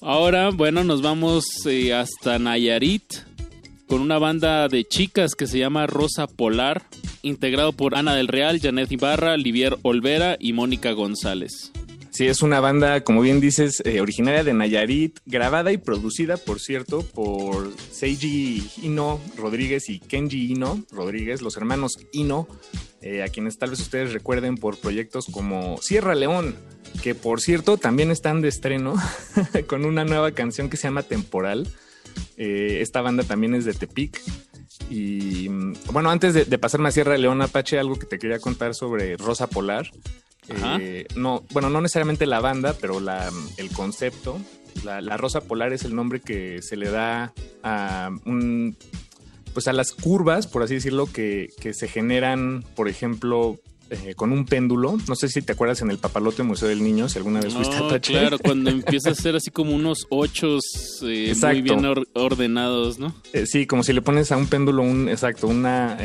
Ahora, 0.01 0.49
bueno, 0.49 0.83
nos 0.83 1.03
vamos 1.03 1.45
eh, 1.67 1.93
hasta 1.93 2.39
Nayarit 2.39 3.05
con 3.87 4.01
una 4.01 4.19
banda 4.19 4.67
de 4.69 4.87
chicas 4.87 5.35
que 5.35 5.47
se 5.47 5.59
llama 5.59 5.87
Rosa 5.87 6.27
Polar, 6.27 6.85
integrado 7.21 7.73
por 7.73 7.97
Ana 7.97 8.15
del 8.15 8.29
Real, 8.29 8.61
Janet 8.63 8.91
Ibarra, 8.91 9.37
Livier 9.37 9.77
Olvera 9.83 10.39
y 10.41 10.55
Mónica 10.55 10.93
González. 10.93 11.71
Sí, 12.19 12.27
es 12.27 12.43
una 12.43 12.59
banda, 12.59 13.05
como 13.05 13.21
bien 13.21 13.39
dices, 13.39 13.81
eh, 13.85 14.01
originaria 14.01 14.43
de 14.43 14.53
Nayarit, 14.53 15.21
grabada 15.25 15.71
y 15.71 15.77
producida, 15.77 16.37
por 16.37 16.59
cierto, 16.59 17.03
por 17.03 17.73
Seiji 17.93 18.69
Ino 18.83 19.21
Rodríguez 19.37 19.89
y 19.89 20.01
Kenji 20.01 20.51
Ino 20.51 20.85
Rodríguez, 20.91 21.43
los 21.43 21.57
hermanos 21.57 21.97
Ino, 22.11 22.49
eh, 23.03 23.23
a 23.23 23.29
quienes 23.29 23.57
tal 23.59 23.71
vez 23.71 23.79
ustedes 23.79 24.13
recuerden 24.13 24.57
por 24.57 24.79
proyectos 24.79 25.27
como 25.31 25.79
Sierra 25.81 26.17
León, 26.17 26.57
que 27.05 27.15
por 27.15 27.41
cierto 27.41 27.77
también 27.77 28.11
están 28.11 28.41
de 28.41 28.49
estreno 28.49 28.97
con 29.69 29.85
una 29.85 30.05
nueva 30.05 30.33
canción 30.33 30.69
que 30.69 30.77
se 30.77 30.89
llama 30.89 31.05
Temporal. 31.05 31.69
Eh, 32.37 32.79
esta 32.81 33.01
banda 33.01 33.23
también 33.23 33.55
es 33.55 33.65
de 33.65 33.75
Tepic. 33.75 34.21
Y 34.91 35.49
mm, 35.49 35.75
bueno, 35.93 36.11
antes 36.11 36.35
de, 36.35 36.47
de 36.47 36.59
pasarme 36.59 36.89
a 36.89 36.91
Sierra 36.91 37.17
León 37.17 37.43
Apache, 37.43 37.79
algo 37.79 37.97
que 37.97 38.07
te 38.07 38.19
quería 38.19 38.41
contar 38.41 38.75
sobre 38.75 39.17
Rosa 39.17 39.47
Polar. 39.47 39.93
Eh, 40.49 41.07
no, 41.17 41.45
bueno, 41.53 41.71
no 41.71 41.81
necesariamente 41.81 42.27
la 42.27 42.41
banda, 42.41 42.75
pero 42.81 43.01
la, 43.01 43.31
el 43.57 43.71
concepto. 43.71 44.39
La, 44.85 45.01
la 45.01 45.17
rosa 45.17 45.41
polar 45.41 45.73
es 45.73 45.85
el 45.85 45.95
nombre 45.95 46.21
que 46.21 46.63
se 46.63 46.77
le 46.77 46.91
da 46.91 47.33
a 47.65 48.11
un, 48.25 48.77
pues 49.53 49.67
a 49.67 49.73
las 49.73 49.93
curvas, 49.93 50.47
por 50.47 50.63
así 50.63 50.75
decirlo, 50.75 51.07
que, 51.11 51.49
que 51.61 51.75
se 51.75 51.89
generan, 51.89 52.65
por 52.77 52.89
ejemplo, 52.89 53.59
eh, 53.91 54.15
con 54.15 54.33
un 54.33 54.45
péndulo. 54.45 54.97
No 55.09 55.15
sé 55.17 55.29
si 55.29 55.43
te 55.43 55.53
acuerdas 55.53 55.81
en 55.83 55.91
el 55.91 55.99
Papalote 55.99 56.43
Museo 56.43 56.69
del 56.69 56.83
Niño, 56.83 57.09
si 57.09 57.19
alguna 57.19 57.41
vez 57.41 57.55
fuiste 57.55 57.77
a 57.77 57.81
No, 57.81 57.87
Apache. 57.87 58.13
claro, 58.13 58.39
cuando 58.39 58.71
empieza 58.71 59.11
a 59.11 59.15
ser 59.15 59.37
así 59.37 59.51
como 59.51 59.75
unos 59.75 60.07
ochos 60.11 60.63
eh, 61.03 61.35
muy 61.41 61.63
bien 61.63 61.85
or- 61.85 62.09
ordenados, 62.15 62.99
¿no? 62.99 63.15
Eh, 63.33 63.47
sí, 63.47 63.67
como 63.67 63.83
si 63.83 63.93
le 63.93 64.03
pones 64.03 64.31
a 64.33 64.37
un 64.37 64.47
péndulo 64.47 64.83
un 64.83 65.09
exacto, 65.09 65.47
una, 65.47 65.99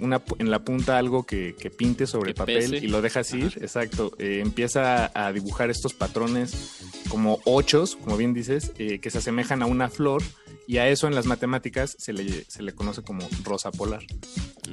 una 0.00 0.22
en 0.38 0.50
la 0.50 0.64
punta 0.64 0.98
algo 0.98 1.24
que, 1.24 1.54
que 1.58 1.70
pinte 1.70 2.06
sobre 2.06 2.32
Que 2.32 2.38
papel 2.38 2.70
pese. 2.70 2.84
y 2.84 2.88
lo 2.88 3.02
dejas 3.02 3.32
ir, 3.34 3.58
exacto. 3.60 4.12
Empieza 4.18 5.10
a 5.14 5.32
dibujar 5.32 5.70
estos 5.70 5.94
patrones 5.94 6.54
como 7.08 7.40
ochos, 7.44 7.96
como 7.96 8.16
bien 8.16 8.34
dices, 8.34 8.70
que 8.76 9.10
se 9.10 9.18
asemejan 9.18 9.62
a 9.62 9.66
una 9.66 9.88
flor 9.88 10.22
y 10.66 10.78
a 10.78 10.88
eso 10.88 11.06
en 11.06 11.14
las 11.14 11.26
matemáticas 11.26 11.96
se 11.98 12.12
le, 12.12 12.44
se 12.48 12.62
le 12.62 12.72
conoce 12.72 13.02
como 13.02 13.28
rosa 13.44 13.70
polar. 13.70 14.02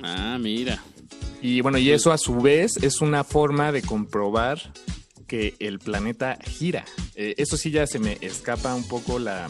Ah, 0.04 0.38
mira. 0.40 0.82
Y 1.42 1.62
bueno, 1.62 1.78
y 1.78 1.90
eso 1.92 2.12
a 2.12 2.18
su 2.18 2.29
vez 2.36 2.78
es 2.82 3.02
una 3.02 3.24
forma 3.24 3.72
de 3.72 3.82
comprobar 3.82 4.74
que 5.28 5.56
el 5.60 5.80
planeta 5.80 6.38
gira. 6.44 6.86
Eh, 7.16 7.36
eso 7.38 7.56
sí 7.56 7.72
ya 7.72 7.88
se 7.88 8.00
me 8.00 8.18
escapa 8.22 8.74
un 8.76 8.88
poco 8.88 9.20
la, 9.20 9.48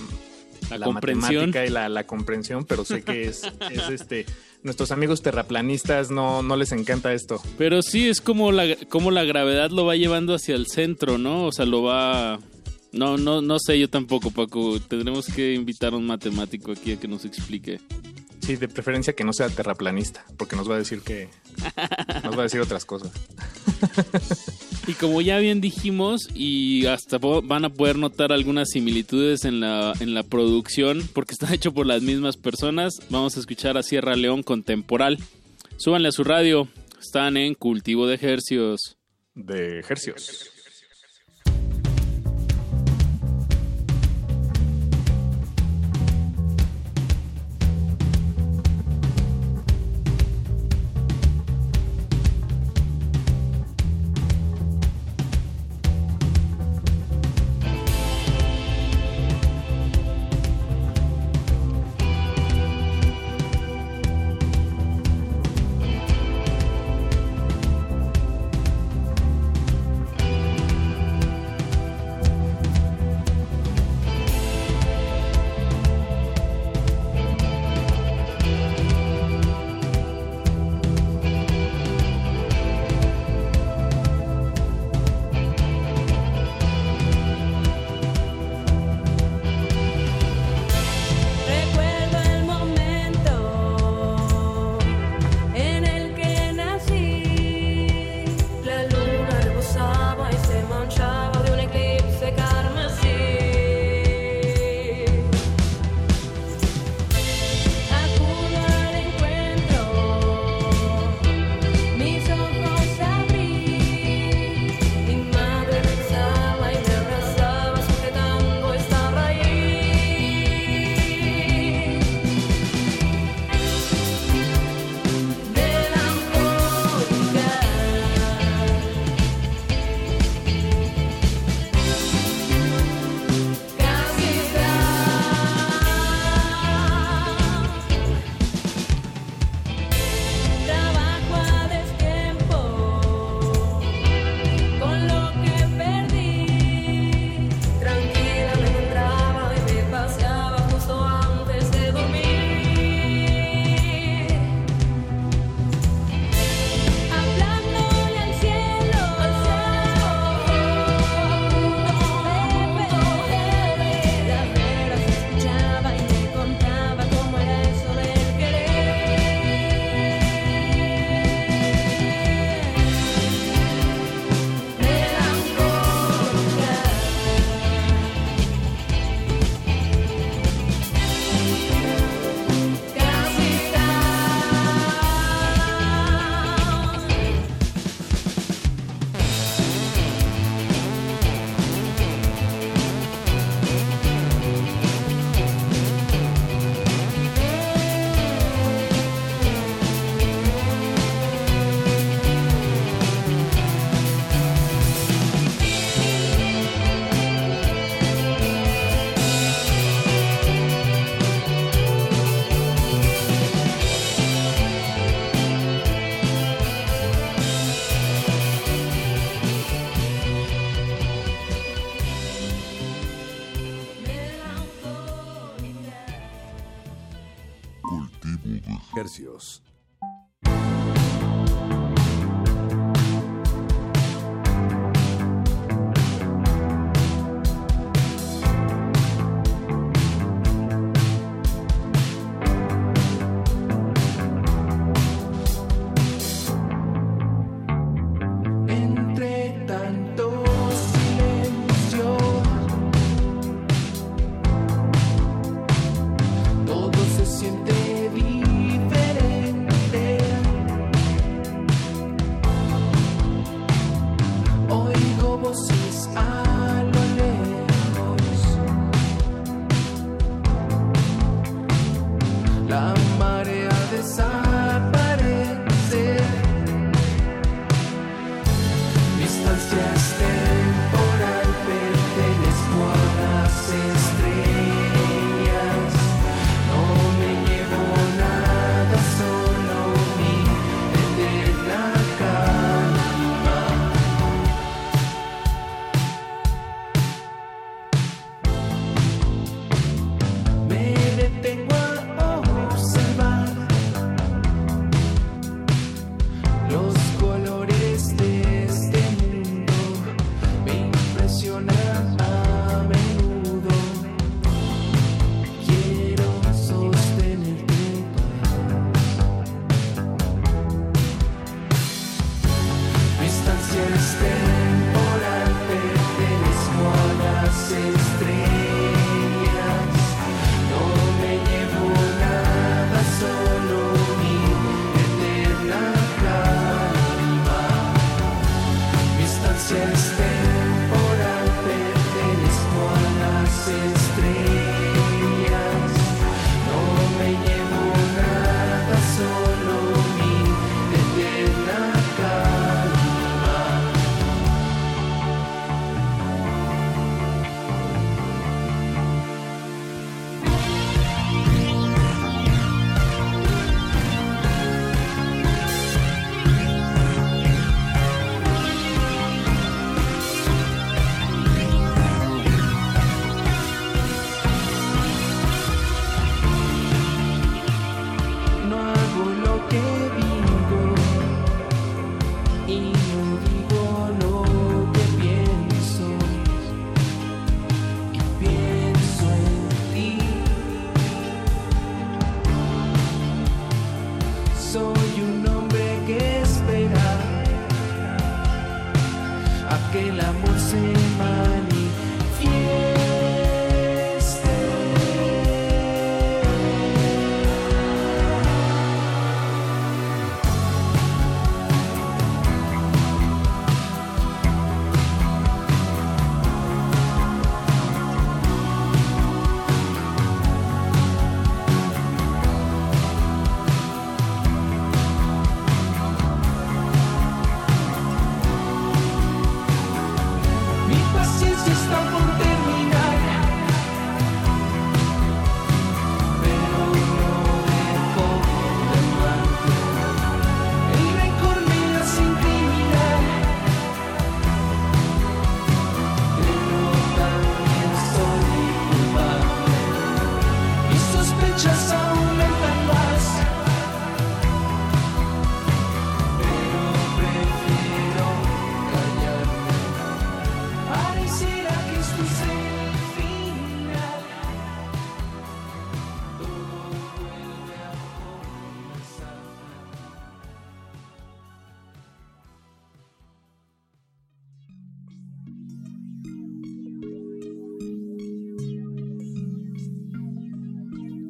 La 0.69 0.85
comprensión. 0.85 1.45
matemática 1.45 1.65
y 1.65 1.69
la, 1.69 1.89
la 1.89 2.05
comprensión, 2.05 2.65
pero 2.65 2.85
sé 2.85 3.01
que 3.01 3.23
es, 3.23 3.43
es 3.71 3.89
este. 3.89 4.25
Nuestros 4.61 4.91
amigos 4.91 5.21
terraplanistas 5.21 6.11
no, 6.11 6.43
no 6.43 6.57
les 6.57 6.73
encanta 6.73 7.13
esto. 7.13 7.41
Pero 7.57 7.81
sí, 7.81 8.09
es 8.09 8.19
como 8.19 8.51
la, 8.51 8.75
como 8.89 9.09
la 9.09 9.23
gravedad 9.23 9.71
lo 9.71 9.85
va 9.85 9.95
llevando 9.95 10.35
hacia 10.35 10.55
el 10.55 10.67
centro, 10.67 11.17
¿no? 11.17 11.45
O 11.45 11.51
sea, 11.53 11.65
lo 11.65 11.83
va... 11.83 12.39
No, 12.91 13.17
no, 13.17 13.41
no 13.41 13.57
sé, 13.59 13.79
yo 13.79 13.89
tampoco, 13.89 14.31
Paco. 14.31 14.79
Tendremos 14.81 15.27
que 15.27 15.53
invitar 15.53 15.93
a 15.93 15.95
un 15.97 16.05
matemático 16.07 16.73
aquí 16.73 16.91
a 16.91 16.99
que 16.99 17.07
nos 17.07 17.23
explique. 17.23 17.79
Sí, 18.49 18.55
de 18.55 18.67
preferencia 18.67 19.13
que 19.13 19.23
no 19.23 19.31
sea 19.31 19.47
terraplanista, 19.47 20.25
porque 20.35 20.55
nos 20.55 20.67
va 20.67 20.73
a 20.73 20.79
decir 20.79 21.01
que. 21.01 21.29
Nos 22.23 22.35
va 22.35 22.39
a 22.39 22.43
decir 22.45 22.59
otras 22.59 22.83
cosas. 22.83 23.11
Y 24.87 24.93
como 24.93 25.21
ya 25.21 25.37
bien 25.37 25.61
dijimos, 25.61 26.27
y 26.33 26.87
hasta 26.87 27.19
van 27.19 27.65
a 27.65 27.69
poder 27.69 27.99
notar 27.99 28.31
algunas 28.31 28.69
similitudes 28.69 29.45
en 29.45 29.59
la, 29.59 29.93
en 29.99 30.15
la 30.15 30.23
producción, 30.23 31.07
porque 31.13 31.33
está 31.33 31.53
hecho 31.53 31.75
por 31.75 31.85
las 31.85 32.01
mismas 32.01 32.37
personas, 32.37 32.95
vamos 33.11 33.37
a 33.37 33.39
escuchar 33.39 33.77
a 33.77 33.83
Sierra 33.83 34.15
León 34.15 34.41
con 34.41 34.63
Temporal. 34.63 35.19
Súbanle 35.77 36.07
a 36.07 36.11
su 36.11 36.23
radio, 36.23 36.67
están 36.99 37.37
en 37.37 37.53
Cultivo 37.53 38.07
de 38.07 38.15
Ejercios. 38.15 38.97
De 39.35 39.79
Ejercios. 39.79 40.49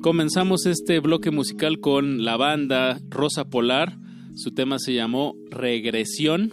Comenzamos 0.09 0.65
este 0.65 0.99
bloque 1.01 1.29
musical 1.29 1.79
con 1.79 2.25
la 2.25 2.35
banda 2.35 2.99
Rosa 3.09 3.47
Polar. 3.47 3.95
Su 4.33 4.49
tema 4.49 4.79
se 4.79 4.95
llamó 4.95 5.35
Regresión. 5.51 6.51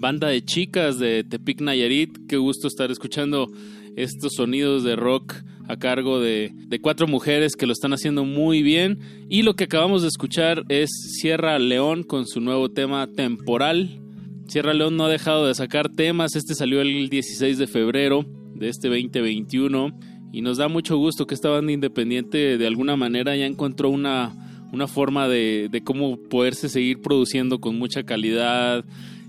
Banda 0.00 0.26
de 0.26 0.44
chicas 0.44 0.98
de 0.98 1.22
Tepic 1.22 1.60
Nayarit. 1.60 2.26
Qué 2.26 2.38
gusto 2.38 2.66
estar 2.66 2.90
escuchando 2.90 3.46
estos 3.94 4.32
sonidos 4.34 4.82
de 4.82 4.96
rock 4.96 5.32
a 5.68 5.76
cargo 5.76 6.18
de, 6.18 6.52
cuatro 6.82 7.06
mujeres 7.06 7.54
que 7.54 7.66
lo 7.66 7.72
están 7.72 7.92
haciendo 7.92 8.24
muy 8.24 8.64
bien. 8.64 8.98
Y 9.28 9.42
lo 9.42 9.54
que 9.54 9.64
acabamos 9.64 10.02
de 10.02 10.08
escuchar 10.08 10.64
es 10.68 10.90
Sierra 11.20 11.60
León 11.60 12.02
con 12.02 12.26
su 12.26 12.40
nuevo 12.40 12.68
tema 12.68 13.06
Temporal. 13.06 14.00
Sierra 14.48 14.74
León 14.74 14.96
no 14.96 15.04
ha 15.04 15.08
dejado 15.08 15.46
de 15.46 15.54
sacar 15.54 15.88
temas. 15.88 16.34
Este 16.34 16.56
salió 16.56 16.80
el 16.80 17.08
16 17.08 17.58
de 17.58 17.68
febrero 17.68 18.26
de 18.56 18.70
este 18.70 18.88
2021. 18.88 20.11
Y 20.32 20.40
nos 20.40 20.56
da 20.56 20.68
mucho 20.68 20.96
gusto 20.96 21.26
que 21.26 21.34
esta 21.34 21.50
banda 21.50 21.72
independiente 21.72 22.56
de 22.58 22.66
alguna 22.66 22.96
manera 22.96 23.36
ya 23.36 23.46
encontró 23.46 23.90
una, 23.90 24.32
una 24.72 24.86
forma 24.88 25.28
de, 25.28 25.68
de 25.70 25.82
cómo 25.84 26.16
poderse 26.16 26.68
seguir 26.70 27.00
produciendo 27.02 27.60
con 27.60 27.78
mucha 27.78 28.02
calidad 28.04 28.84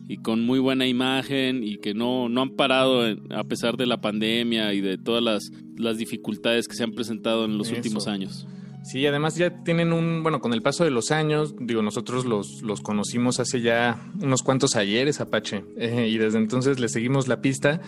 y 0.08 0.18
con 0.18 0.46
muy 0.46 0.60
buena 0.60 0.88
imagen 0.88 1.64
y 1.64 1.78
que 1.78 1.94
no, 1.94 2.30
no 2.30 2.42
han 2.42 2.52
parado 2.52 3.06
en- 3.08 3.32
a 3.34 3.44
pesar 3.44 3.76
de 3.78 3.86
la 3.86 4.00
pandemia 4.02 4.74
y 4.74 4.82
de 4.82 4.98
todas 4.98 5.22
las, 5.24 5.44
las 5.78 5.98
dificultades 5.98 6.68
que 6.68 6.76
se 6.76 6.84
han 6.84 6.92
presentado 6.94 7.46
en 7.46 7.58
los 7.58 7.68
Eso. 7.68 7.76
últimos 7.78 8.08
años. 8.08 8.48
Sí, 8.84 9.08
además 9.08 9.36
ya 9.38 9.64
tienen 9.64 9.94
un, 9.94 10.24
bueno, 10.24 10.42
con 10.42 10.54
el 10.54 10.62
paso 10.62 10.84
de 10.84 10.92
los 10.92 11.12
años, 11.12 11.56
digo, 11.58 11.82
nosotros 11.82 12.26
los, 12.26 12.62
los 12.64 12.82
conocimos 12.82 13.40
hace 13.40 13.62
ya 13.62 13.98
unos 14.22 14.44
cuantos 14.44 14.76
ayeres, 14.76 15.22
Apache, 15.22 15.64
eh, 15.78 16.10
y 16.10 16.18
desde 16.18 16.38
entonces 16.38 16.82
le 16.82 16.90
seguimos 16.90 17.30
la 17.30 17.40
pista. 17.40 17.80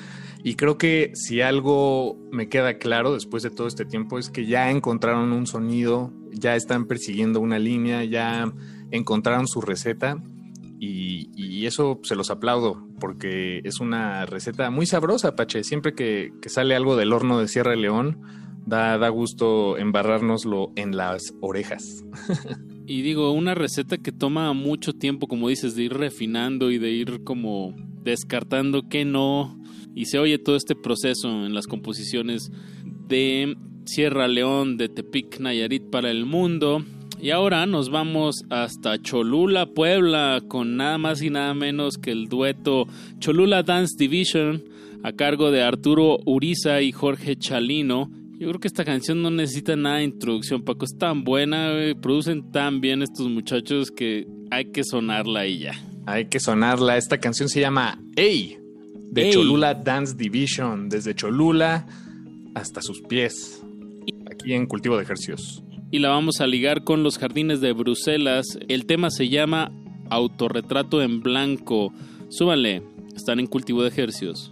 Y 0.41 0.55
creo 0.55 0.77
que 0.77 1.11
si 1.13 1.41
algo 1.41 2.17
me 2.31 2.47
queda 2.47 2.77
claro 2.77 3.13
después 3.13 3.43
de 3.43 3.49
todo 3.49 3.67
este 3.67 3.83
tiempo 3.83 4.17
es 4.17 4.29
que 4.29 4.45
ya 4.45 4.71
encontraron 4.71 5.33
un 5.33 5.47
sonido, 5.47 6.13
ya 6.31 6.55
están 6.55 6.85
persiguiendo 6.85 7.41
una 7.41 7.59
línea, 7.59 8.05
ya 8.05 8.53
encontraron 8.89 9.47
su 9.47 9.59
receta. 9.59 10.23
Y, 10.79 11.65
eso 11.65 11.99
se 12.03 12.15
los 12.15 12.29
aplaudo, 12.29 12.87
porque 12.99 13.59
es 13.63 13.79
una 13.79 14.27
receta 14.27 14.69
muy 14.69 14.85
sabrosa, 14.85 15.29
Apache. 15.29 15.63
Siempre 15.63 15.95
que, 15.95 16.31
que 16.43 16.49
sale 16.49 16.75
algo 16.75 16.95
del 16.95 17.11
horno 17.11 17.39
de 17.39 17.47
Sierra 17.47 17.75
León, 17.75 18.44
da, 18.65 18.97
da 18.97 19.09
gusto 19.09 19.77
embarrárnoslo 19.77 20.71
en 20.75 20.95
las 20.95 21.33
orejas. 21.41 22.03
Y 22.87 23.01
digo, 23.01 23.31
una 23.31 23.55
receta 23.55 23.97
que 23.97 24.11
toma 24.11 24.53
mucho 24.53 24.93
tiempo, 24.93 25.27
como 25.27 25.49
dices, 25.49 25.75
de 25.75 25.85
ir 25.85 25.93
refinando 25.93 26.69
y 26.69 26.77
de 26.77 26.91
ir 26.91 27.23
como 27.23 27.75
descartando 28.03 28.87
que 28.87 29.05
no. 29.05 29.59
Y 29.95 30.05
se 30.05 30.19
oye 30.19 30.37
todo 30.37 30.55
este 30.55 30.75
proceso 30.75 31.29
en 31.29 31.55
las 31.55 31.65
composiciones 31.65 32.51
de 33.07 33.57
Sierra 33.85 34.27
León, 34.27 34.77
de 34.77 34.89
Tepic 34.89 35.39
Nayarit 35.39 35.89
para 35.89 36.11
el 36.11 36.27
mundo. 36.27 36.85
Y 37.19 37.31
ahora 37.31 37.65
nos 37.65 37.89
vamos 37.89 38.43
hasta 38.51 39.01
Cholula, 39.01 39.65
Puebla, 39.65 40.43
con 40.47 40.77
nada 40.77 40.99
más 40.99 41.23
y 41.23 41.31
nada 41.31 41.55
menos 41.55 41.97
que 41.97 42.11
el 42.11 42.27
dueto 42.27 42.85
Cholula 43.17 43.63
Dance 43.63 43.95
Division, 43.97 44.63
a 45.01 45.13
cargo 45.13 45.49
de 45.49 45.63
Arturo 45.63 46.19
Uriza 46.25 46.83
y 46.83 46.91
Jorge 46.91 47.35
Chalino. 47.35 48.11
Yo 48.37 48.49
creo 48.49 48.59
que 48.59 48.67
esta 48.67 48.83
canción 48.83 49.21
no 49.21 49.29
necesita 49.29 49.77
nada 49.77 49.97
de 49.97 50.03
introducción, 50.03 50.61
Paco. 50.61 50.83
Es 50.83 50.97
tan 50.97 51.23
buena, 51.23 51.71
güey, 51.71 51.93
producen 51.93 52.51
tan 52.51 52.81
bien 52.81 53.01
estos 53.01 53.29
muchachos 53.29 53.91
que 53.91 54.27
hay 54.51 54.71
que 54.71 54.83
sonarla 54.83 55.47
y 55.47 55.59
ya. 55.59 55.73
Hay 56.05 56.25
que 56.25 56.41
sonarla. 56.41 56.97
Esta 56.97 57.17
canción 57.17 57.47
se 57.47 57.61
llama 57.61 57.97
Ey, 58.17 58.57
de 59.09 59.27
Ey. 59.27 59.31
Cholula 59.31 59.73
Dance 59.73 60.15
Division, 60.17 60.89
desde 60.89 61.15
Cholula 61.15 61.87
hasta 62.55 62.81
sus 62.81 63.01
pies, 63.01 63.63
aquí 64.29 64.53
en 64.53 64.65
Cultivo 64.65 64.97
de 64.97 65.03
Ejercicios. 65.03 65.63
Y 65.91 65.99
la 65.99 66.09
vamos 66.09 66.41
a 66.41 66.47
ligar 66.47 66.83
con 66.83 67.03
los 67.03 67.17
jardines 67.17 67.61
de 67.61 67.71
Bruselas. 67.71 68.59
El 68.67 68.85
tema 68.85 69.11
se 69.11 69.29
llama 69.29 69.71
Autorretrato 70.09 71.01
en 71.01 71.21
Blanco. 71.21 71.93
Súbanle, 72.29 72.83
están 73.15 73.39
en 73.39 73.47
cultivo 73.47 73.81
de 73.81 73.89
ejercicios. 73.89 74.51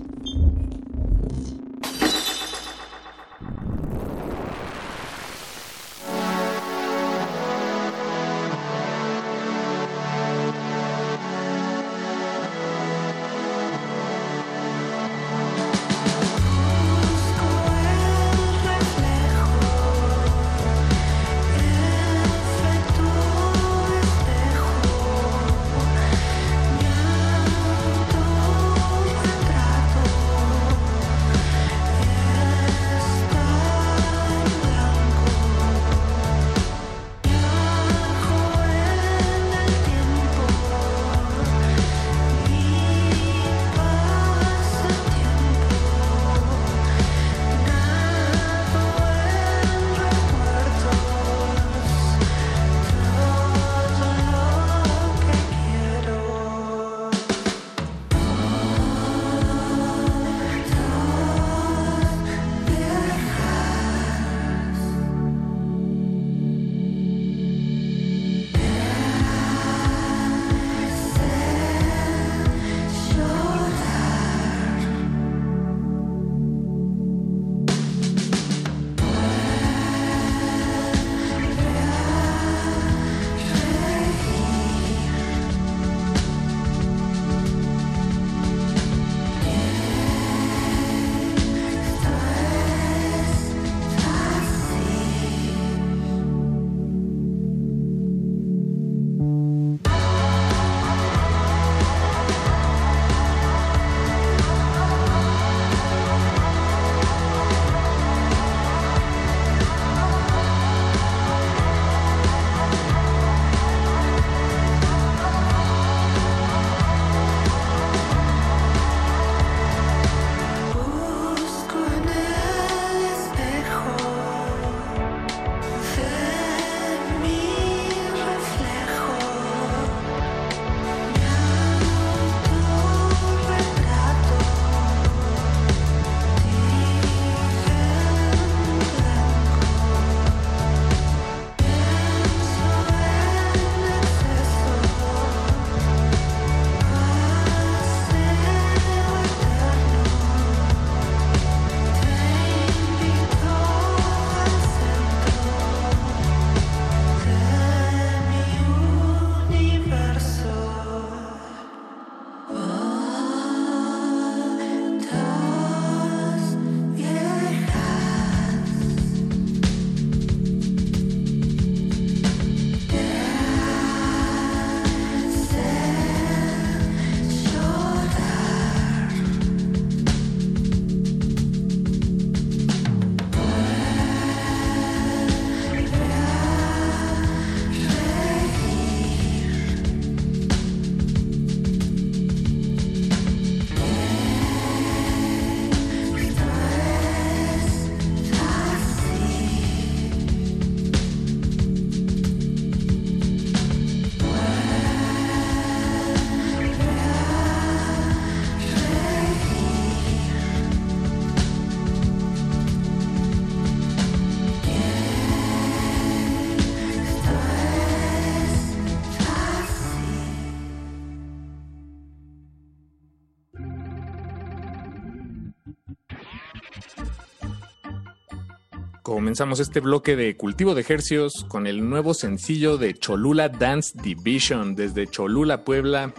Comenzamos 229.21 229.59
este 229.59 229.81
bloque 229.81 230.15
de 230.15 230.35
cultivo 230.35 230.73
de 230.73 230.81
ejercios 230.81 231.45
con 231.47 231.67
el 231.67 231.87
nuevo 231.87 232.15
sencillo 232.15 232.79
de 232.79 232.95
Cholula 232.95 233.49
Dance 233.49 233.95
Division 234.01 234.73
desde 234.73 235.05
Cholula, 235.05 235.63
Puebla. 235.63 236.11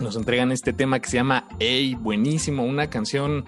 Nos 0.00 0.16
entregan 0.16 0.52
este 0.52 0.74
tema 0.74 1.00
que 1.00 1.08
se 1.08 1.16
llama 1.16 1.48
Ey, 1.60 1.94
buenísimo, 1.94 2.64
una 2.64 2.90
canción 2.90 3.46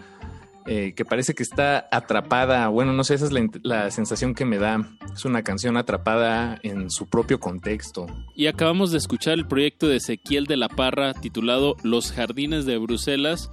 eh, 0.67 0.95
que 0.97 1.05
parece 1.05 1.35
que 1.35 1.43
está 1.43 1.87
atrapada. 1.93 2.69
Bueno, 2.69 2.95
no 2.95 3.05
sé, 3.05 3.17
esa 3.17 3.27
es 3.27 3.33
la, 3.33 3.47
la 3.63 3.91
sensación 3.91 4.35
que 4.35 4.47
me 4.47 4.57
da. 4.57 4.89
Es 5.13 5.27
una 5.27 5.43
canción 5.43 5.77
atrapada 5.77 6.59
en 6.63 6.91
su 6.91 7.11
propio 7.11 7.39
contexto. 7.39 8.07
Y 8.35 8.47
acabamos 8.47 8.91
de 8.91 8.97
escuchar 8.97 9.35
el 9.35 9.47
proyecto 9.47 9.87
de 9.87 9.97
Ezequiel 9.97 10.47
de 10.47 10.57
la 10.57 10.71
Parra 10.71 11.13
titulado 11.13 11.77
Los 11.83 12.11
Jardines 12.11 12.65
de 12.65 12.79
Bruselas. 12.79 13.51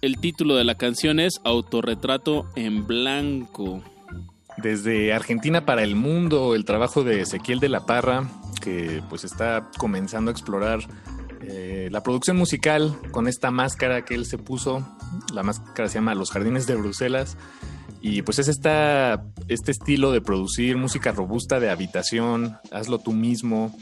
El 0.00 0.18
título 0.18 0.56
de 0.56 0.64
la 0.64 0.74
canción 0.74 1.20
es 1.20 1.40
Autorretrato 1.44 2.48
en 2.56 2.84
Blanco. 2.84 3.80
Desde 4.58 5.12
Argentina 5.12 5.64
para 5.64 5.82
el 5.82 5.96
mundo, 5.96 6.54
el 6.54 6.64
trabajo 6.64 7.04
de 7.04 7.22
Ezequiel 7.22 7.58
de 7.58 7.68
la 7.68 7.86
Parra, 7.86 8.28
que 8.60 9.02
pues 9.08 9.24
está 9.24 9.70
comenzando 9.78 10.30
a 10.30 10.32
explorar 10.32 10.80
eh, 11.42 11.88
la 11.90 12.02
producción 12.02 12.36
musical 12.36 12.96
con 13.10 13.26
esta 13.28 13.50
máscara 13.50 14.04
que 14.04 14.14
él 14.14 14.26
se 14.26 14.38
puso. 14.38 14.86
La 15.32 15.42
máscara 15.42 15.88
se 15.88 15.96
llama 15.96 16.14
Los 16.14 16.30
Jardines 16.30 16.66
de 16.66 16.76
Bruselas. 16.76 17.36
Y 18.00 18.22
pues 18.22 18.38
es 18.38 18.48
esta, 18.48 19.24
este 19.48 19.70
estilo 19.70 20.12
de 20.12 20.20
producir 20.20 20.76
música 20.76 21.12
robusta 21.12 21.60
de 21.60 21.70
habitación, 21.70 22.58
hazlo 22.70 22.98
tú 22.98 23.12
mismo. 23.12 23.76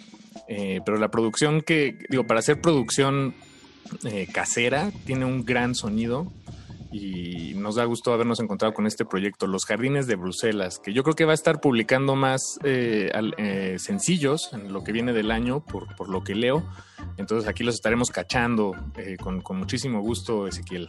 Eh, 0.48 0.80
pero 0.84 0.98
la 0.98 1.10
producción 1.10 1.62
que, 1.62 1.96
digo, 2.08 2.26
para 2.26 2.40
hacer 2.40 2.60
producción 2.60 3.34
eh, 4.04 4.28
casera, 4.32 4.90
tiene 5.04 5.24
un 5.24 5.44
gran 5.44 5.74
sonido 5.74 6.30
y 6.92 7.54
nos 7.54 7.76
da 7.76 7.84
gusto 7.84 8.12
habernos 8.12 8.40
encontrado 8.40 8.74
con 8.74 8.86
este 8.86 9.04
proyecto, 9.04 9.46
Los 9.46 9.64
Jardines 9.64 10.06
de 10.06 10.16
Bruselas, 10.16 10.78
que 10.82 10.92
yo 10.92 11.02
creo 11.02 11.14
que 11.14 11.24
va 11.24 11.32
a 11.32 11.34
estar 11.34 11.60
publicando 11.60 12.16
más 12.16 12.58
eh, 12.64 13.10
al- 13.14 13.34
eh, 13.38 13.76
sencillos 13.78 14.50
en 14.52 14.72
lo 14.72 14.82
que 14.82 14.92
viene 14.92 15.12
del 15.12 15.30
año, 15.30 15.60
por, 15.64 15.94
por 15.96 16.08
lo 16.08 16.24
que 16.24 16.34
leo. 16.34 16.64
Entonces 17.16 17.48
aquí 17.48 17.62
los 17.64 17.74
estaremos 17.76 18.10
cachando 18.10 18.74
eh, 18.96 19.16
con, 19.22 19.40
con 19.40 19.56
muchísimo 19.58 20.00
gusto, 20.00 20.46
Ezequiel. 20.46 20.88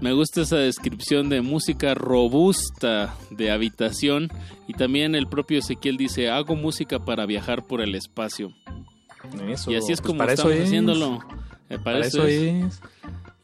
Me 0.00 0.12
gusta 0.12 0.42
esa 0.42 0.56
descripción 0.56 1.28
de 1.30 1.40
música 1.40 1.94
robusta 1.94 3.14
de 3.30 3.50
habitación 3.50 4.28
y 4.68 4.74
también 4.74 5.14
el 5.14 5.26
propio 5.26 5.58
Ezequiel 5.58 5.96
dice, 5.96 6.28
hago 6.28 6.54
música 6.54 7.04
para 7.04 7.24
viajar 7.24 7.66
por 7.66 7.80
el 7.80 7.94
espacio. 7.94 8.52
Eso, 9.48 9.70
y 9.72 9.76
así 9.76 9.92
es 9.92 10.00
pues 10.00 10.06
como 10.12 10.22
estamos 10.24 10.52
es. 10.52 10.64
haciéndolo. 10.66 11.18
Para, 11.68 11.82
Para 11.82 11.98
eso, 12.00 12.26
eso 12.26 12.26
es. 12.26 12.64
es. 12.74 12.80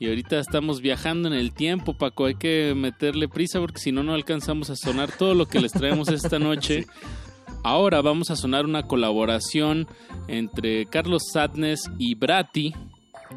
Y 0.03 0.09
ahorita 0.09 0.41
estamos 0.41 0.81
viajando 0.81 1.29
en 1.29 1.35
el 1.35 1.53
tiempo, 1.53 1.95
Paco. 1.95 2.25
Hay 2.25 2.35
que 2.35 2.75
meterle 2.77 3.29
prisa 3.29 3.61
porque 3.61 3.79
si 3.79 3.93
no, 3.93 4.03
no 4.03 4.15
alcanzamos 4.15 4.69
a 4.69 4.75
sonar 4.75 5.13
todo 5.13 5.33
lo 5.35 5.47
que 5.47 5.61
les 5.61 5.71
traemos 5.71 6.09
esta 6.09 6.41
noche. 6.41 6.87
Ahora 7.63 8.03
vamos 8.03 8.29
a 8.33 8.35
sonar 8.35 8.65
una 8.65 8.83
colaboración 8.83 9.87
entre 10.27 10.87
Carlos 10.87 11.31
Sadness 11.33 11.89
y 11.99 12.17
Brati. 12.17 12.75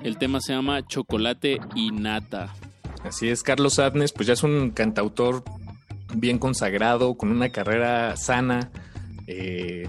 El 0.01 0.17
tema 0.17 0.41
se 0.41 0.53
llama 0.53 0.87
Chocolate 0.87 1.59
y 1.75 1.91
Nata. 1.91 2.55
Así 3.03 3.29
es, 3.29 3.43
Carlos 3.43 3.77
Adnes, 3.77 4.11
pues 4.11 4.25
ya 4.25 4.33
es 4.33 4.41
un 4.41 4.71
cantautor 4.71 5.43
bien 6.15 6.39
consagrado, 6.39 7.13
con 7.13 7.29
una 7.29 7.49
carrera 7.49 8.17
sana, 8.17 8.71
eh, 9.27 9.87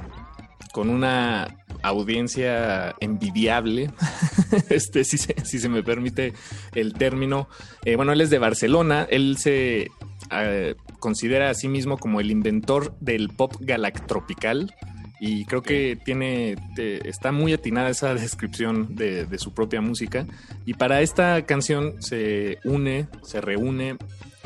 con 0.77 0.90
una 0.90 1.57
audiencia 1.82 2.94
envidiable, 3.01 3.90
este, 4.69 5.05
si, 5.05 5.16
se, 5.16 5.35
si 5.43 5.59
se 5.59 5.70
me 5.70 5.82
permite 5.82 6.35
el 6.74 6.93
término. 6.93 7.48
Eh, 7.86 7.97
bueno, 7.97 8.12
él 8.12 8.20
es 8.20 8.28
de 8.28 8.39
Barcelona, 8.39 9.07
él 9.09 9.39
se 9.39 9.89
eh, 10.31 10.74
considera 10.98 11.48
a 11.48 11.55
sí 11.55 11.69
mismo 11.69 11.97
como 11.97 12.20
el 12.20 12.31
inventor 12.31 12.94
del 13.01 13.31
pop 13.31 13.55
galactropical. 13.61 14.74
Y 15.19 15.47
creo 15.47 15.62
que 15.62 15.97
tiene, 16.05 16.57
te- 16.74 17.09
está 17.09 17.32
muy 17.32 17.55
atinada 17.55 17.89
esa 17.89 18.12
descripción 18.12 18.94
de, 18.97 19.24
de 19.24 19.39
su 19.39 19.55
propia 19.55 19.81
música. 19.81 20.27
Y 20.66 20.74
para 20.74 21.01
esta 21.01 21.47
canción 21.47 22.03
se 22.03 22.59
une, 22.65 23.09
se 23.23 23.40
reúne 23.40 23.97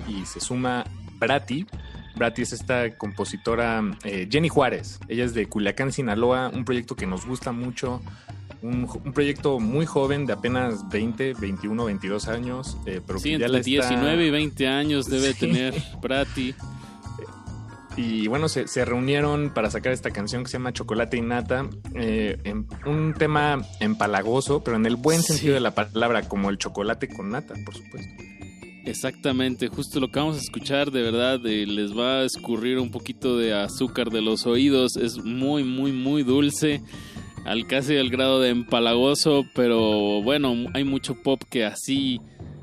y 0.06 0.24
se 0.26 0.38
suma 0.38 0.84
Brati. 1.18 1.66
Brati 2.16 2.42
es 2.42 2.52
esta 2.52 2.96
compositora 2.96 3.82
eh, 4.04 4.28
Jenny 4.30 4.48
Juárez. 4.48 4.98
Ella 5.08 5.24
es 5.24 5.34
de 5.34 5.46
Culiacán, 5.46 5.92
Sinaloa, 5.92 6.50
un 6.52 6.64
proyecto 6.64 6.96
que 6.96 7.06
nos 7.06 7.24
gusta 7.26 7.52
mucho. 7.52 8.02
Un, 8.62 8.86
proyecto 9.14 9.58
muy 9.58 9.86
joven, 9.86 10.26
de 10.26 10.34
apenas 10.34 10.86
20, 10.90 11.32
21, 11.34 11.84
22 11.86 12.28
años. 12.28 12.76
eh, 12.86 13.00
pero 13.06 13.18
Sí, 13.18 13.30
que 13.32 13.38
ya 13.38 13.46
entre 13.46 13.48
la 13.52 13.58
está- 13.58 13.88
19 13.88 14.26
y 14.26 14.30
20 14.30 14.68
años 14.68 15.06
debe 15.08 15.32
Sí. 15.32 15.40
tener 15.40 15.74
Brati. 16.02 16.54
Y 17.96 18.28
bueno, 18.28 18.48
se, 18.48 18.68
se 18.68 18.84
reunieron 18.84 19.50
para 19.52 19.68
sacar 19.70 19.92
esta 19.92 20.10
canción 20.10 20.42
que 20.44 20.48
se 20.50 20.54
llama 20.58 20.72
Chocolate 20.72 21.16
y 21.16 21.22
Nata. 21.22 21.66
eh, 21.94 22.38
en 22.44 22.66
un 22.86 23.14
tema 23.14 23.62
empalagoso, 23.80 24.62
pero 24.62 24.76
en 24.76 24.86
el 24.86 24.96
buen 24.96 25.22
sentido 25.22 25.54
de 25.54 25.60
la 25.60 25.74
palabra, 25.74 26.22
como 26.28 26.50
el 26.50 26.58
chocolate 26.58 27.08
con 27.08 27.30
nata, 27.30 27.54
por 27.64 27.74
supuesto. 27.74 28.22
Exactamente, 28.84 29.68
justo 29.68 30.00
lo 30.00 30.08
que 30.08 30.18
vamos 30.18 30.36
a 30.36 30.40
escuchar, 30.40 30.90
de 30.90 31.02
verdad, 31.02 31.44
eh, 31.46 31.66
les 31.66 31.96
va 31.96 32.20
a 32.20 32.24
escurrir 32.24 32.78
un 32.78 32.90
poquito 32.90 33.36
de 33.36 33.52
azúcar 33.52 34.10
de 34.10 34.22
los 34.22 34.46
oídos. 34.46 34.96
Es 34.96 35.18
muy, 35.18 35.64
muy, 35.64 35.92
muy 35.92 36.22
dulce, 36.22 36.80
al 37.44 37.66
casi 37.66 37.96
al 37.96 38.08
grado 38.08 38.40
de 38.40 38.50
empalagoso, 38.50 39.44
pero 39.54 40.22
bueno, 40.22 40.54
hay 40.74 40.84
mucho 40.84 41.14
pop 41.22 41.42
que 41.50 41.64
así, 41.64 42.20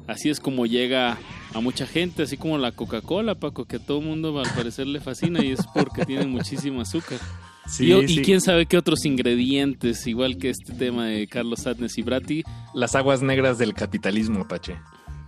así 0.08 0.30
es 0.30 0.40
como 0.40 0.66
llega 0.66 1.18
a 1.54 1.60
mucha 1.62 1.86
gente, 1.86 2.24
así 2.24 2.36
como 2.36 2.58
la 2.58 2.72
Coca-Cola, 2.72 3.36
Paco, 3.36 3.66
que 3.66 3.78
a 3.78 3.80
todo 3.80 4.02
mundo 4.02 4.38
al 4.40 4.50
parecer 4.54 4.88
le 4.88 5.00
fascina 5.00 5.44
y 5.46 5.52
es 5.52 5.60
porque 5.74 6.06
tiene 6.06 6.26
muchísimo 6.26 6.82
azúcar. 6.82 7.20
Sí, 7.68 7.92
y, 7.92 7.94
y 7.94 8.08
sí. 8.08 8.22
quién 8.22 8.42
sabe 8.42 8.66
qué 8.66 8.78
otros 8.78 9.06
ingredientes, 9.06 10.08
igual 10.08 10.38
que 10.38 10.50
este 10.50 10.74
tema 10.74 11.08
de 11.08 11.28
Carlos 11.28 11.60
Sadness 11.62 11.98
y 11.98 12.02
Brati. 12.02 12.44
Las 12.74 12.96
aguas 12.96 13.22
negras 13.22 13.58
del 13.58 13.74
capitalismo, 13.74 14.42
Apache. 14.42 14.78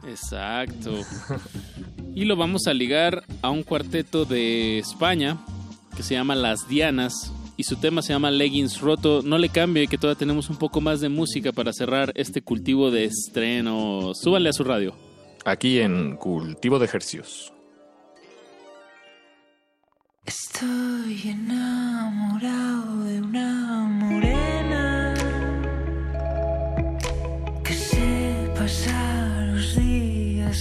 Exacto. 0.09 0.93
Y 2.15 2.25
lo 2.25 2.35
vamos 2.35 2.67
a 2.67 2.73
ligar 2.73 3.23
a 3.41 3.49
un 3.49 3.63
cuarteto 3.63 4.25
de 4.25 4.79
España 4.79 5.37
que 5.95 6.03
se 6.03 6.15
llama 6.15 6.35
Las 6.35 6.67
Dianas 6.67 7.31
y 7.55 7.63
su 7.63 7.75
tema 7.75 8.01
se 8.01 8.13
llama 8.13 8.31
Leggings 8.31 8.81
Roto. 8.81 9.21
No 9.23 9.37
le 9.37 9.49
cambie 9.49 9.87
que 9.87 9.97
todavía 9.97 10.17
tenemos 10.17 10.49
un 10.49 10.57
poco 10.57 10.81
más 10.81 11.01
de 11.01 11.09
música 11.09 11.51
para 11.51 11.73
cerrar 11.73 12.11
este 12.15 12.41
cultivo 12.41 12.89
de 12.89 13.05
estreno. 13.05 14.13
Súbanle 14.15 14.49
a 14.49 14.53
su 14.53 14.63
radio. 14.63 14.95
Aquí 15.45 15.79
en 15.79 16.15
Cultivo 16.15 16.79
de 16.79 16.85
Ejercicios. 16.85 17.53
Estoy 20.25 21.21
enamorado 21.25 23.03
de 23.03 23.21
una 23.21 23.87
morena 23.89 24.38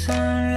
días 0.09 0.48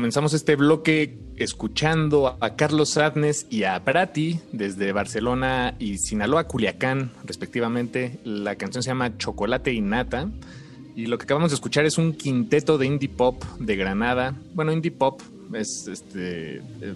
Comenzamos 0.00 0.32
este 0.32 0.56
bloque 0.56 1.18
escuchando 1.36 2.38
a 2.40 2.56
Carlos 2.56 2.92
Sadnes 2.92 3.46
y 3.50 3.64
a 3.64 3.84
Prati 3.84 4.40
desde 4.50 4.92
Barcelona 4.92 5.74
y 5.78 5.98
Sinaloa, 5.98 6.44
Culiacán, 6.48 7.12
respectivamente. 7.26 8.18
La 8.24 8.56
canción 8.56 8.82
se 8.82 8.88
llama 8.88 9.18
Chocolate 9.18 9.74
y 9.74 9.82
Nata. 9.82 10.30
Y 10.96 11.04
lo 11.04 11.18
que 11.18 11.24
acabamos 11.24 11.50
de 11.50 11.56
escuchar 11.56 11.84
es 11.84 11.98
un 11.98 12.14
quinteto 12.14 12.78
de 12.78 12.86
indie 12.86 13.10
pop 13.10 13.44
de 13.58 13.76
Granada. 13.76 14.34
Bueno, 14.54 14.72
indie 14.72 14.90
pop 14.90 15.20
es 15.52 15.86
este. 15.86 16.62
eh, 16.80 16.94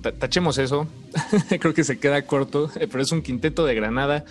ta- 0.00 0.12
tachemos 0.12 0.56
eso. 0.56 0.88
Creo 1.60 1.74
que 1.74 1.84
se 1.84 1.98
queda 1.98 2.22
corto, 2.22 2.70
eh, 2.80 2.88
pero 2.90 3.02
es 3.02 3.12
un 3.12 3.20
quinteto 3.20 3.66
de 3.66 3.74
Granada. 3.74 4.24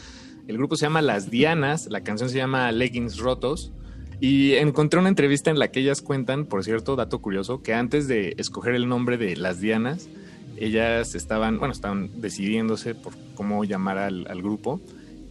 El 0.47 0.57
grupo 0.57 0.75
se 0.75 0.87
llama 0.87 1.03
Las 1.03 1.29
Dianas, 1.29 1.85
la 1.91 2.01
canción 2.01 2.31
se 2.31 2.37
llama 2.37 2.71
Leggings 2.71 3.19
Rotos. 3.19 3.71
Y 4.19 4.53
encontré 4.53 4.99
una 4.99 5.09
entrevista 5.09 5.51
en 5.51 5.59
la 5.59 5.69
que 5.69 5.81
ellas 5.81 6.01
cuentan, 6.01 6.45
por 6.45 6.63
cierto, 6.63 6.95
dato 6.95 7.19
curioso, 7.19 7.61
que 7.61 7.73
antes 7.73 8.07
de 8.07 8.33
escoger 8.37 8.73
el 8.73 8.87
nombre 8.87 9.17
de 9.17 9.35
Las 9.35 9.59
Dianas, 9.59 10.09
ellas 10.57 11.13
estaban, 11.13 11.59
bueno, 11.59 11.71
estaban 11.71 12.19
decidiéndose 12.19 12.95
por 12.95 13.13
cómo 13.35 13.63
llamar 13.63 13.97
al, 13.99 14.41
grupo. 14.41 14.81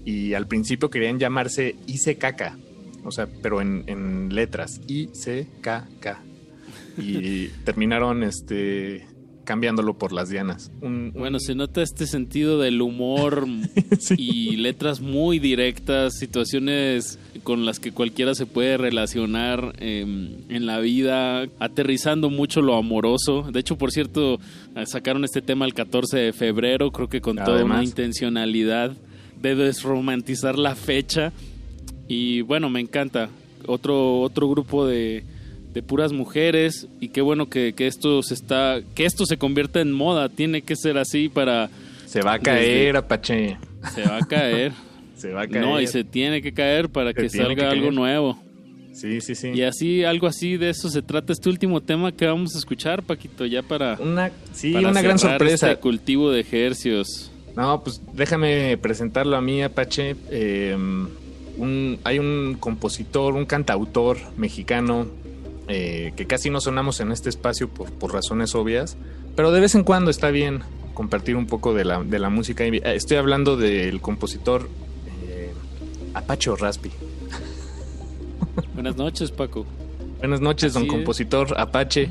Y 0.04 0.34
al 0.34 0.46
principio 0.46 0.88
querían 0.88 1.18
llamarse 1.18 1.74
ICKK, 1.86 2.52
o 3.04 3.10
sea, 3.10 3.26
pero 3.42 3.60
en, 3.60 3.82
en 3.88 4.32
letras, 4.32 4.80
ICKK. 4.86 6.06
Y 6.96 7.48
terminaron 7.64 8.22
este, 8.22 9.04
cambiándolo 9.46 9.94
por 9.94 10.12
Las 10.12 10.28
Dianas. 10.28 10.70
Un- 10.82 11.12
Bueno, 11.16 11.40
se 11.40 11.54
nota 11.54 11.80
este 11.80 12.06
sentido 12.06 12.60
del 12.60 12.82
humor 12.82 13.46
y 14.18 14.56
letras 14.56 15.00
muy 15.00 15.38
directas, 15.38 16.18
situaciones 16.18 17.18
con 17.44 17.64
las 17.64 17.80
que 17.80 17.92
cualquiera 17.92 18.34
se 18.34 18.44
puede 18.44 18.76
relacionar 18.76 19.72
eh, 19.78 20.02
en 20.48 20.66
la 20.66 20.78
vida, 20.80 21.46
aterrizando 21.60 22.28
mucho 22.28 22.60
lo 22.60 22.74
amoroso. 22.76 23.48
De 23.50 23.60
hecho, 23.60 23.78
por 23.78 23.90
cierto, 23.92 24.38
sacaron 24.84 25.24
este 25.24 25.40
tema 25.40 25.64
el 25.64 25.72
14 25.72 26.18
de 26.18 26.32
febrero, 26.34 26.90
creo 26.92 27.08
que 27.08 27.20
con 27.22 27.36
toda 27.36 27.64
una 27.64 27.82
intencionalidad 27.84 28.92
de 29.40 29.54
desromantizar 29.54 30.58
la 30.58 30.74
fecha. 30.74 31.32
Y 32.08 32.40
bueno, 32.42 32.68
me 32.68 32.80
encanta. 32.80 33.28
Otro, 33.66 34.20
otro 34.20 34.48
grupo 34.48 34.86
de, 34.86 35.24
de 35.76 35.82
puras 35.82 36.10
mujeres 36.10 36.88
y 37.00 37.08
qué 37.08 37.20
bueno 37.20 37.50
que, 37.50 37.74
que 37.74 37.86
esto 37.86 38.22
se 38.22 38.32
está 38.32 38.80
que 38.94 39.04
esto 39.04 39.26
se 39.26 39.36
convierta 39.36 39.82
en 39.82 39.92
moda. 39.92 40.30
Tiene 40.30 40.62
que 40.62 40.74
ser 40.74 40.96
así 40.96 41.28
para 41.28 41.68
se 42.06 42.22
va 42.22 42.32
a 42.32 42.38
caer 42.38 42.96
Apache. 42.96 43.58
Se 43.94 44.02
va 44.04 44.16
a 44.16 44.26
caer. 44.26 44.72
Se 45.16 45.32
va 45.32 45.42
a 45.42 45.48
caer 45.48 45.64
no 45.64 45.80
y 45.80 45.86
se 45.86 46.04
tiene 46.04 46.40
que 46.42 46.52
caer 46.52 46.88
para 46.90 47.10
Se 47.10 47.14
que 47.22 47.28
salga 47.30 47.54
que 47.54 47.64
algo 47.76 47.90
nuevo. 47.90 48.38
Sí 48.94 49.20
sí 49.20 49.34
sí. 49.34 49.48
Y 49.54 49.62
así 49.62 50.02
algo 50.04 50.26
así 50.26 50.56
de 50.56 50.70
eso 50.70 50.88
se 50.90 51.02
trata 51.02 51.32
este 51.34 51.48
último 51.50 51.82
tema 51.82 52.10
que 52.12 52.24
vamos 52.26 52.54
a 52.54 52.58
escuchar 52.58 53.02
Paquito 53.02 53.44
ya 53.44 53.62
para 53.62 53.96
una 54.00 54.30
sí 54.54 54.72
para 54.72 54.88
una 54.88 55.02
gran 55.02 55.18
sorpresa. 55.18 55.68
este 55.72 55.80
cultivo 55.82 56.30
de 56.30 56.40
ejercios 56.40 57.30
No, 57.54 57.82
pues 57.82 58.00
déjame 58.14 58.76
presentarlo 58.78 59.36
a 59.36 59.40
mí, 59.42 59.62
Apache. 59.62 60.16
Eh, 60.30 60.74
un- 61.58 61.98
hay 62.04 62.18
un 62.18 62.56
compositor, 62.60 63.34
un 63.34 63.46
cantautor 63.46 64.18
mexicano 64.36 65.06
eh, 65.68 66.12
que 66.16 66.26
casi 66.26 66.50
no 66.50 66.60
sonamos 66.60 67.00
en 67.00 67.12
este 67.12 67.28
espacio 67.28 67.68
por, 67.68 67.90
por 67.92 68.12
razones 68.12 68.54
obvias, 68.54 68.96
pero 69.34 69.52
de 69.52 69.60
vez 69.60 69.74
en 69.74 69.84
cuando 69.84 70.10
está 70.10 70.30
bien 70.30 70.62
compartir 70.96 71.36
un 71.36 71.46
poco 71.46 71.74
de 71.74 71.84
la, 71.84 72.02
de 72.02 72.18
la 72.18 72.30
música. 72.30 72.64
Eh, 72.64 72.80
Estoy 72.84 73.18
hablando 73.18 73.56
del 73.56 74.00
compositor 74.00 74.68
eh, 75.28 75.52
Apache 76.14 76.50
Raspi. 76.56 76.90
Buenas 78.74 78.96
noches, 78.96 79.30
Paco. 79.30 79.66
Buenas 80.18 80.40
noches, 80.40 80.72
don 80.72 80.84
es. 80.84 80.88
compositor 80.88 81.60
Apache. 81.60 82.10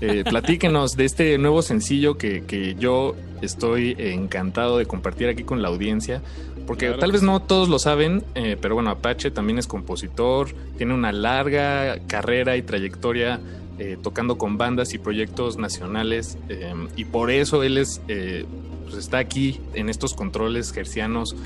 Eh, 0.00 0.22
platíquenos 0.28 0.96
de 0.96 1.06
este 1.06 1.38
nuevo 1.38 1.62
sencillo 1.62 2.18
que, 2.18 2.44
que 2.44 2.74
yo 2.74 3.16
estoy 3.40 3.96
encantado 3.98 4.76
de 4.76 4.84
compartir 4.84 5.28
aquí 5.28 5.42
con 5.42 5.62
la 5.62 5.68
audiencia. 5.68 6.22
Porque 6.66 6.86
Claro 6.86 7.00
tal 7.00 7.12
vez 7.12 7.22
no 7.22 7.40
todos 7.40 7.68
lo 7.68 7.78
saben, 7.78 8.24
eh, 8.34 8.56
pero 8.60 8.74
bueno, 8.74 8.90
Apache 8.90 9.30
también 9.30 9.58
es 9.58 9.66
compositor, 9.66 10.48
tiene 10.76 10.94
una 10.94 11.12
larga 11.12 11.98
carrera 12.06 12.56
y 12.56 12.62
trayectoria 12.62 13.40
eh, 13.78 13.98
tocando 14.02 14.38
con 14.38 14.56
bandas 14.56 14.94
y 14.94 14.98
proyectos 14.98 15.58
nacionales 15.58 16.38
eh, 16.48 16.72
y 16.96 17.04
por 17.04 17.30
eso 17.30 17.62
él 17.62 17.78
es, 17.78 18.00
pues 18.06 18.96
está 18.96 19.18
aquí 19.18 19.60
en 19.74 19.90
estos 19.90 20.14
controles 20.14 20.72
gercianos 20.72 21.36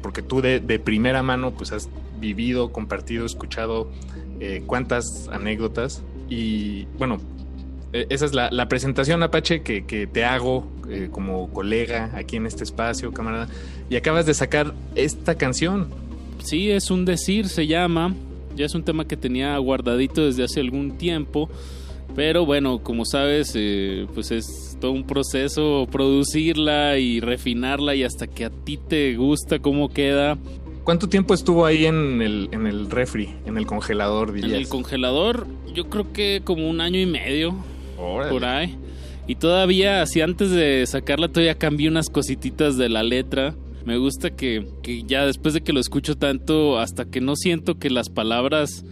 porque 0.00 0.22
tú 0.22 0.40
de, 0.40 0.60
de 0.60 0.78
primera 0.78 1.24
mano 1.24 1.52
pues 1.52 1.72
has 1.72 1.88
vivido, 2.20 2.70
compartido, 2.70 3.26
escuchado 3.26 3.90
cuántas 4.66 5.28
anécdotas 5.28 6.02
y 6.28 6.86
bueno, 6.98 7.20
eh, 7.92 8.06
esa 8.08 8.24
es 8.24 8.32
la, 8.32 8.50
la 8.50 8.68
presentación 8.68 9.22
Apache 9.22 9.62
que, 9.62 9.84
que 9.84 10.06
te 10.06 10.24
hago 10.24 10.66
como 11.10 11.50
colega 11.50 12.10
aquí 12.14 12.36
en 12.36 12.46
este 12.46 12.64
espacio, 12.64 13.12
camarada, 13.12 13.48
y 13.92 13.96
acabas 13.96 14.24
de 14.24 14.32
sacar 14.32 14.72
esta 14.94 15.34
canción. 15.34 15.88
Sí, 16.42 16.70
es 16.70 16.90
un 16.90 17.04
decir, 17.04 17.46
se 17.48 17.66
llama. 17.66 18.14
Ya 18.56 18.64
es 18.64 18.74
un 18.74 18.84
tema 18.84 19.06
que 19.06 19.18
tenía 19.18 19.54
guardadito 19.58 20.24
desde 20.24 20.44
hace 20.44 20.60
algún 20.60 20.96
tiempo. 20.96 21.50
Pero 22.16 22.46
bueno, 22.46 22.82
como 22.82 23.04
sabes, 23.04 23.52
eh, 23.54 24.06
pues 24.14 24.30
es 24.30 24.78
todo 24.80 24.92
un 24.92 25.06
proceso 25.06 25.86
producirla 25.92 26.98
y 26.98 27.20
refinarla 27.20 27.94
y 27.94 28.02
hasta 28.02 28.26
que 28.26 28.46
a 28.46 28.50
ti 28.50 28.78
te 28.78 29.14
gusta 29.16 29.58
cómo 29.58 29.90
queda. 29.90 30.38
¿Cuánto 30.84 31.10
tiempo 31.10 31.34
estuvo 31.34 31.66
ahí 31.66 31.84
en 31.84 32.22
el, 32.22 32.48
en 32.50 32.66
el 32.66 32.90
refri, 32.90 33.34
en 33.44 33.58
el 33.58 33.66
congelador, 33.66 34.30
En 34.30 34.34
dirías? 34.36 34.52
el 34.54 34.68
congelador, 34.68 35.46
yo 35.74 35.90
creo 35.90 36.14
que 36.14 36.40
como 36.42 36.70
un 36.70 36.80
año 36.80 36.98
y 36.98 37.04
medio. 37.06 37.54
Órale. 37.98 38.30
Por 38.30 38.46
ahí. 38.46 38.74
Y 39.26 39.34
todavía, 39.34 40.00
así 40.00 40.22
antes 40.22 40.50
de 40.50 40.82
sacarla, 40.86 41.28
todavía 41.28 41.58
cambié 41.58 41.88
unas 41.88 42.08
cosititas 42.08 42.78
de 42.78 42.88
la 42.88 43.02
letra. 43.02 43.54
Me 43.84 43.96
gusta 43.96 44.30
que, 44.30 44.66
que 44.82 45.02
ya 45.04 45.26
después 45.26 45.54
de 45.54 45.62
que 45.62 45.72
lo 45.72 45.80
escucho 45.80 46.16
tanto, 46.16 46.78
hasta 46.78 47.04
que 47.04 47.20
no 47.20 47.36
siento 47.36 47.78
que 47.78 47.90
las 47.90 48.08
palabras 48.08 48.84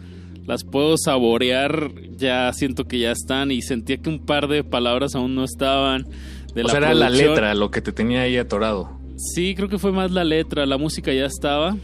las 0.46 0.64
puedo 0.64 0.96
saborear, 0.96 1.92
ya 2.16 2.52
siento 2.52 2.86
que 2.86 2.98
ya 2.98 3.12
están. 3.12 3.50
Y 3.50 3.62
sentía 3.62 3.98
que 3.98 4.08
un 4.08 4.18
par 4.18 4.48
de 4.48 4.64
palabras 4.64 5.14
aún 5.14 5.34
no 5.34 5.44
estaban. 5.44 6.06
De 6.54 6.64
o 6.64 6.68
sea, 6.68 6.78
era 6.78 6.94
la 6.94 7.10
letra 7.10 7.54
lo 7.54 7.70
que 7.70 7.80
te 7.80 7.92
tenía 7.92 8.22
ahí 8.22 8.36
atorado. 8.36 8.90
Sí, 9.16 9.54
creo 9.54 9.68
que 9.68 9.78
fue 9.78 9.92
más 9.92 10.10
la 10.10 10.24
letra, 10.24 10.66
la 10.66 10.78
música 10.78 11.12
ya 11.12 11.26
estaba. 11.26 11.76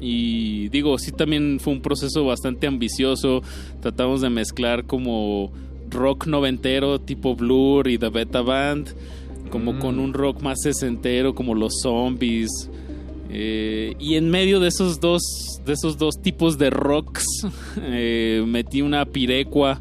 Y 0.00 0.68
digo, 0.70 0.98
sí 0.98 1.12
también 1.12 1.60
fue 1.60 1.72
un 1.72 1.82
proceso 1.82 2.24
bastante 2.24 2.66
ambicioso. 2.66 3.42
Tratamos 3.80 4.20
de 4.20 4.30
mezclar 4.30 4.84
como 4.84 5.52
rock 5.90 6.26
noventero 6.26 7.00
tipo 7.00 7.34
Blur 7.34 7.88
y 7.88 7.98
The 7.98 8.08
Beta 8.08 8.42
Band, 8.42 8.94
como 9.50 9.78
con 9.78 9.98
un 9.98 10.14
rock 10.14 10.40
más 10.42 10.58
sesentero 10.62 11.34
como 11.34 11.54
los 11.54 11.80
Zombies. 11.82 12.48
Eh, 13.32 13.94
y 13.98 14.14
en 14.16 14.28
medio 14.30 14.58
de 14.58 14.68
esos 14.68 14.98
dos, 15.00 15.22
de 15.64 15.72
esos 15.74 15.98
dos 15.98 16.20
tipos 16.20 16.58
de 16.58 16.70
rocks, 16.70 17.24
eh, 17.82 18.42
metí 18.46 18.82
una 18.82 19.04
pirecua, 19.04 19.80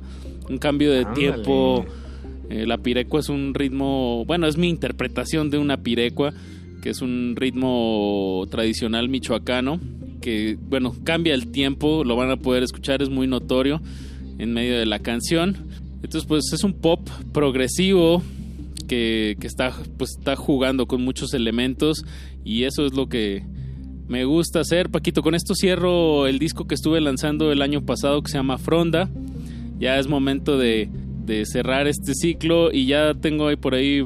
un 0.50 0.58
cambio 0.58 0.92
de 0.92 1.00
Ándale. 1.00 1.16
tiempo. 1.16 1.86
Eh, 2.50 2.66
la 2.66 2.78
pirecua 2.80 3.20
es 3.20 3.30
un 3.30 3.54
ritmo, 3.54 4.26
bueno, 4.26 4.48
es 4.48 4.58
mi 4.58 4.70
interpretación 4.70 5.52
de 5.52 5.60
una 5.60 5.78
pirecua, 5.78 6.34
que 6.82 6.90
es 6.90 7.02
un 7.02 7.36
ritmo 7.36 8.46
tradicional 8.50 9.08
michoacano, 9.08 9.80
que, 10.20 10.58
bueno, 10.68 10.96
cambia 11.04 11.34
el 11.36 11.52
tiempo, 11.52 12.04
lo 12.04 12.16
van 12.16 12.32
a 12.32 12.38
poder 12.38 12.64
escuchar, 12.64 13.02
es 13.04 13.10
muy 13.10 13.28
notorio 13.28 13.82
en 14.40 14.54
medio 14.54 14.80
de 14.80 14.86
la 14.88 15.00
canción. 15.00 15.58
Entonces, 16.02 16.26
pues 16.26 16.52
es 16.54 16.64
un 16.64 16.74
pop 16.74 17.08
progresivo 17.34 18.24
que, 18.90 19.38
está, 19.44 19.72
pues, 19.98 20.18
está 20.18 20.36
jugando 20.36 20.88
con 20.88 21.04
muchos 21.04 21.34
elementos 21.34 22.04
y 22.44 22.64
eso 22.64 22.86
es 22.86 22.94
lo 22.94 23.08
que 23.08 23.46
me 24.08 24.26
gusta 24.26 24.62
hacer. 24.62 24.90
Paquito, 24.90 25.22
con 25.22 25.36
esto 25.36 25.54
cierro 25.54 26.28
el 26.28 26.40
disco 26.40 26.68
que 26.68 26.76
estuve 26.76 27.00
lanzando 27.00 27.52
el 27.52 27.62
año 27.62 27.86
pasado 27.86 28.22
que 28.22 28.32
se 28.32 28.38
llama 28.38 28.58
Fronda. 28.58 29.10
Ya 29.78 29.98
es 29.98 30.08
momento 30.08 30.58
de, 30.58 30.90
de 31.26 31.46
cerrar 31.46 31.88
este 31.88 32.14
ciclo 32.16 32.74
y 32.74 32.86
ya 32.88 33.14
tengo 33.14 33.48
ahí 33.48 33.56
por 33.56 33.76
ahí 33.76 34.06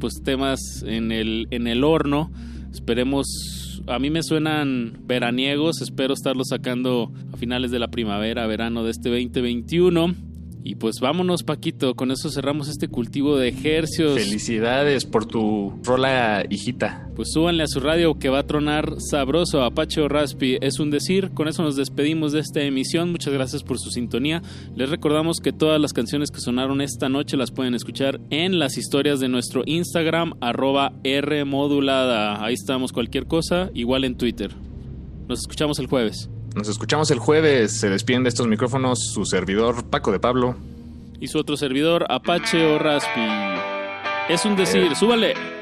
pues 0.00 0.14
temas 0.24 0.82
en 0.84 1.12
el, 1.12 1.46
en 1.50 1.66
el 1.68 1.84
horno. 1.84 2.32
Esperemos, 2.72 3.82
a 3.86 3.98
mí 3.98 4.08
me 4.08 4.22
suenan 4.22 4.98
veraniegos, 5.04 5.82
espero 5.82 6.14
estarlos 6.14 6.48
sacando 6.48 7.12
a 7.32 7.36
finales 7.36 7.70
de 7.70 7.78
la 7.78 7.88
primavera, 7.88 8.46
verano 8.46 8.82
de 8.82 8.90
este 8.90 9.10
2021. 9.10 10.31
Y 10.64 10.76
pues 10.76 11.00
vámonos 11.00 11.42
Paquito, 11.42 11.94
con 11.94 12.10
eso 12.10 12.30
cerramos 12.30 12.68
este 12.68 12.88
cultivo 12.88 13.36
de 13.36 13.48
ejercios. 13.48 14.14
Felicidades 14.14 15.04
por 15.04 15.26
tu 15.26 15.72
rola 15.82 16.44
hijita. 16.48 17.08
Pues 17.16 17.32
súbanle 17.32 17.64
a 17.64 17.66
su 17.66 17.80
radio 17.80 18.18
que 18.18 18.28
va 18.28 18.40
a 18.40 18.46
tronar 18.46 18.94
sabroso 18.98 19.62
Apache 19.62 20.00
o 20.00 20.08
Raspi. 20.08 20.58
Es 20.60 20.78
un 20.78 20.90
decir, 20.90 21.30
con 21.32 21.48
eso 21.48 21.62
nos 21.62 21.76
despedimos 21.76 22.32
de 22.32 22.40
esta 22.40 22.60
emisión. 22.62 23.10
Muchas 23.10 23.32
gracias 23.32 23.62
por 23.62 23.78
su 23.78 23.90
sintonía. 23.90 24.42
Les 24.76 24.88
recordamos 24.88 25.40
que 25.40 25.52
todas 25.52 25.80
las 25.80 25.92
canciones 25.92 26.30
que 26.30 26.40
sonaron 26.40 26.80
esta 26.80 27.08
noche 27.08 27.36
las 27.36 27.50
pueden 27.50 27.74
escuchar 27.74 28.20
en 28.30 28.58
las 28.58 28.78
historias 28.78 29.20
de 29.20 29.28
nuestro 29.28 29.62
Instagram, 29.66 30.34
arroba 30.40 30.92
Rmodulada. 31.04 32.44
Ahí 32.44 32.54
estamos, 32.54 32.92
cualquier 32.92 33.26
cosa, 33.26 33.70
igual 33.74 34.04
en 34.04 34.16
Twitter. 34.16 34.52
Nos 35.28 35.40
escuchamos 35.40 35.78
el 35.78 35.86
jueves. 35.86 36.28
Nos 36.54 36.68
escuchamos 36.68 37.10
el 37.10 37.18
jueves. 37.18 37.78
Se 37.80 37.88
despiden 37.88 38.22
de 38.24 38.28
estos 38.28 38.46
micrófonos 38.46 38.98
su 39.12 39.24
servidor 39.24 39.84
Paco 39.84 40.12
de 40.12 40.20
Pablo. 40.20 40.56
Y 41.20 41.28
su 41.28 41.38
otro 41.38 41.56
servidor, 41.56 42.06
Apache 42.10 42.64
o 42.66 42.78
Raspi. 42.78 43.20
Es 44.28 44.44
un 44.44 44.56
decir, 44.56 44.94
súbale. 44.96 45.61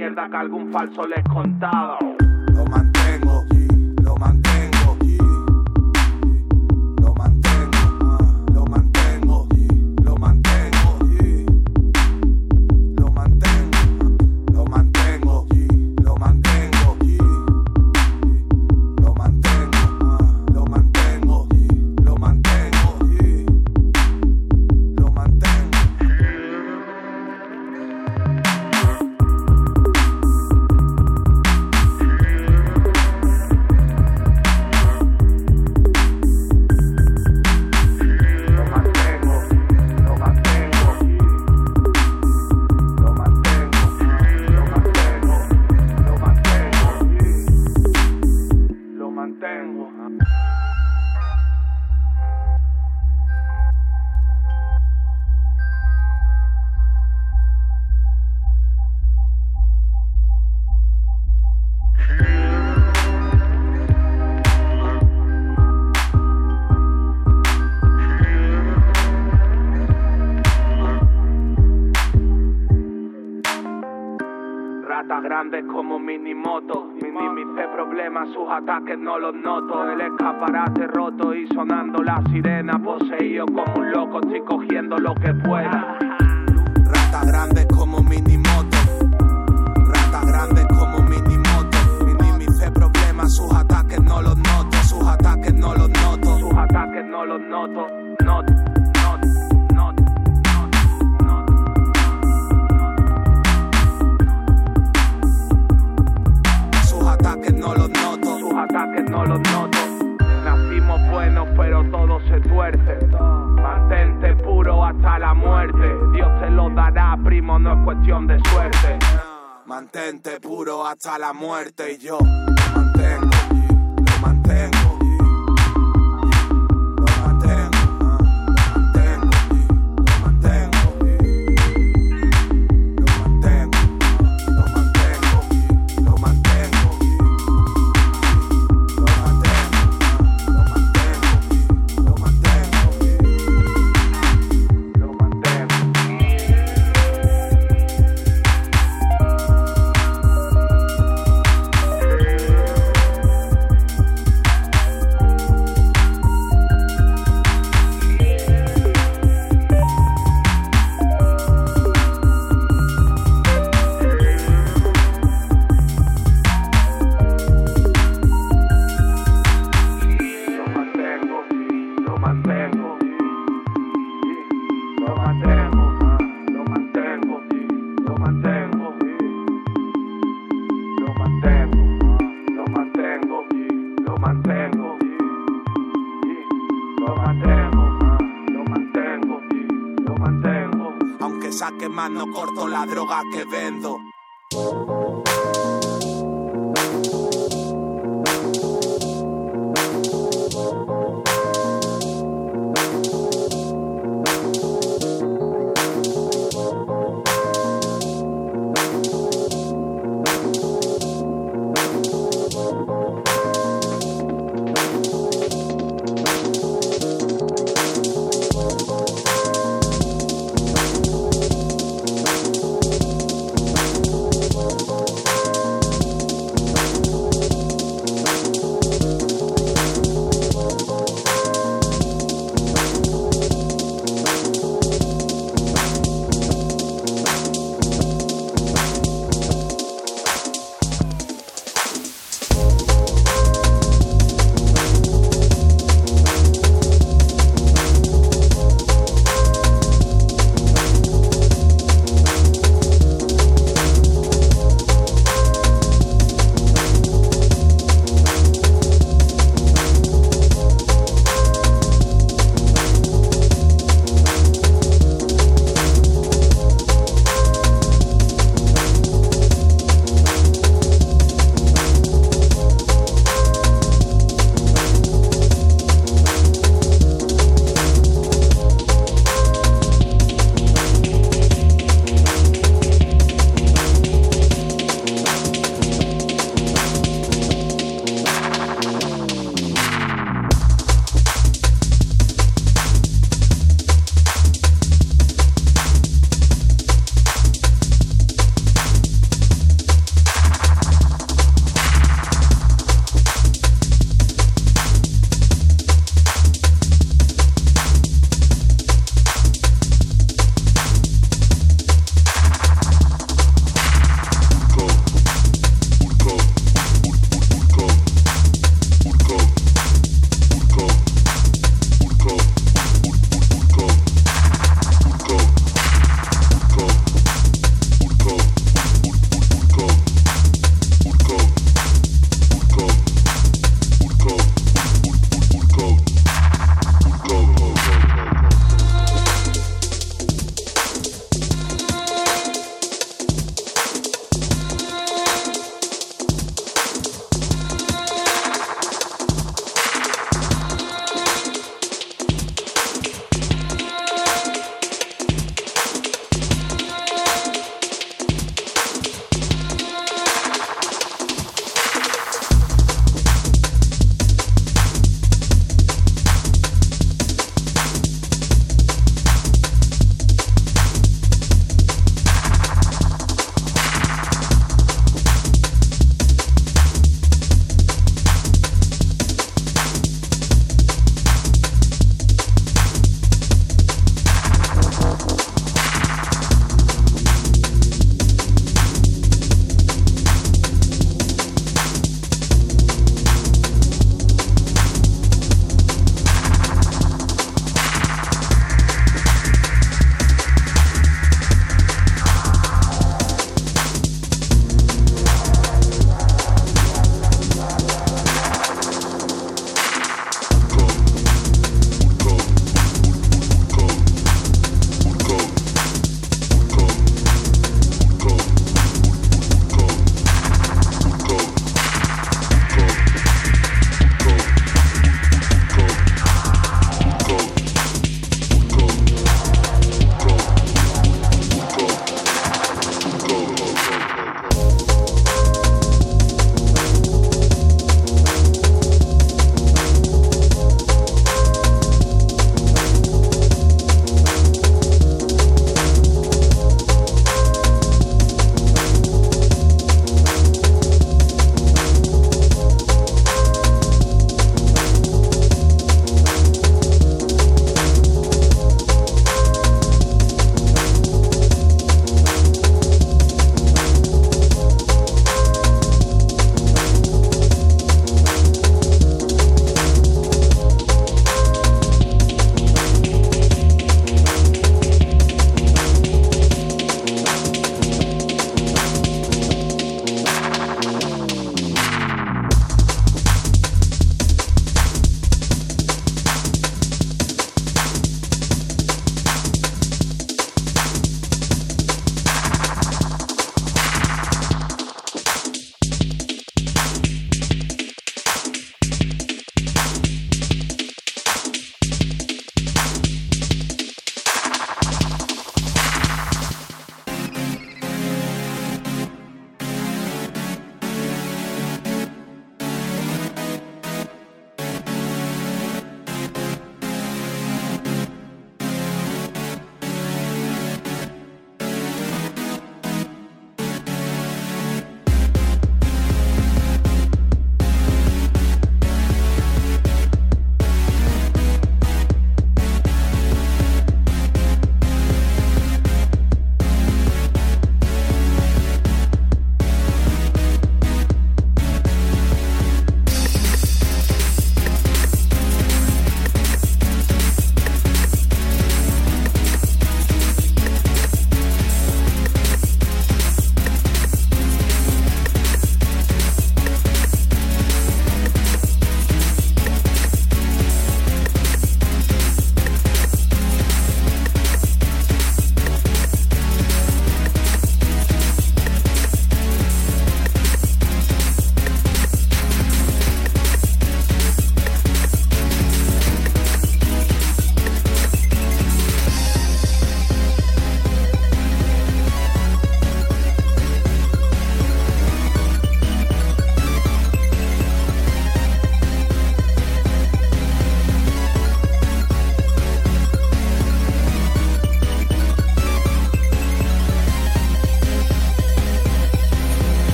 mierda 0.00 0.30
que 0.30 0.36
algún 0.38 0.72
falso 0.72 1.06
les 1.06 1.22
contaba. 1.24 1.99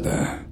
Resistencia 0.00 0.43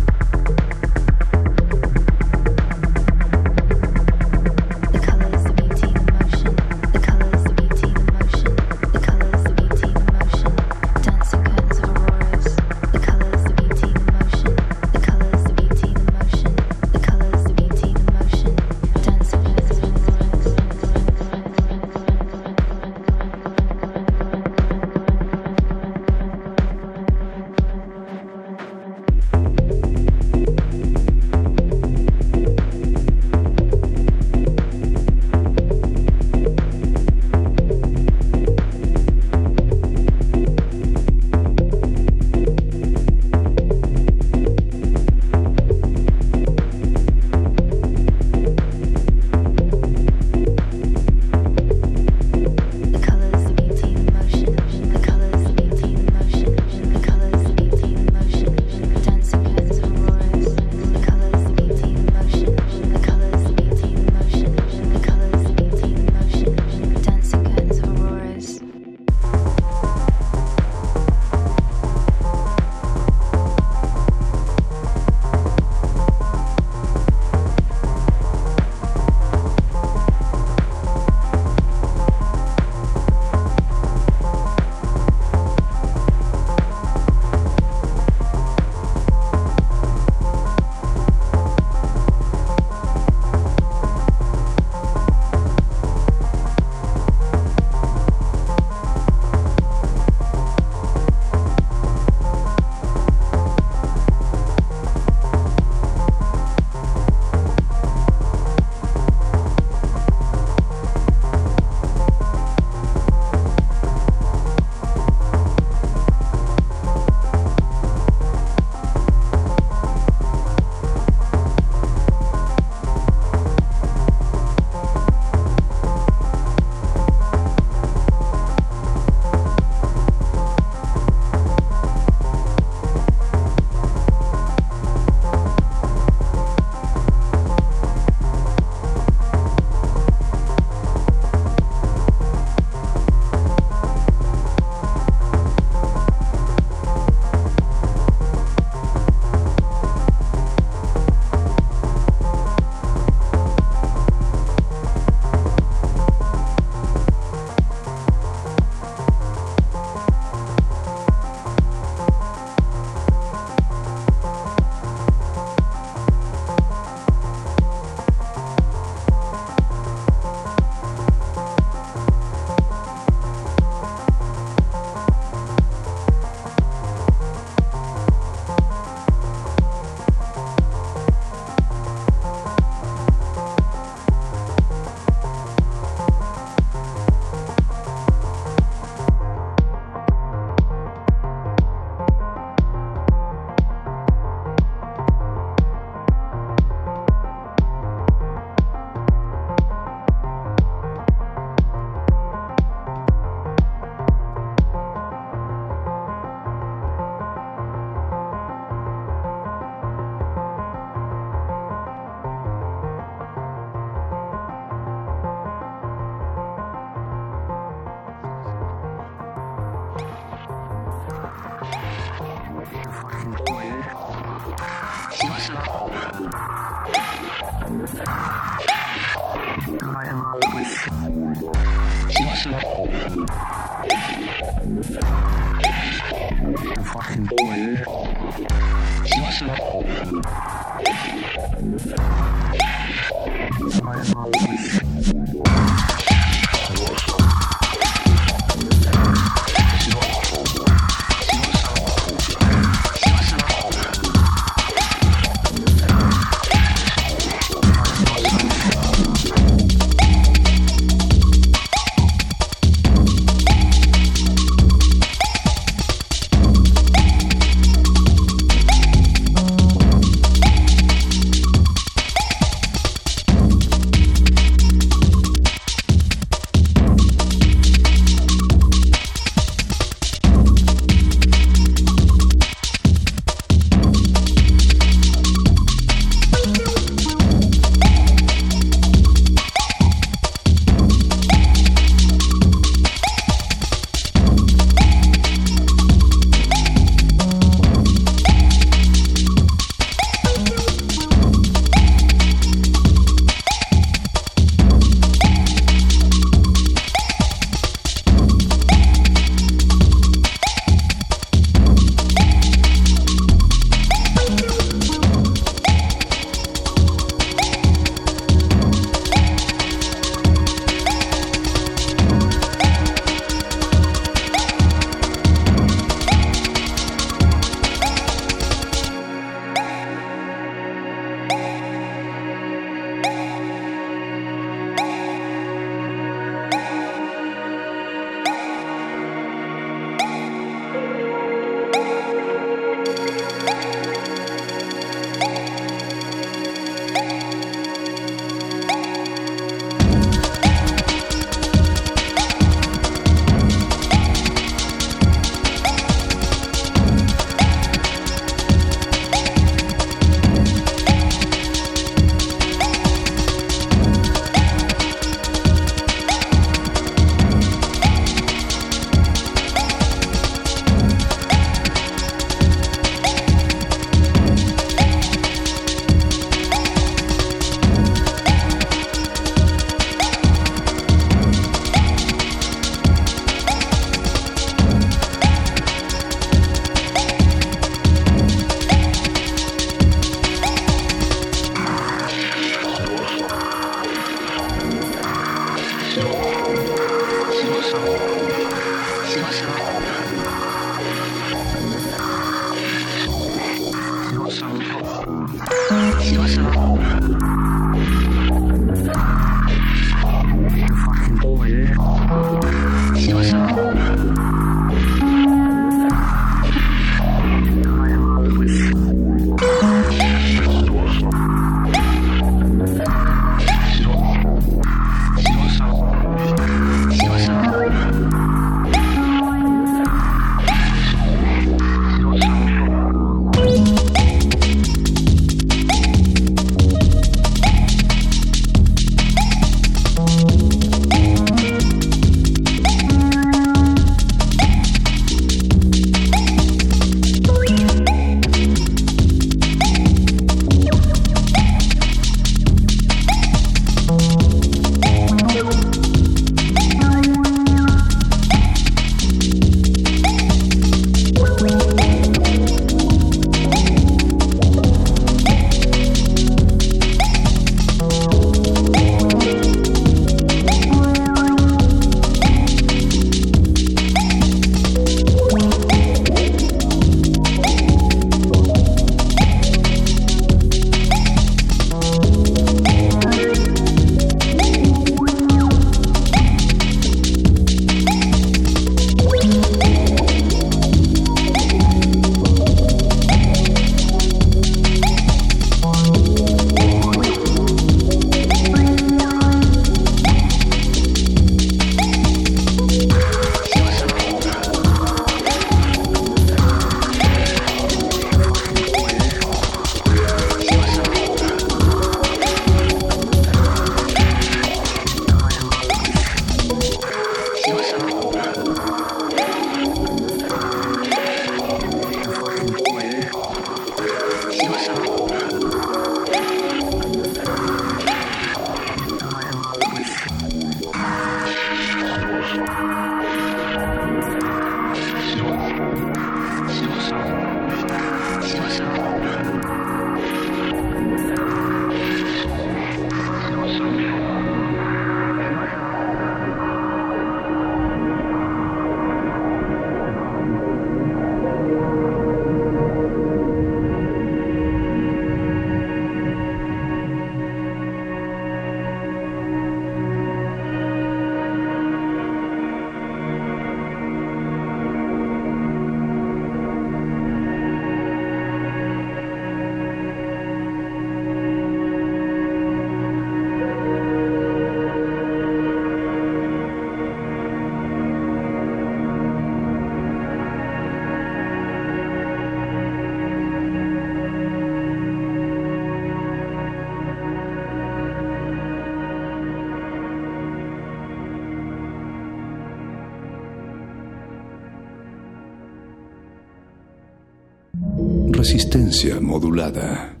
resistencia 598.31 599.01
modulada. 599.01 600.00